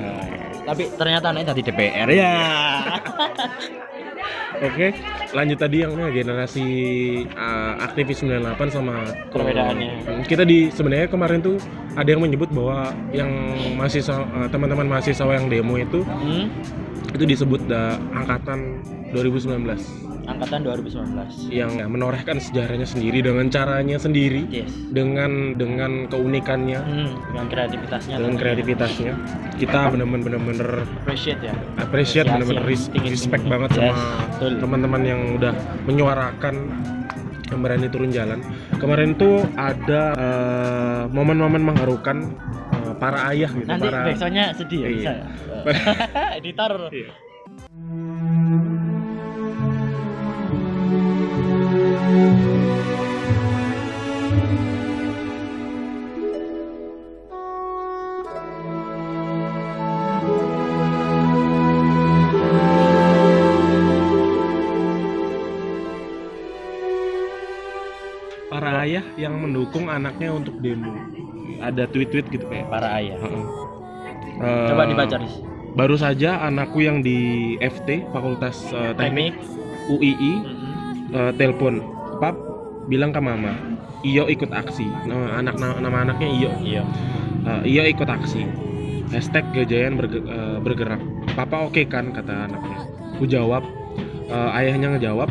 tapi 0.65 0.89
ternyata 0.97 1.30
anaknya 1.30 1.53
tadi 1.53 1.61
DPR 1.65 2.09
ya 2.09 2.34
Oke, 4.59 4.91
lanjut 5.32 5.55
tadi 5.55 5.88
yang 5.88 5.95
nih, 5.95 6.20
generasi 6.20 6.65
uh, 7.32 7.80
aktivis 7.80 8.20
98 8.28 8.76
sama 8.76 9.07
Perbedaannya. 9.32 10.03
Hmm, 10.03 10.24
Kita 10.28 10.43
di 10.43 10.67
sebenarnya 10.67 11.07
kemarin 11.07 11.39
tuh 11.39 11.55
ada 11.95 12.09
yang 12.11 12.20
menyebut 12.20 12.51
bahwa 12.51 12.91
yang 13.15 13.32
mahasiswa 13.80 14.20
uh, 14.20 14.51
teman-teman 14.51 14.84
mahasiswa 14.84 15.32
yang 15.32 15.47
demo 15.47 15.80
itu 15.80 16.03
hmm? 16.03 16.51
itu 17.15 17.24
disebut 17.24 17.72
da, 17.72 17.95
angkatan 18.11 18.84
2019. 19.15 19.63
Angkatan 20.30 20.61
2019 20.61 21.49
yang 21.49 21.71
ya, 21.73 21.86
menorehkan 21.86 22.38
sejarahnya 22.38 22.86
sendiri 22.86 23.19
dengan 23.19 23.49
caranya 23.49 23.97
sendiri, 23.97 24.45
yes 24.47 24.69
dengan 24.89 25.53
dengan 25.53 26.05
keunikannya, 26.05 26.80
hmm, 26.80 27.09
dengan 27.27 27.45
kreativitasnya 27.47 28.15
dengan 28.15 28.32
tentunya. 28.32 28.43
kreativitasnya. 28.45 29.13
Kita 29.55 29.80
bener-bener 29.89 30.39
bener 30.39 30.69
appreciate 30.99 31.41
ya 31.41 31.53
appreciate 31.77 32.27
yang 32.27 32.41
res- 32.61 32.93
respect 32.95 33.43
banget 33.43 33.69
Yes, 33.75 33.97
sama 34.38 34.55
teman-teman 34.55 35.01
yang 35.01 35.21
udah 35.36 35.53
menyuarakan 35.84 36.55
yang 37.49 37.59
berani 37.59 37.88
turun 37.88 38.09
jalan. 38.09 38.39
Kemarin 38.77 39.13
tuh 39.15 39.41
ada 39.55 40.01
eh, 40.13 41.03
momen-momen 41.09 41.65
mengharukan 41.65 42.38
eh, 42.71 42.93
para 42.95 43.25
ayah 43.30 43.49
gitu, 43.49 43.65
nanti 43.65 43.84
para 43.84 44.05
backsoundnya 44.05 44.45
sedih 44.53 44.80
ya 44.80 44.88
Iya. 44.88 44.93
bisa 44.93 45.11
ya 45.11 45.25
editor 46.38 46.73
Iya. 46.89 47.09
Anaknya 69.89 70.29
untuk 70.31 70.55
demo. 70.57 70.93
Ada 71.59 71.85
tweet-tweet 71.85 72.29
gitu 72.29 72.45
kayak. 72.45 72.69
para 72.69 72.87
ayah 72.95 73.17
Heeh. 73.17 73.45
coba 74.39 74.83
Eh, 74.83 74.89
dibaca 74.89 75.15
Riz 75.19 75.35
Baru 75.69 75.95
saja 75.95 76.41
anakku 76.41 76.79
yang 76.79 76.99
di 76.99 77.17
FT 77.59 78.09
Fakultas 78.09 78.71
eh, 78.71 78.95
Teknik 78.95 79.35
UII 79.87 80.33
Mhm. 80.33 80.53
eh, 81.11 81.31
telepon, 81.35 81.83
"Pap, 82.17 82.35
bilang 82.85 83.11
ke 83.11 83.19
mama, 83.19 83.53
Iyo 83.99 84.25
ikut 84.25 84.49
aksi." 84.49 84.87
Nama 85.05 85.37
anak 85.37 85.55
nama 85.59 85.97
anaknya 86.01 86.29
Iyo. 86.29 86.51
iya 86.59 86.83
Eh, 87.39 87.61
Iyo 87.69 87.83
ikut 87.85 88.07
aksi. 88.07 88.45
Hashtag 89.09 89.45
berge- 89.95 90.21
eh, 90.21 90.57
bergerak. 90.59 91.01
Papa 91.33 91.65
oke 91.65 91.81
kan 91.85 92.11
kata 92.11 92.45
anaknya. 92.45 92.77
Ku 93.15 93.25
jawab, 93.25 93.65
eh, 94.27 94.49
ayahnya 94.55 94.95
ngejawab, 94.95 95.29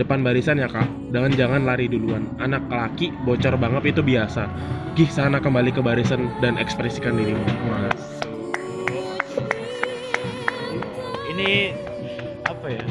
depan 0.00 0.24
barisan 0.24 0.56
ya 0.56 0.66
kak, 0.66 0.88
jangan 1.12 1.30
jangan 1.36 1.60
lari 1.68 1.86
duluan. 1.86 2.24
Anak 2.40 2.64
laki 2.72 3.12
bocor 3.28 3.60
banget 3.60 3.92
itu 3.92 4.00
biasa. 4.00 4.48
Gih 4.96 5.12
sana 5.12 5.38
kembali 5.38 5.70
ke 5.70 5.84
barisan 5.84 6.32
dan 6.40 6.56
ekspresikan 6.56 7.20
dirimu. 7.20 7.44
Mas. 7.68 8.00
ini 11.30 11.72
apa 12.44 12.66
ya 12.68 12.84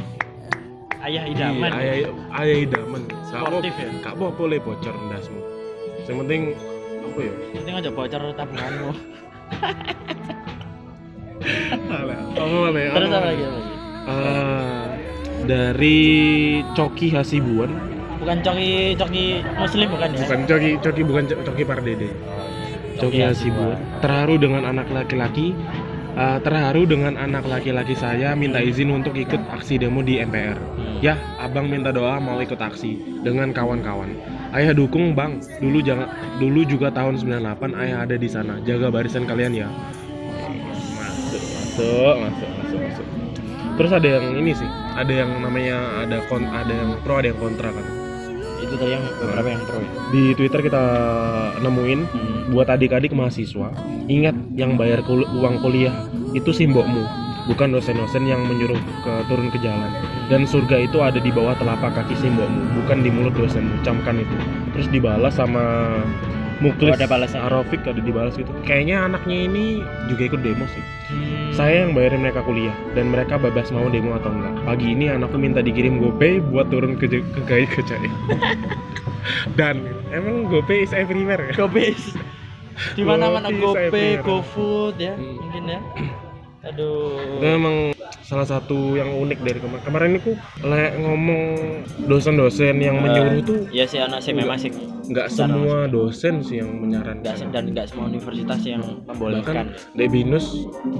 ayah 1.06 1.24
idaman 1.30 1.70
Iya, 1.70 1.78
ayah 1.78 2.10
ayah 2.42 2.58
idaman. 2.66 3.02
Sportif 3.30 3.78
ya? 3.78 3.94
Kak 4.02 4.18
Bob 4.18 4.34
boleh 4.42 4.58
bocor 4.58 4.96
ndasmu. 5.06 5.38
Yang 6.10 6.18
penting 6.26 6.42
apa 7.00 7.20
ya? 7.22 7.34
penting 7.54 7.74
aja 7.78 7.90
bocor 7.94 8.22
tabunganmu 8.38 8.92
terus 11.40 13.10
apa 13.10 13.28
lagi, 13.30 13.44
apa 13.44 13.60
lagi? 13.60 13.74
Eh, 14.10 14.79
dari 15.46 16.00
Coki 16.74 17.08
Hasibuan, 17.12 17.72
bukan 18.20 18.38
coki 18.42 18.96
coki 18.96 19.24
muslim 19.56 19.88
bukan 19.90 20.10
ya 20.12 20.20
bukan 20.26 20.40
Coki 20.44 20.70
Coki 20.80 21.02
bukan 21.06 21.24
Co- 21.28 21.42
Coki 21.46 21.64
Pardede. 21.64 22.10
Coki 23.00 23.22
Hasibuan. 23.24 23.78
Terharu 24.04 24.36
dengan 24.36 24.64
anak 24.66 24.90
laki-laki. 24.90 25.56
eh, 26.10 26.40
terharu 26.44 26.84
dengan 26.84 27.16
anak 27.16 27.48
laki-laki 27.48 27.96
saya 27.96 28.36
minta 28.36 28.60
izin 28.60 28.92
untuk 28.92 29.16
ikut 29.16 29.40
aksi 29.56 29.80
demo 29.80 30.04
di 30.04 30.20
MPR. 30.20 30.58
Hmm. 30.58 31.00
Ya, 31.00 31.16
abang 31.40 31.72
minta 31.72 31.96
doa 31.96 32.20
mau 32.20 32.44
ikut 32.44 32.60
aksi 32.60 33.24
dengan 33.24 33.56
kawan-kawan. 33.56 34.20
Ayah 34.52 34.76
dukung 34.76 35.16
bang. 35.16 35.40
Dulu 35.64 35.80
jangan, 35.80 36.12
dulu 36.36 36.68
juga 36.68 36.92
tahun 36.92 37.16
98 37.24 37.72
ayah 37.72 38.04
ada 38.04 38.20
di 38.20 38.28
sana. 38.28 38.60
Jaga 38.68 38.92
barisan 38.92 39.24
kalian 39.24 39.64
ya. 39.64 39.70
Masuk, 41.00 41.40
masuk, 42.20 42.20
masuk. 42.20 42.50
Terus 43.80 43.96
ada 43.96 44.20
yang 44.20 44.36
ini 44.36 44.52
sih, 44.52 44.68
ada 44.92 45.08
yang 45.08 45.40
namanya 45.40 46.04
ada 46.04 46.20
kon, 46.28 46.44
ada 46.44 46.68
yang 46.68 47.00
pro, 47.00 47.24
ada 47.24 47.32
yang 47.32 47.40
kontra 47.40 47.72
kan. 47.72 47.88
itu 48.60 48.76
tadi 48.76 48.92
yang 48.92 49.06
beberapa 49.24 49.56
yang 49.56 49.64
pro 49.64 49.80
ya 49.80 49.90
Di 50.12 50.24
Twitter 50.36 50.60
kita 50.60 50.84
nemuin 51.64 52.00
Hmm. 52.12 52.52
buat 52.52 52.68
adik-adik 52.68 53.16
mahasiswa, 53.16 53.72
ingat 54.12 54.36
yang 54.54 54.76
bayar 54.76 55.00
kul- 55.08 55.26
uang 55.32 55.64
kuliah 55.64 55.96
itu 56.36 56.52
simbokmu, 56.52 57.08
bukan 57.48 57.72
dosen-dosen 57.72 58.28
yang 58.28 58.44
menyuruh 58.44 58.76
ke 58.76 59.14
turun 59.32 59.48
ke 59.48 59.64
jalan. 59.64 59.90
Dan 60.28 60.44
surga 60.44 60.86
itu 60.86 61.00
ada 61.00 61.24
di 61.24 61.32
bawah 61.32 61.56
telapak 61.56 62.04
kaki 62.04 62.20
simbokmu, 62.20 62.84
bukan 62.84 63.00
di 63.00 63.10
mulut 63.10 63.34
dosenmu. 63.34 63.80
Camkan 63.82 64.20
itu. 64.22 64.36
Terus 64.76 64.92
dibalas 64.92 65.40
sama 65.40 65.64
Muklis 66.60 66.92
Oh, 66.92 67.00
ada 67.00 67.08
balasan. 67.08 67.40
Arofik 67.48 67.88
ada 67.88 68.04
dibalas 68.04 68.36
gitu. 68.36 68.52
Kayaknya 68.68 69.08
anaknya 69.08 69.48
ini 69.48 69.80
juga 70.12 70.28
ikut 70.28 70.44
demo 70.44 70.68
sih. 70.68 70.84
Hmm. 71.08 71.29
Saya 71.60 71.84
yang 71.84 71.92
bayarin 71.92 72.24
mereka 72.24 72.40
kuliah 72.40 72.72
dan 72.96 73.12
mereka 73.12 73.36
bebas 73.36 73.68
mau 73.76 73.92
demo 73.92 74.16
atau 74.16 74.32
enggak. 74.32 74.64
Pagi 74.64 74.96
ini 74.96 75.12
anakku 75.12 75.36
minta 75.36 75.60
dikirim 75.60 76.00
GoPay 76.00 76.40
buat 76.40 76.72
turun 76.72 76.96
ke 76.96 77.12
ke 77.12 77.20
ke 77.44 77.68
ke 77.68 77.82
Jaya. 77.84 78.08
dan 79.60 79.84
emang 80.10 80.48
GoPay 80.48 80.88
is 80.88 80.96
everywhere 80.96 81.52
ya. 81.52 81.60
Gopes 81.60 82.16
di 82.96 83.04
mana 83.04 83.28
mana 83.28 83.52
Gopay, 83.52 83.92
saya 83.92 83.92
GoPay. 83.92 84.10
GoFood 84.24 84.96
ya 84.98 85.14
Hmm. 85.20 85.36
mungkin 85.36 85.64
ya 85.68 85.80
aduh 86.60 87.20
Itu 87.40 87.46
emang 87.46 87.76
salah 88.24 88.44
satu 88.44 88.96
yang 88.96 89.12
unik 89.12 89.40
dari 89.44 89.60
kemarin. 89.60 89.84
Kemarin 89.84 90.12
itu 90.16 90.32
le 90.64 90.84
ngomong 90.96 91.42
dosen-dosen 92.08 92.80
yang 92.80 93.00
Eh, 93.00 93.04
menyuruh 93.04 93.40
tuh 93.44 93.60
ya 93.76 93.84
sih 93.84 94.00
anak 94.00 94.24
sih 94.24 94.32
memang 94.32 94.56
sih 94.56 94.72
nggak 95.10 95.28
semua 95.28 95.86
dosen 95.86 96.40
sih 96.40 96.62
yang 96.62 96.70
menyarankan. 96.78 97.34
se- 97.34 97.50
dan 97.50 97.66
nggak 97.68 97.90
semua 97.90 98.06
universitas 98.08 98.62
yang 98.62 98.82
membolehkan. 99.04 99.74
Bahkan 99.74 99.96
Debinus 99.96 100.46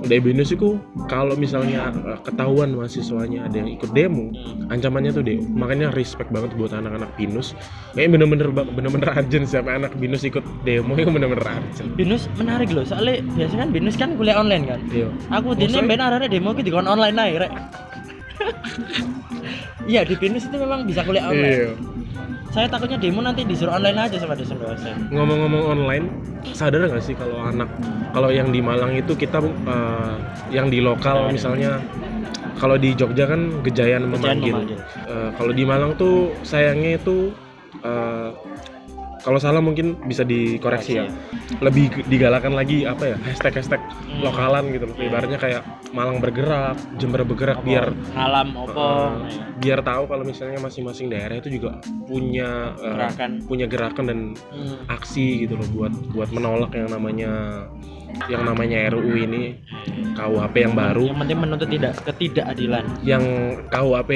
Debinus 0.04 0.50
itu 0.50 0.76
kalau 1.06 1.34
misalnya 1.34 1.94
eh, 1.94 2.18
ketahuan 2.20 2.74
mahasiswanya 2.74 3.46
ada 3.46 3.56
yang 3.56 3.70
ikut 3.70 3.90
demo 3.92 4.30
Hmm. 4.30 4.68
ancamannya 4.70 5.12
tuh 5.12 5.22
demo. 5.22 5.46
Makanya 5.56 5.94
respect 5.94 6.30
banget 6.30 6.50
buat 6.56 6.72
anak-anak 6.72 7.14
binus. 7.16 7.54
Kayaknya 7.94 8.12
bener-bener 8.12 8.48
bener-bener 8.52 9.10
urgent 9.12 9.46
siapa 9.46 9.70
anak 9.72 9.94
binus 9.96 10.22
ikut 10.24 10.42
demo 10.64 10.94
itu 10.94 11.08
bener-bener 11.08 11.40
urgent 11.40 11.90
binus 11.94 12.26
menarik 12.34 12.70
loh 12.70 12.82
soalnya 12.82 13.22
biasanya 13.30 13.60
kan 13.60 13.70
binus 13.70 13.96
kan 13.96 14.10
kuliah 14.16 14.36
online 14.36 14.66
kan? 14.66 14.80
Iya. 14.90 15.08
Aku 15.32 15.54
dini 15.54 15.78
ben 15.82 16.00
arahnya 16.00 16.26
demo 16.26 16.52
ki 16.52 16.62
dikon 16.62 16.86
online 16.86 17.14
aja 17.14 17.38
rek 17.42 17.54
iya 19.92 20.02
di 20.06 20.16
binus 20.16 20.46
itu 20.48 20.56
memang 20.58 20.86
bisa 20.86 21.02
kuliah 21.04 21.30
online. 21.30 21.46
Iya. 21.46 21.72
Saya 22.50 22.66
takutnya 22.66 22.98
demo 22.98 23.22
nanti 23.22 23.46
disuruh 23.46 23.78
online 23.78 24.10
aja 24.10 24.18
sama 24.18 24.34
dosen-dosen 24.34 25.14
ngomong-ngomong 25.14 25.64
online 25.70 26.06
sadar 26.58 26.82
nggak 26.82 27.04
sih 27.06 27.14
kalau 27.14 27.46
anak 27.46 27.70
kalau 28.10 28.34
yang 28.34 28.50
di 28.50 28.58
Malang 28.58 28.98
itu 28.98 29.14
kita 29.14 29.38
eh, 29.46 30.16
yang 30.50 30.74
di 30.74 30.82
lokal 30.82 31.30
misalnya 31.30 31.78
kalau 32.58 32.76
di 32.76 32.92
Jogja 32.92 33.24
kan 33.30 33.64
gejayan 33.64 34.10
memanggil. 34.10 34.52
memanggil. 34.52 34.80
Eh, 35.08 35.30
kalau 35.40 35.54
di 35.56 35.64
Malang 35.64 35.96
tuh 35.96 36.34
sayangnya 36.44 37.00
itu 37.00 37.32
eh, 37.86 38.30
kalau 39.20 39.38
salah 39.38 39.60
mungkin 39.60 40.00
bisa 40.02 40.24
dikoreksi 40.24 40.92
ya 40.96 41.06
lebih 41.60 42.06
digalakan 42.06 42.54
lagi 42.54 42.84
apa 42.84 43.04
ya 43.06 43.18
hashtag 43.20 43.54
hashtag 43.56 43.82
Hmm. 44.10 44.26
lokalan 44.26 44.68
gitu 44.70 44.84
loh 44.84 44.96
Iya. 44.96 45.06
ibaratnya 45.08 45.38
kayak 45.38 45.64
Malang 45.90 46.20
bergerak 46.20 46.78
Jember 46.96 47.24
bergerak 47.24 47.62
biar 47.62 47.90
ngalam 48.12 48.50
opo 48.54 48.78
eh, 48.78 49.12
biar 49.58 49.80
tahu 49.82 50.04
kalau 50.06 50.22
misalnya 50.22 50.60
masing-masing 50.60 51.08
daerah 51.08 51.36
itu 51.36 51.50
juga 51.52 51.78
punya 52.04 52.74
eh, 52.76 52.90
gerakan 52.90 53.32
punya 53.44 53.66
gerakan 53.66 54.06
dan 54.06 54.20
Hmm. 54.50 54.78
aksi 54.88 55.44
gitu 55.44 55.56
loh 55.56 55.68
buat 55.70 55.94
buat 56.12 56.30
menolak 56.30 56.72
yang 56.74 56.90
namanya 56.90 57.66
yang 58.28 58.44
namanya 58.46 58.90
RUU 58.94 59.16
ini 59.16 59.58
KUHP 60.18 60.56
yang 60.68 60.76
baru. 60.76 61.04
Yang 61.10 61.20
penting 61.24 61.40
menuntut 61.40 61.70
tidak 61.72 61.94
ketidakadilan. 62.04 62.86
Yang 63.06 63.24
KUHP 63.72 64.12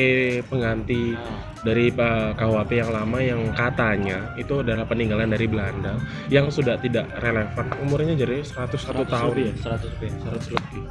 pengganti 0.48 1.16
dari 1.64 1.90
uh, 1.96 2.36
KUHP 2.36 2.72
yang 2.84 2.92
lama 2.92 3.18
yang 3.24 3.42
katanya 3.56 4.36
itu 4.36 4.60
adalah 4.60 4.84
peninggalan 4.84 5.32
dari 5.32 5.48
Belanda 5.48 5.96
yang 6.28 6.52
sudah 6.52 6.76
tidak 6.84 7.08
relevan. 7.24 7.72
Umurnya 7.80 8.14
jadi 8.20 8.44
101 8.44 9.08
tahun. 9.08 9.32
lebih 9.32 9.46
ya 9.50 9.54
100 9.80 9.94
lebih 9.96 10.10
100 10.28 10.56
lebih 10.56 10.84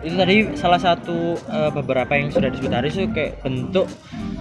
itu 0.00 0.14
tadi 0.14 0.34
salah 0.54 0.76
satu 0.76 1.18
eh, 1.36 1.70
beberapa 1.70 2.08
yang 2.10 2.28
sudah 2.28 2.48
disebut 2.48 2.70
Haris 2.70 2.94
itu 2.94 3.08
kayak 3.10 3.40
bentuk 3.40 3.84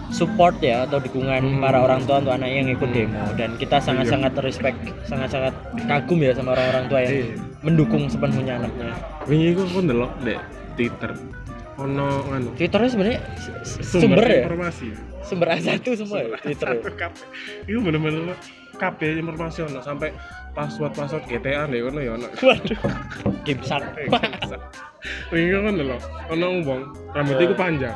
support 0.09 0.57
ya 0.57 0.83
atau 0.83 0.97
dukungan 0.97 1.37
Hmm. 1.39 1.59
para 1.59 1.79
orang 1.79 2.01
tua 2.03 2.17
untuk 2.17 2.33
anaknya 2.33 2.57
yang 2.59 2.69
ikut 2.71 2.89
demo. 2.89 3.21
Dan 3.35 3.53
kita 3.55 3.77
sangat-sangat 3.77 4.33
respect 4.39 4.77
sangat-sangat 5.03 5.53
kagum 5.85 6.19
ya 6.19 6.31
sama 6.31 6.53
orang-orang 6.53 6.85
tua 6.87 6.99
yang 7.01 7.13
Iya. 7.13 7.35
mendukung 7.61 8.07
sepenuhnya 8.07 8.57
anaknya. 8.57 8.95
Wingi 9.25 9.51
aku 9.51 9.63
pun 9.69 9.83
delok 9.85 10.11
deh 10.21 10.39
Twitter. 10.73 11.11
Ono 11.77 12.07
nganu. 12.25 12.49
Twitternya 12.55 12.89
sebenarnya 12.89 13.19
s- 13.37 13.79
s- 13.79 13.87
sumber, 13.93 14.19
ya? 14.21 14.43
informasi. 14.43 14.87
Sumber 15.23 15.47
A1 15.49 15.79
semua 15.95 16.17
ya 16.19 16.35
Twitter 16.37 16.67
ya? 16.73 16.91
kabeh. 16.91 17.23
Itu 17.63 17.79
bener-bener 17.79 18.35
kabeh 18.75 19.15
informasi 19.15 19.63
ono 19.63 19.79
sampai 19.79 20.11
password 20.51 20.91
password 20.91 21.23
GTA 21.25 21.67
deh 21.67 21.79
ono 21.79 21.99
ya 21.99 22.11
ono. 22.15 22.27
Waduh. 22.35 22.79
Game 23.43 23.63
shark 23.63 23.95
wingi 25.29 25.51
kan 25.53 25.73
lho 25.75 25.97
ono 26.27 26.47
wong 26.61 26.81
rambutnya 27.11 27.45
iku 27.45 27.55
panjang. 27.55 27.95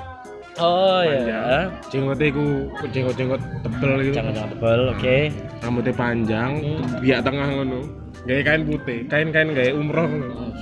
Oh 0.56 1.02
panjang. 1.02 1.28
Ya. 1.28 1.58
jenggotnya 1.90 2.28
iku 2.30 2.46
jenggot-jenggot 2.88 3.42
tebel 3.62 3.92
gitu 4.02 4.16
Jangan 4.16 4.34
jangan 4.34 4.50
tebal, 4.54 4.82
oke. 4.92 5.18
rambutnya 5.60 5.94
panjang 5.94 6.52
Hmm. 6.62 6.84
biak 7.02 7.20
tengah 7.22 7.48
ngono 7.50 7.80
gaya 8.24 8.42
kain 8.42 8.64
putih 8.64 9.00
kain-kain 9.08 9.50
gaya 9.52 9.72
umroh 9.74 10.06
ngono. 10.06 10.54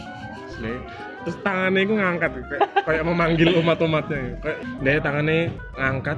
Nih, 0.57 0.77
terus 1.21 1.37
tangannya 1.41 1.81
itu 1.81 1.93
ngangkat 1.93 2.31
kayak, 2.47 2.61
kayak 2.81 3.03
memanggil 3.03 3.49
umat-umatnya. 3.57 4.19
Kayak 4.39 4.59
dia 4.79 4.99
tangannya 4.99 5.39
ngangkat 5.75 6.17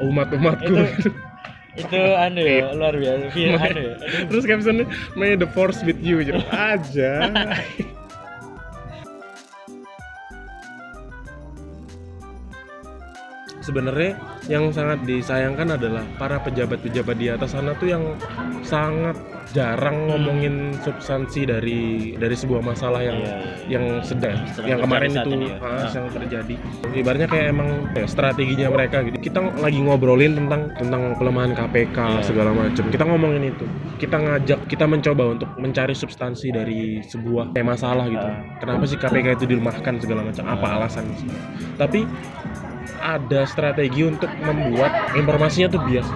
umat-umatku. 0.00 0.74
Itu- 0.74 1.14
Itu 1.70 2.00
anu 2.18 2.42
ya, 2.42 2.74
luar 2.74 2.94
biasa. 2.94 3.30
Feel 3.30 3.54
anu. 3.54 3.80
Ya. 3.80 3.94
terus 4.26 4.42
captionnya 4.42 4.84
may 5.14 5.34
the 5.34 5.46
force 5.46 5.82
with 5.82 6.00
you 6.00 6.18
gitu. 6.18 6.42
Aja 6.72 7.30
sebenarnya 13.60 14.16
yang 14.48 14.72
sangat 14.72 15.04
disayangkan 15.04 15.76
adalah 15.76 16.04
para 16.16 16.40
pejabat-pejabat 16.40 17.16
di 17.16 17.28
atas 17.28 17.52
sana 17.52 17.76
tuh 17.76 17.88
yang 17.88 18.04
sangat 18.60 19.16
jarang 19.50 20.06
ngomongin 20.06 20.70
substansi 20.78 21.42
dari 21.42 21.80
dari 22.14 22.36
sebuah 22.38 22.62
masalah 22.62 23.02
yang 23.02 23.18
Iya, 23.20 23.34
yang 23.68 23.84
sedang 24.00 24.38
yang 24.62 24.78
kemarin 24.78 25.10
itu 25.10 25.30
ya. 25.42 25.56
ah, 25.58 25.66
Ah. 25.82 25.90
yang 25.90 26.06
terjadi. 26.08 26.54
Ibaratnya 26.94 27.26
kayak 27.26 27.46
emang 27.50 27.68
ya, 27.92 28.06
strateginya 28.06 28.70
mereka 28.70 29.02
gitu. 29.02 29.18
Kita 29.18 29.42
lagi 29.58 29.82
ngobrolin 29.82 30.38
tentang 30.38 30.70
tentang 30.78 31.02
pelemahan 31.18 31.52
KPK 31.52 31.98
Iya. 31.98 32.22
segala 32.22 32.50
macam 32.54 32.84
kita 32.86 33.04
ngomongin 33.04 33.50
itu. 33.50 33.66
Kita 33.98 34.16
ngajak 34.16 34.58
kita 34.70 34.84
mencoba 34.86 35.24
untuk 35.34 35.50
mencari 35.58 35.92
substansi 35.92 36.54
dari 36.54 37.02
sebuah 37.02 37.50
kayak 37.50 37.66
masalah 37.68 38.06
gitu. 38.06 38.22
Ah. 38.22 38.38
kenapa 38.62 38.86
sih 38.86 38.96
KPK 38.96 39.26
itu 39.34 39.44
dilemahkan 39.50 39.98
segala 39.98 40.22
macam? 40.22 40.46
Apa 40.46 40.66
alasannya 40.78 41.16
sih? 41.18 41.30
Tapi 41.74 42.06
ada 43.02 43.42
strategi 43.42 44.02
untuk 44.02 44.28
membuat 44.38 44.92
informasinya 45.12 45.68
tuh 45.68 45.80
bias 45.82 46.06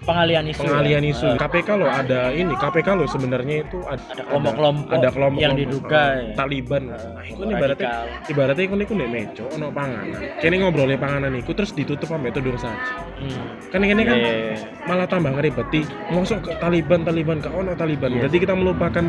Pengalian 0.00 0.44
isu. 0.46 0.60
pengalian 0.62 1.02
ya. 1.02 1.10
isu 1.10 1.26
Eh, 1.26 1.36
KPK 1.36 1.68
loh 1.74 1.90
ada 1.90 2.20
ini 2.30 2.54
KPK 2.54 2.88
loh 2.94 3.04
sebenarnya 3.04 3.54
itu 3.62 3.78
ada 3.82 4.00
Ada 4.00 4.22
kelompok-kelompok 4.24 4.88
ada 4.90 5.08
kelompok 5.10 5.40
yang 5.40 5.54
diduga 5.54 6.02
ya. 6.16 6.32
Taliban 6.34 6.82
nah, 6.88 6.96
itu 7.20 7.42
ibaratnya 7.44 7.90
ibaratnya 8.24 8.64
iku 8.64 8.74
niku 8.74 8.92
nek 8.94 9.08
mejo 9.08 9.44
ono 9.50 9.68
panganan 9.68 10.08
kene 10.38 10.54
ngobrolnya 10.56 10.96
panganan 10.96 11.32
iku 11.34 11.50
terus 11.52 11.70
ditutup 11.70 12.08
sampai 12.08 12.30
itu 12.30 12.40
dong 12.40 12.56
saja 12.56 12.76
Hmm. 13.18 13.50
kan 13.68 13.82
ini 13.82 13.98
kan 14.00 14.14
Iya, 14.14 14.22
iya, 14.22 14.34
iya. 14.54 14.56
malah 14.86 15.02
tambah 15.04 15.32
ngeribeti 15.32 15.82
masuk 16.08 16.38
ke 16.40 16.54
Taliban 16.56 17.02
Taliban 17.02 17.38
ke 17.38 17.50
ono 17.50 17.74
Taliban 17.74 18.08
Iya. 18.08 18.18
berarti 18.22 18.38
kita 18.38 18.54
melupakan 18.54 19.04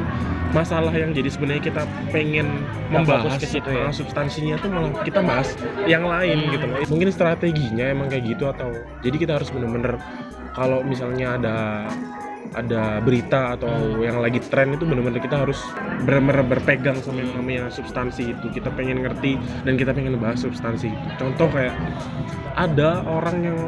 masalah 0.50 0.90
yang 0.90 1.14
jadi 1.14 1.30
sebenarnya 1.30 1.62
kita 1.64 1.82
pengen 2.10 2.50
membahas 2.90 3.38
ke 3.38 3.46
situ 3.48 3.70
ya. 3.70 3.86
ah, 3.86 3.94
substansinya 3.94 4.58
tuh 4.58 4.68
malah 4.68 4.90
kita 5.00 5.22
bahas 5.22 5.54
yang 5.86 6.04
lain 6.04 6.42
Hmm. 6.42 6.52
gitu 6.52 6.66
loh 6.66 6.78
mungkin 6.90 7.10
strateginya 7.20 7.92
emang 7.92 8.08
kayak 8.08 8.32
gitu 8.32 8.48
atau 8.48 8.72
jadi 9.04 9.16
kita 9.20 9.32
harus 9.36 9.52
bener-bener 9.52 10.00
kalau 10.56 10.80
misalnya 10.88 11.36
ada 11.36 11.58
ada 12.58 12.98
berita 13.04 13.54
atau 13.54 13.70
Hmm. 13.70 14.02
yang 14.02 14.18
lagi 14.24 14.42
tren 14.42 14.74
itu 14.74 14.88
bener-bener 14.88 15.22
kita 15.22 15.46
harus 15.46 15.60
bener-bener 16.02 16.42
berpegang 16.48 16.98
sama 16.98 17.22
yang 17.22 17.38
namanya 17.38 17.70
substansi 17.70 18.34
itu 18.34 18.48
kita 18.50 18.74
pengen 18.74 19.06
ngerti 19.06 19.38
dan 19.68 19.78
kita 19.78 19.94
pengen 19.94 20.18
bahas 20.18 20.42
substansi 20.42 20.90
itu 20.90 21.08
contoh 21.22 21.46
kayak 21.54 21.76
ada 22.58 23.06
orang 23.06 23.38
yang 23.46 23.60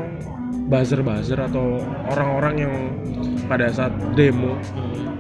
buzzer-buzzer 0.72 1.38
atau 1.38 1.84
orang-orang 2.10 2.56
yang 2.58 2.74
pada 3.46 3.68
saat 3.70 3.92
demo 4.16 4.56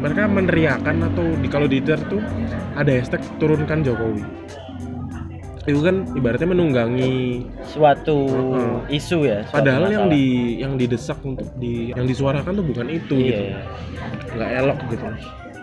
mereka 0.01 0.25
meneriakan 0.25 1.11
atau 1.13 1.25
di 1.37 1.47
kalau 1.51 1.67
di 1.69 1.83
Twitter 1.83 2.01
tuh 2.07 2.23
ada 2.73 2.89
hashtag 2.89 3.21
turunkan 3.37 3.83
Jokowi 3.85 4.23
itu 5.61 5.77
kan 5.77 6.09
ibaratnya 6.11 6.49
menunggangi 6.49 7.45
Suatu 7.63 8.17
Heeh. 8.25 8.97
isu 8.97 9.17
ya. 9.23 9.45
suatu 9.45 9.61
padahal 9.61 9.83
yang 9.87 10.09
masalah. 10.09 10.15
di 10.17 10.25
yang 10.57 10.73
didesak 10.73 11.19
untuk 11.21 11.47
di 11.55 11.93
yang 11.93 12.03
disuarakan 12.03 12.51
tuh 12.57 12.65
bukan 12.65 12.87
itu 12.89 13.13
Iya, 13.13 13.25
gitu 13.29 13.43
iya. 13.45 13.59
nggak 14.31 14.49
elok 14.57 14.79
gitu 14.89 15.05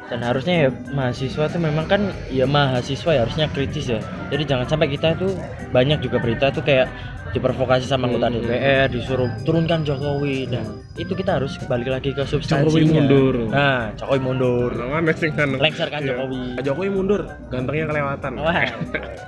dan 0.08 0.24
harusnya 0.24 0.54
ya 0.66 0.68
mahasiswa 0.96 1.44
tuh 1.52 1.60
memang 1.60 1.84
kan 1.84 2.00
ya 2.32 2.48
mahasiswa 2.48 3.10
ya 3.12 3.20
harusnya 3.28 3.46
kritis 3.52 3.92
ya 3.92 4.00
jadi 4.32 4.44
jangan 4.44 4.66
sampai 4.68 4.88
kita 4.88 5.12
tuh 5.20 5.36
banyak 5.68 6.00
juga 6.00 6.16
berita 6.16 6.48
tuh 6.48 6.64
kayak 6.64 6.88
diprovokasi 7.28 7.84
sama 7.84 8.08
anggota 8.08 8.32
Hmm. 8.32 8.40
DPR 8.40 8.88
disuruh 8.88 9.28
turunkan 9.44 9.84
Jokowi 9.84 10.48
nah 10.48 10.64
itu 10.96 11.12
kita 11.12 11.36
harus 11.36 11.60
kembali 11.60 11.92
lagi 11.92 12.16
ke 12.16 12.24
substansinya 12.24 12.72
Jokowi 12.72 12.84
mundur 12.88 13.34
nah 13.52 13.92
Jokowi 14.00 14.20
mundur 14.24 14.70
sih 15.12 15.30
kan 15.36 15.48
lengserkan 15.60 16.00
Iya. 16.00 16.08
Jokowi 16.16 16.40
Jokowi 16.64 16.88
mundur 16.88 17.20
gantengnya 17.52 17.84
kelewatan 17.92 18.32
Wah, 18.40 18.64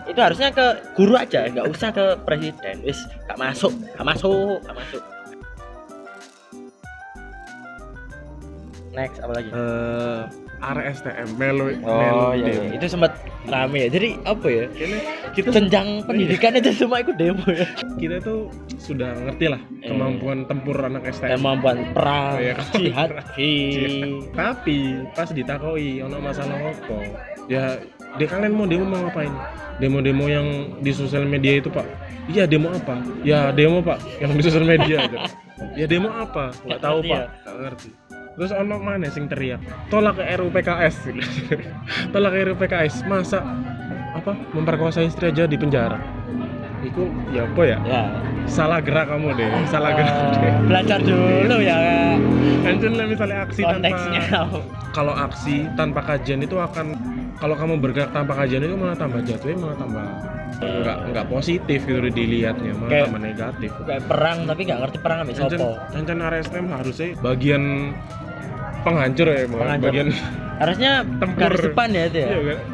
itu 0.08 0.16
harusnya 0.16 0.48
ke 0.48 0.66
guru 0.96 1.12
aja, 1.12 1.44
nggak 1.52 1.66
usah 1.68 1.92
ke 1.92 2.04
presiden. 2.24 2.80
Wis, 2.82 3.04
gak 3.28 3.36
masuk, 3.36 3.72
gak 3.94 4.06
masuk, 4.06 4.58
gak 4.64 4.76
masuk. 4.76 5.02
Next, 8.90 9.22
apa 9.22 9.32
lagi? 9.38 9.50
Eh 10.61 10.68
RSTM 10.70 11.28
Melo 11.34 11.72
Oh 11.80 11.96
Melo 11.96 12.26
iya, 12.32 12.44
demo. 12.46 12.62
iya, 12.62 12.76
itu 12.76 12.86
sempat 12.86 13.12
rame 13.42 13.78
ya. 13.80 13.88
Jadi 13.90 14.08
apa 14.22 14.46
ya? 14.46 14.64
Ini 14.70 14.96
kita 15.30 15.48
Jenjang 15.50 15.88
pendidikan 16.04 16.52
itu 16.54 16.70
semua 16.74 17.00
ikut 17.00 17.16
demo 17.16 17.44
ya. 17.46 17.64
kita 17.96 18.20
tuh 18.20 18.52
sudah 18.76 19.12
ngerti 19.18 19.46
lah 19.48 19.61
Eh. 19.80 19.88
kemampuan 19.88 20.44
tempur 20.44 20.76
anak 20.76 21.08
STM 21.08 21.36
Kemampuan 21.36 21.78
perang, 21.90 22.36
Iya. 22.36 22.54
jihad, 22.74 23.11
hi. 23.32 23.52
tapi 24.30 24.78
pas 25.11 25.28
ditakoi 25.28 26.00
ono 26.00 26.16
masalah 26.18 26.56
apa 26.58 26.96
ya 27.46 27.80
dia 28.16 28.26
kalian 28.26 28.52
mau 28.52 28.66
demo 28.66 28.84
mau 28.84 29.00
ngapain 29.00 29.30
demo-demo 29.78 30.26
yang 30.26 30.46
di 30.78 30.90
sosial 30.90 31.24
media 31.24 31.56
itu 31.56 31.68
pak 31.68 31.86
iya 32.26 32.44
demo 32.44 32.68
apa 32.68 32.98
ya 33.22 33.48
demo 33.50 33.80
pak 33.80 33.96
yang 34.18 34.34
di 34.34 34.42
sosial 34.42 34.64
media 34.64 35.02
aja 35.02 35.18
ya 35.78 35.86
demo 35.86 36.11
apa 36.11 36.50
nggak 36.61 36.80
tahu 36.80 36.98
ngerti 37.00 37.08
pak 37.08 37.16
ya? 37.16 37.26
nggak 37.40 37.56
ngerti 37.56 37.88
terus 38.36 38.50
ono 38.54 38.76
mana 38.78 39.10
sing 39.10 39.26
teriak 39.26 39.60
tolak 39.90 40.18
ke 40.18 40.24
RUU 40.38 40.50
PKS 40.54 40.96
tolak 42.14 42.30
ke 42.34 42.38
RUU 42.46 42.56
PKS 42.56 43.04
masa 43.04 43.42
apa 44.10 44.34
memperkosa 44.54 45.06
istri 45.06 45.30
aja 45.30 45.46
di 45.46 45.54
penjara? 45.54 45.98
Itu 46.80 47.12
ya 47.30 47.44
apa 47.44 47.62
ya? 47.62 47.78
Ya, 47.84 48.02
salah 48.48 48.80
gerak 48.80 49.06
kamu 49.12 49.36
deh 49.36 49.48
salah 49.68 49.92
gerak 49.94 50.14
deh. 50.34 50.50
eh, 50.50 50.54
belajar 50.66 50.98
dulu 50.98 51.56
ya 51.60 51.76
lah 52.96 53.06
misalnya 53.06 53.38
aksi 53.46 53.62
konteksnya. 53.62 54.20
tanpa 54.26 54.60
kalau 54.90 55.14
aksi 55.14 55.56
tanpa 55.78 56.00
kajian 56.02 56.42
itu 56.42 56.56
akan 56.58 56.96
kalau 57.41 57.57
kamu 57.57 57.80
bergerak 57.80 58.12
tanpa 58.12 58.36
kajian 58.36 58.62
itu 58.62 58.76
malah 58.76 58.95
tambah 58.95 59.20
jatuhnya 59.20 59.57
malah 59.59 59.76
tambah 59.76 60.05
nggak 60.61 60.97
nggak 61.11 61.26
positif 61.26 61.80
gitu 61.80 61.99
dilihatnya 62.05 62.72
malah 62.74 62.91
Kayak- 62.91 63.07
tambah 63.09 63.22
negatif 63.22 63.70
Kayak 63.80 64.05
perang 64.05 64.38
tapi 64.45 64.61
nggak 64.62 64.78
ngerti 64.78 64.99
perang 65.01 65.18
ambil 65.22 65.34
sopo. 65.34 65.68
cancen 65.88 66.18
RSTM 66.20 66.66
harusnya 66.68 67.09
bagian 67.18 67.62
penghancur 68.80 69.26
ya. 69.26 69.45
Penghancur. 69.47 69.86
bagian 69.86 70.09
Harusnya 70.57 70.93
Tempur. 71.16 71.41
garis 71.43 71.61
depan 71.64 71.88
ya 71.91 72.05
itu 72.05 72.18
ya. 72.18 72.28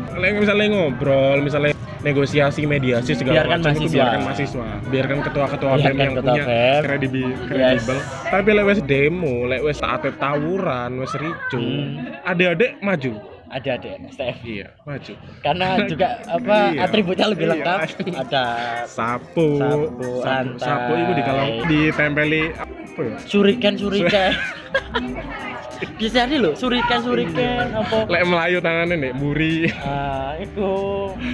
Kalau 0.08 0.26
misalnya 0.36 0.66
ngobrol 0.68 1.38
misalnya 1.38 1.70
negosiasi 1.98 2.62
mediasi 2.64 3.14
segala 3.14 3.46
Biarkan 3.46 3.58
macam 3.60 3.70
itu 3.72 3.78
mahasiswa. 3.80 3.94
biarkan 3.96 4.20
mahasiswa 4.20 4.66
biarkan 4.84 5.18
ketua-ketua 5.22 5.72
BEM 5.72 5.82
yang 5.96 6.14
ketua 6.14 6.34
punya 6.36 6.44
kredibel 6.80 7.28
kredibel 7.44 7.98
tapi 8.24 8.48
lek 8.52 8.64
wis 8.64 8.80
demo 8.84 9.34
lek 9.44 9.60
wis 9.60 9.78
taate 9.78 10.10
tawuran 10.14 10.90
wis 10.96 11.12
ricu 11.14 11.58
Hmm. 11.58 12.22
adik-adik 12.22 12.78
maju 12.80 13.12
Ada 13.56 13.70
ada 13.74 13.90
STF. 14.06 14.36
iya 14.44 14.68
maju 14.82 15.12
Karena 15.40 15.66
juga 15.82 16.06
apa 16.26 16.56
Iya. 16.68 16.80
atributnya 16.82 17.26
lebih 17.26 17.46
Iya. 17.46 17.52
lengkap. 17.56 17.78
Ada 18.18 18.44
sapu 18.86 19.48
Sapu, 19.56 20.08
rantai. 20.20 20.60
sapu 20.60 20.92
itu 20.94 21.12
di 21.14 21.22
kalau 21.22 21.44
ditempeli 21.64 22.42
apa 22.52 23.00
ya 23.02 23.16
suriken 23.22 23.74
suriken. 23.74 24.30
Bisa 25.96 26.24
nih 26.24 26.36
lo 26.36 26.52
suriken 26.52 27.00
suriken 27.00 27.68
apa? 27.70 28.04
lek 28.06 28.24
melayu 28.24 28.58
tangannya 28.58 28.96
nih 28.98 29.12
buri 29.12 29.68
Ah, 29.78 30.32
itu 30.36 30.68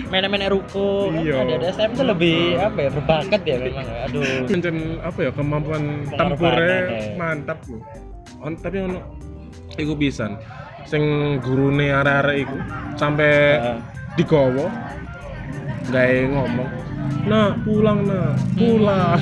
menek-menek 0.08 0.50
ruko. 0.50 1.14
Iya. 1.16 1.42
Ada 1.42 1.52
ada 1.56 1.66
SM 1.72 1.90
tuh 1.92 2.06
lebih 2.08 2.38
apa 2.56 2.78
ya 2.80 2.90
berbakat 2.92 3.40
ya 3.42 3.56
memang. 3.56 3.86
Aduh. 4.04 4.46
Mencen 4.46 4.76
apa 4.98 5.18
ya 5.20 5.30
kemampuan 5.30 5.82
tempurnya 6.08 6.78
eh. 6.88 7.14
mantap 7.14 7.58
loh. 7.66 7.82
On, 8.38 8.54
tapi 8.56 8.78
ono 8.80 8.98
iku 9.72 9.94
pisan. 9.94 10.34
Sing 10.84 11.02
gurune 11.38 11.88
arek-arek 11.90 12.36
iku 12.42 12.56
sampai 12.94 13.30
Ah. 13.56 13.78
digowo 14.14 14.66
gawe 15.88 16.18
ngomong. 16.28 16.70
Nah, 17.24 17.54
pulang 17.62 18.04
nah, 18.04 18.32
pulang. 18.54 19.18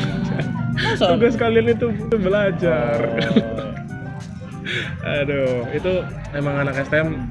Masa? 0.74 1.12
Tugas 1.12 1.34
kalian 1.34 1.68
itu 1.70 1.86
belajar. 2.14 2.96
Oh. 3.36 3.68
Aduh, 5.02 5.66
itu 5.72 5.92
emang 6.30 6.62
anak 6.62 6.86
STM 6.86 7.26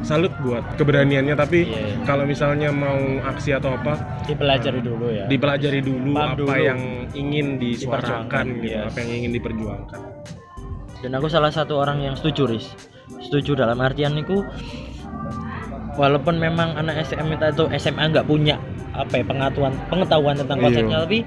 salut 0.00 0.30
buat 0.38 0.62
keberaniannya 0.78 1.34
tapi 1.34 1.66
Iya, 1.66 1.74
iya. 1.74 1.96
kalau 2.06 2.22
misalnya 2.22 2.70
mau 2.70 2.94
aksi 3.26 3.50
atau 3.50 3.74
apa 3.74 3.98
Dipelajari 4.22 4.78
dulu 4.78 5.10
ya. 5.10 5.26
dipelajari 5.26 5.82
dulu 5.82 6.14
Paham 6.14 6.30
apa 6.30 6.38
dulu. 6.38 6.54
yang 6.54 6.80
ingin 7.10 7.58
disuarakan 7.58 8.44
gitu, 8.60 8.70
yes. 8.70 8.86
apa 8.86 8.96
yang 9.02 9.10
ingin 9.18 9.32
diperjuangkan. 9.34 10.00
dan 10.96 11.10
aku 11.12 11.26
salah 11.26 11.50
satu 11.50 11.74
orang 11.76 11.98
yang 12.00 12.14
setuju 12.14 12.46
ris 12.46 12.70
setuju 13.20 13.54
dalam 13.56 13.78
artian 13.78 14.14
niku 14.14 14.42
walaupun 15.96 16.36
memang 16.36 16.76
anak 16.76 17.00
SMA 17.02 17.40
atau 17.40 17.72
SMA 17.72 18.12
nggak 18.12 18.26
punya 18.26 18.60
apa 18.92 19.20
ya 19.20 19.24
pengetahuan 19.24 19.72
pengetahuan 19.88 20.36
tentang 20.36 20.56
Iya. 20.58 20.64
konsepnya 20.68 20.96
tapi 21.04 21.18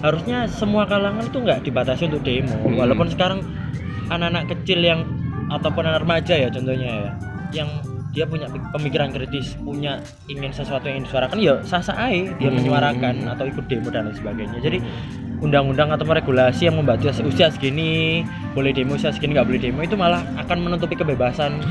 harusnya 0.00 0.38
semua 0.48 0.84
kalangan 0.84 1.24
itu 1.24 1.38
nggak 1.38 1.60
dibatasi 1.62 2.08
untuk 2.08 2.22
demo 2.24 2.56
Hmm. 2.58 2.76
walaupun 2.76 3.08
sekarang 3.08 3.40
anak-anak 4.08 4.48
kecil 4.56 4.80
yang 4.80 5.00
ataupun 5.48 5.84
anak 5.84 6.04
remaja 6.04 6.34
ya 6.36 6.48
contohnya 6.48 6.88
ya 6.88 7.10
yang 7.54 7.68
dia 8.08 8.24
punya 8.24 8.48
pemikiran 8.72 9.12
kritis 9.12 9.52
punya 9.60 10.00
ingin 10.26 10.48
sesuatu 10.50 10.88
yang 10.88 11.04
disuarakan 11.04 11.36
ya 11.38 11.54
sah-sah 11.62 11.96
aja 11.96 12.32
dia 12.36 12.48
Hmm. 12.48 12.56
menyuarakan 12.60 13.14
atau 13.28 13.44
ikut 13.44 13.64
demo 13.68 13.88
dan 13.88 14.08
lain 14.08 14.16
sebagainya 14.16 14.58
jadi 14.60 14.78
undang-undang 15.38 15.94
atau 15.94 16.02
regulasi 16.02 16.66
yang 16.66 16.82
membatasi 16.82 17.22
usia 17.22 17.46
segini 17.54 18.26
boleh 18.58 18.74
demo 18.74 18.98
usia 18.98 19.14
segini 19.14 19.38
nggak 19.38 19.46
boleh 19.46 19.60
demo 19.62 19.80
itu 19.86 19.94
malah 19.94 20.26
akan 20.34 20.66
menutupi 20.66 20.98
kebebasan 20.98 21.62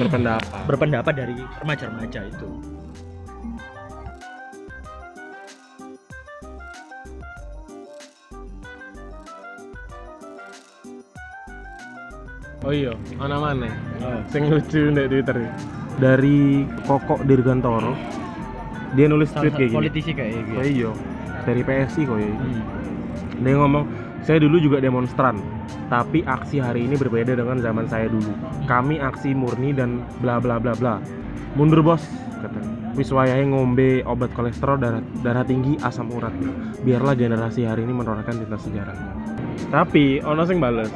berpendapat. 0.00 0.64
berpendapat 0.64 1.12
dari 1.12 1.36
remaja-remaja 1.60 2.24
itu. 2.24 2.48
Oh 12.62 12.70
iya 12.70 12.94
mana 13.18 13.42
mana? 13.42 13.68
Sing 14.30 14.46
lucu 14.46 14.94
di 14.94 15.04
twitter 15.10 15.36
ya. 15.36 15.52
dari 16.00 16.64
kokok 16.88 17.26
dirgantoro. 17.28 17.92
Dia 18.96 19.10
nulis 19.10 19.34
tweet 19.34 19.52
kayak 19.52 19.68
gini. 19.68 19.76
politisi 19.76 20.10
kayak 20.16 20.32
gitu. 20.48 20.56
Oh 20.56 20.64
iya 20.64 20.90
dari 21.42 21.60
PSI 21.66 22.06
kok 22.06 22.18
ya 22.22 22.32
dia 23.40 23.54
ngomong 23.56 23.84
saya 24.22 24.38
dulu 24.38 24.60
juga 24.60 24.78
demonstran 24.78 25.40
tapi 25.88 26.24
aksi 26.24 26.60
hari 26.60 26.88
ini 26.88 26.96
berbeda 26.96 27.36
dengan 27.36 27.60
zaman 27.60 27.84
saya 27.88 28.08
dulu. 28.08 28.32
Kami 28.64 28.96
aksi 28.96 29.36
murni 29.36 29.76
dan 29.76 30.00
bla 30.24 30.40
bla 30.40 30.56
bla 30.56 30.72
bla. 30.72 30.96
Mundur 31.52 31.84
bos 31.84 32.00
kata. 32.40 32.60
Wis 32.96 33.12
wayahe 33.12 33.44
ngombe 33.48 34.04
obat 34.08 34.32
kolesterol 34.32 34.80
darah 34.80 35.04
darah 35.20 35.44
tinggi 35.44 35.76
asam 35.84 36.08
urat. 36.12 36.32
Biarlah 36.80 37.12
generasi 37.12 37.68
hari 37.68 37.84
ini 37.84 37.92
menorehkan 37.92 38.40
tinta 38.40 38.56
sejarah. 38.56 38.96
Tapi 39.68 40.24
ono 40.24 40.42
sing 40.48 40.60
bales. 40.60 40.88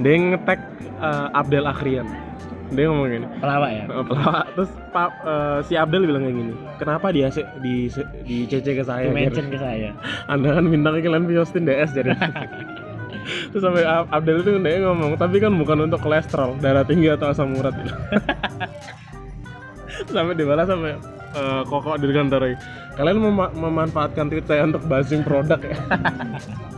Dia 0.00 0.14
ngetek 0.16 0.60
eh, 1.00 1.28
Abdel 1.36 1.66
Akhrian 1.68 2.27
dia 2.68 2.84
ngomong 2.86 3.08
gini. 3.08 3.26
Pelawak 3.38 3.70
ya? 3.70 3.84
Eh, 3.84 4.04
pelawak. 4.04 4.44
Terus 4.52 4.70
Pak 4.88 5.10
eh, 5.24 5.58
si 5.64 5.74
Abdel 5.74 6.04
bilang 6.04 6.22
kayak 6.22 6.36
gini 6.36 6.52
kenapa 6.76 7.06
dia 7.10 7.28
se- 7.28 7.48
di 7.58 7.88
di 8.22 8.36
CC 8.44 8.66
ke 8.72 8.84
saya? 8.84 9.08
Di 9.08 9.14
mention 9.14 9.48
ke 9.48 9.56
saya. 9.56 9.90
Anda 10.26 10.56
kan 10.56 10.64
bintang 10.66 10.94
iklan 10.96 11.24
Piostin 11.24 11.64
DS 11.64 11.92
jadi. 11.92 12.12
Terus 13.52 13.60
sampai 13.60 13.84
Ab- 13.84 14.08
Abdel 14.10 14.40
itu 14.40 14.50
dia 14.54 14.80
ngomong 14.82 15.16
tapi 15.16 15.36
kan 15.36 15.52
bukan 15.52 15.84
untuk 15.84 16.00
kolesterol 16.00 16.56
darah 16.58 16.84
tinggi 16.84 17.08
atau 17.08 17.28
asam 17.28 17.52
urat. 17.54 17.72
Sampai 20.08 20.38
dibalas 20.38 20.70
sampai 20.70 20.94
eh, 21.34 21.62
kokok 21.66 21.98
di 21.98 22.08
kantor 22.08 22.54
kalian 22.94 23.18
mema- 23.18 23.50
memanfaatkan 23.52 24.26
tweet 24.26 24.46
saya 24.46 24.62
untuk 24.64 24.82
buzzing 24.86 25.22
produk 25.22 25.58
ya 25.58 25.74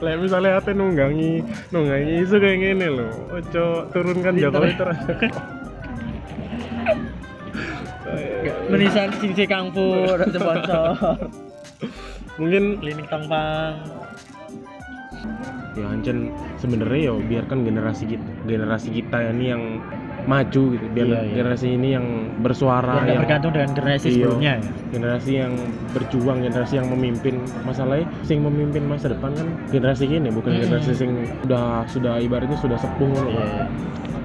Lah 0.00 0.16
misalnya 0.16 0.56
ate 0.56 0.72
nunggangi 0.72 1.44
nunggangi 1.68 2.24
isu 2.24 2.40
kayak 2.40 2.56
gini 2.56 2.86
loh 2.88 3.12
ojo 3.36 3.84
turunkan 3.92 4.32
Jokowi 4.40 4.72
terus 4.80 4.98
menisan 8.72 9.12
sisi 9.20 9.44
Kang 9.44 9.68
Fu 9.76 10.08
sponsor 10.08 10.96
mungkin 12.40 12.80
klinik 12.80 13.06
Tongpang 13.12 13.76
ya 15.76 15.86
Ancen 15.92 16.32
sebenarnya 16.56 17.12
ya 17.12 17.14
biarkan 17.20 17.58
generasi 17.68 18.04
kita 18.08 18.30
generasi 18.48 18.88
kita 18.90 19.18
ini 19.36 19.44
yang 19.52 19.62
maju 20.24 20.62
gitu 20.74 20.86
biar 20.90 21.06
Iya, 21.06 21.18
iya. 21.20 21.32
generasi 21.36 21.66
ini 21.72 21.88
yang 21.94 22.06
bersuara 22.40 23.04
yang 23.04 23.08
yang 23.16 23.20
bergantung 23.24 23.52
dengan 23.54 23.70
generasi 23.72 24.06
Iya. 24.06 24.14
sebelumnya 24.16 24.52
ya 24.56 24.60
generasi 24.90 25.30
yang 25.38 25.52
berjuang 25.92 26.38
generasi 26.42 26.74
yang 26.76 26.88
memimpin 26.88 27.34
masalahnya 27.62 28.06
sing 28.22 28.38
memimpin 28.42 28.82
masa 28.84 29.12
depan 29.12 29.30
kan 29.32 29.48
generasi 29.70 30.04
ini 30.04 30.28
bukan 30.28 30.50
Mm-mm. 30.52 30.62
generasi 30.66 30.92
sing 30.92 31.10
sudah 31.44 31.64
sudah 31.86 32.14
ibaratnya 32.18 32.58
sudah 32.58 32.76
sepuh 32.76 33.08
loh 33.08 33.26
Iya, 33.30 33.44
iya. 33.44 33.64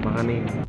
makanya 0.02 0.64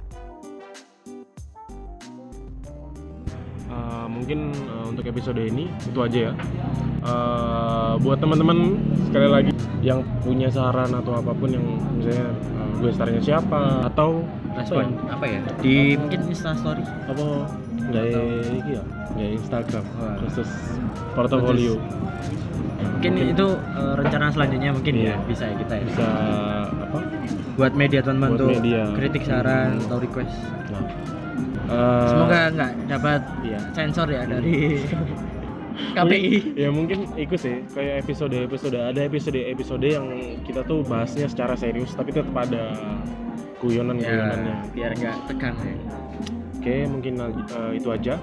Eh, 3.67 4.07
mungkin 4.07 4.55
eh, 4.55 4.85
untuk 4.87 5.03
episode 5.05 5.37
ini 5.37 5.67
itu 5.83 5.99
aja 5.99 6.31
ya 6.31 6.33
Eh, 6.97 7.93
buat 8.03 8.19
teman-teman 8.19 8.75
sekali 9.07 9.27
lagi 9.29 9.51
yang 9.79 10.01
punya 10.19 10.51
saran 10.51 10.91
atau 10.91 11.15
apa 11.15 11.31
pun 11.31 11.47
yang 11.47 11.63
misalnya 11.95 12.35
gue 12.77 12.91
starnya 12.91 13.21
siapa 13.21 13.61
atau 13.85 14.21
respon 14.53 14.93
apa 15.09 15.25
ya? 15.25 15.39
Di 15.59 15.97
mungkin 15.97 16.19
Insta 16.29 16.53
story. 16.53 16.83
apa? 16.83 17.25
Nggak 17.87 18.05
iki 18.53 18.71
ya? 18.77 18.83
Nggak 19.13 19.29
Instagram. 19.41 19.83
Wah. 19.97 20.15
khusus 20.21 20.49
portofolio. 21.13 21.75
Mungkin 22.97 23.13
itu 23.29 23.47
eh, 23.57 23.93
rencana 23.93 24.29
selanjutnya 24.29 24.71
mungkin 24.73 24.93
Iya. 24.93 25.13
ya 25.13 25.15
bisa 25.25 25.43
ya 25.45 25.55
kita 25.57 25.73
ya? 25.77 25.83
Bisa 25.85 26.07
apa? 26.69 26.99
Buat 27.57 27.73
media 27.73 27.99
teman-teman 28.01 28.29
untuk 28.37 28.49
media. 28.53 28.81
kritik 28.93 29.23
saran 29.25 29.81
atau 29.81 29.97
request. 29.97 30.33
Nah. 30.69 30.85
Eh, 31.67 32.07
semoga 32.07 32.39
nggak 32.53 32.71
dapat 32.87 33.21
iya. 33.43 33.59
sensor 33.73 34.07
ya 34.07 34.23
dari 34.23 34.79
KPI 35.95 36.57
ya 36.57 36.69
mungkin 36.69 37.09
ikut 37.15 37.39
sih 37.39 37.61
kayak 37.71 38.05
episode 38.05 38.33
episode 38.33 38.75
ada 38.77 39.01
episode 39.01 39.37
episode 39.37 39.85
yang 39.85 40.07
kita 40.43 40.61
tuh 40.65 40.81
bahasnya 40.83 41.29
secara 41.29 41.53
serius 41.53 41.93
tapi 41.93 42.11
tetap 42.11 42.33
ada 42.33 42.73
guyonan 43.57 43.97
guyonannya 43.97 44.53
ya 44.53 44.69
biar 44.73 44.91
nggak 44.93 45.17
tegang 45.29 45.57
ya. 45.61 45.75
Oke 46.57 46.75
mungkin 46.89 47.13
eh, 47.21 47.71
itu 47.79 47.87
aja. 47.89 48.19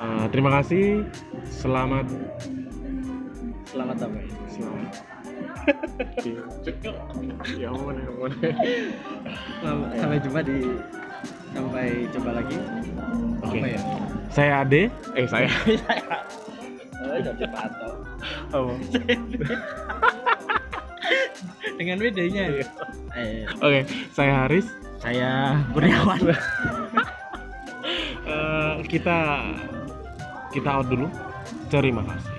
Eh, 0.00 0.26
terima 0.30 0.50
kasih. 0.60 1.06
Selamat. 1.48 2.06
Selamat 3.66 3.96
sampai 3.98 4.24
selamat. 4.50 4.90
Ya 7.60 7.68
ampun 7.70 7.94
ya 7.96 8.06
ampun. 8.10 8.32
Selamat- 9.60 9.92
sampai 9.96 10.18
jumpa 10.20 10.40
di 10.44 10.58
sampai 11.52 11.86
jumpa 12.10 12.30
lagi. 12.32 12.56
Oke. 13.44 13.58
apa 13.60 13.68
ya? 13.68 13.80
Saya 14.30 14.52
Ade. 14.64 14.82
Eh 15.16 15.26
saya 15.28 15.48
oh, 17.04 17.18
jadi 17.20 17.44
patok 17.48 17.94
apa? 18.52 18.72
Dengan 21.80 21.96
bedanya 21.96 22.42
Iya. 22.52 22.66
eh, 23.16 23.48
oke 23.58 23.80
saya 24.12 24.44
Haris. 24.44 24.68
Saya 25.00 25.56
Kurniawan. 25.72 26.20
Eh, 28.30 28.74
kita 28.86 29.42
kita 30.54 30.70
out 30.70 30.86
dulu. 30.86 31.10
Terima 31.66 32.06
kasih 32.06 32.30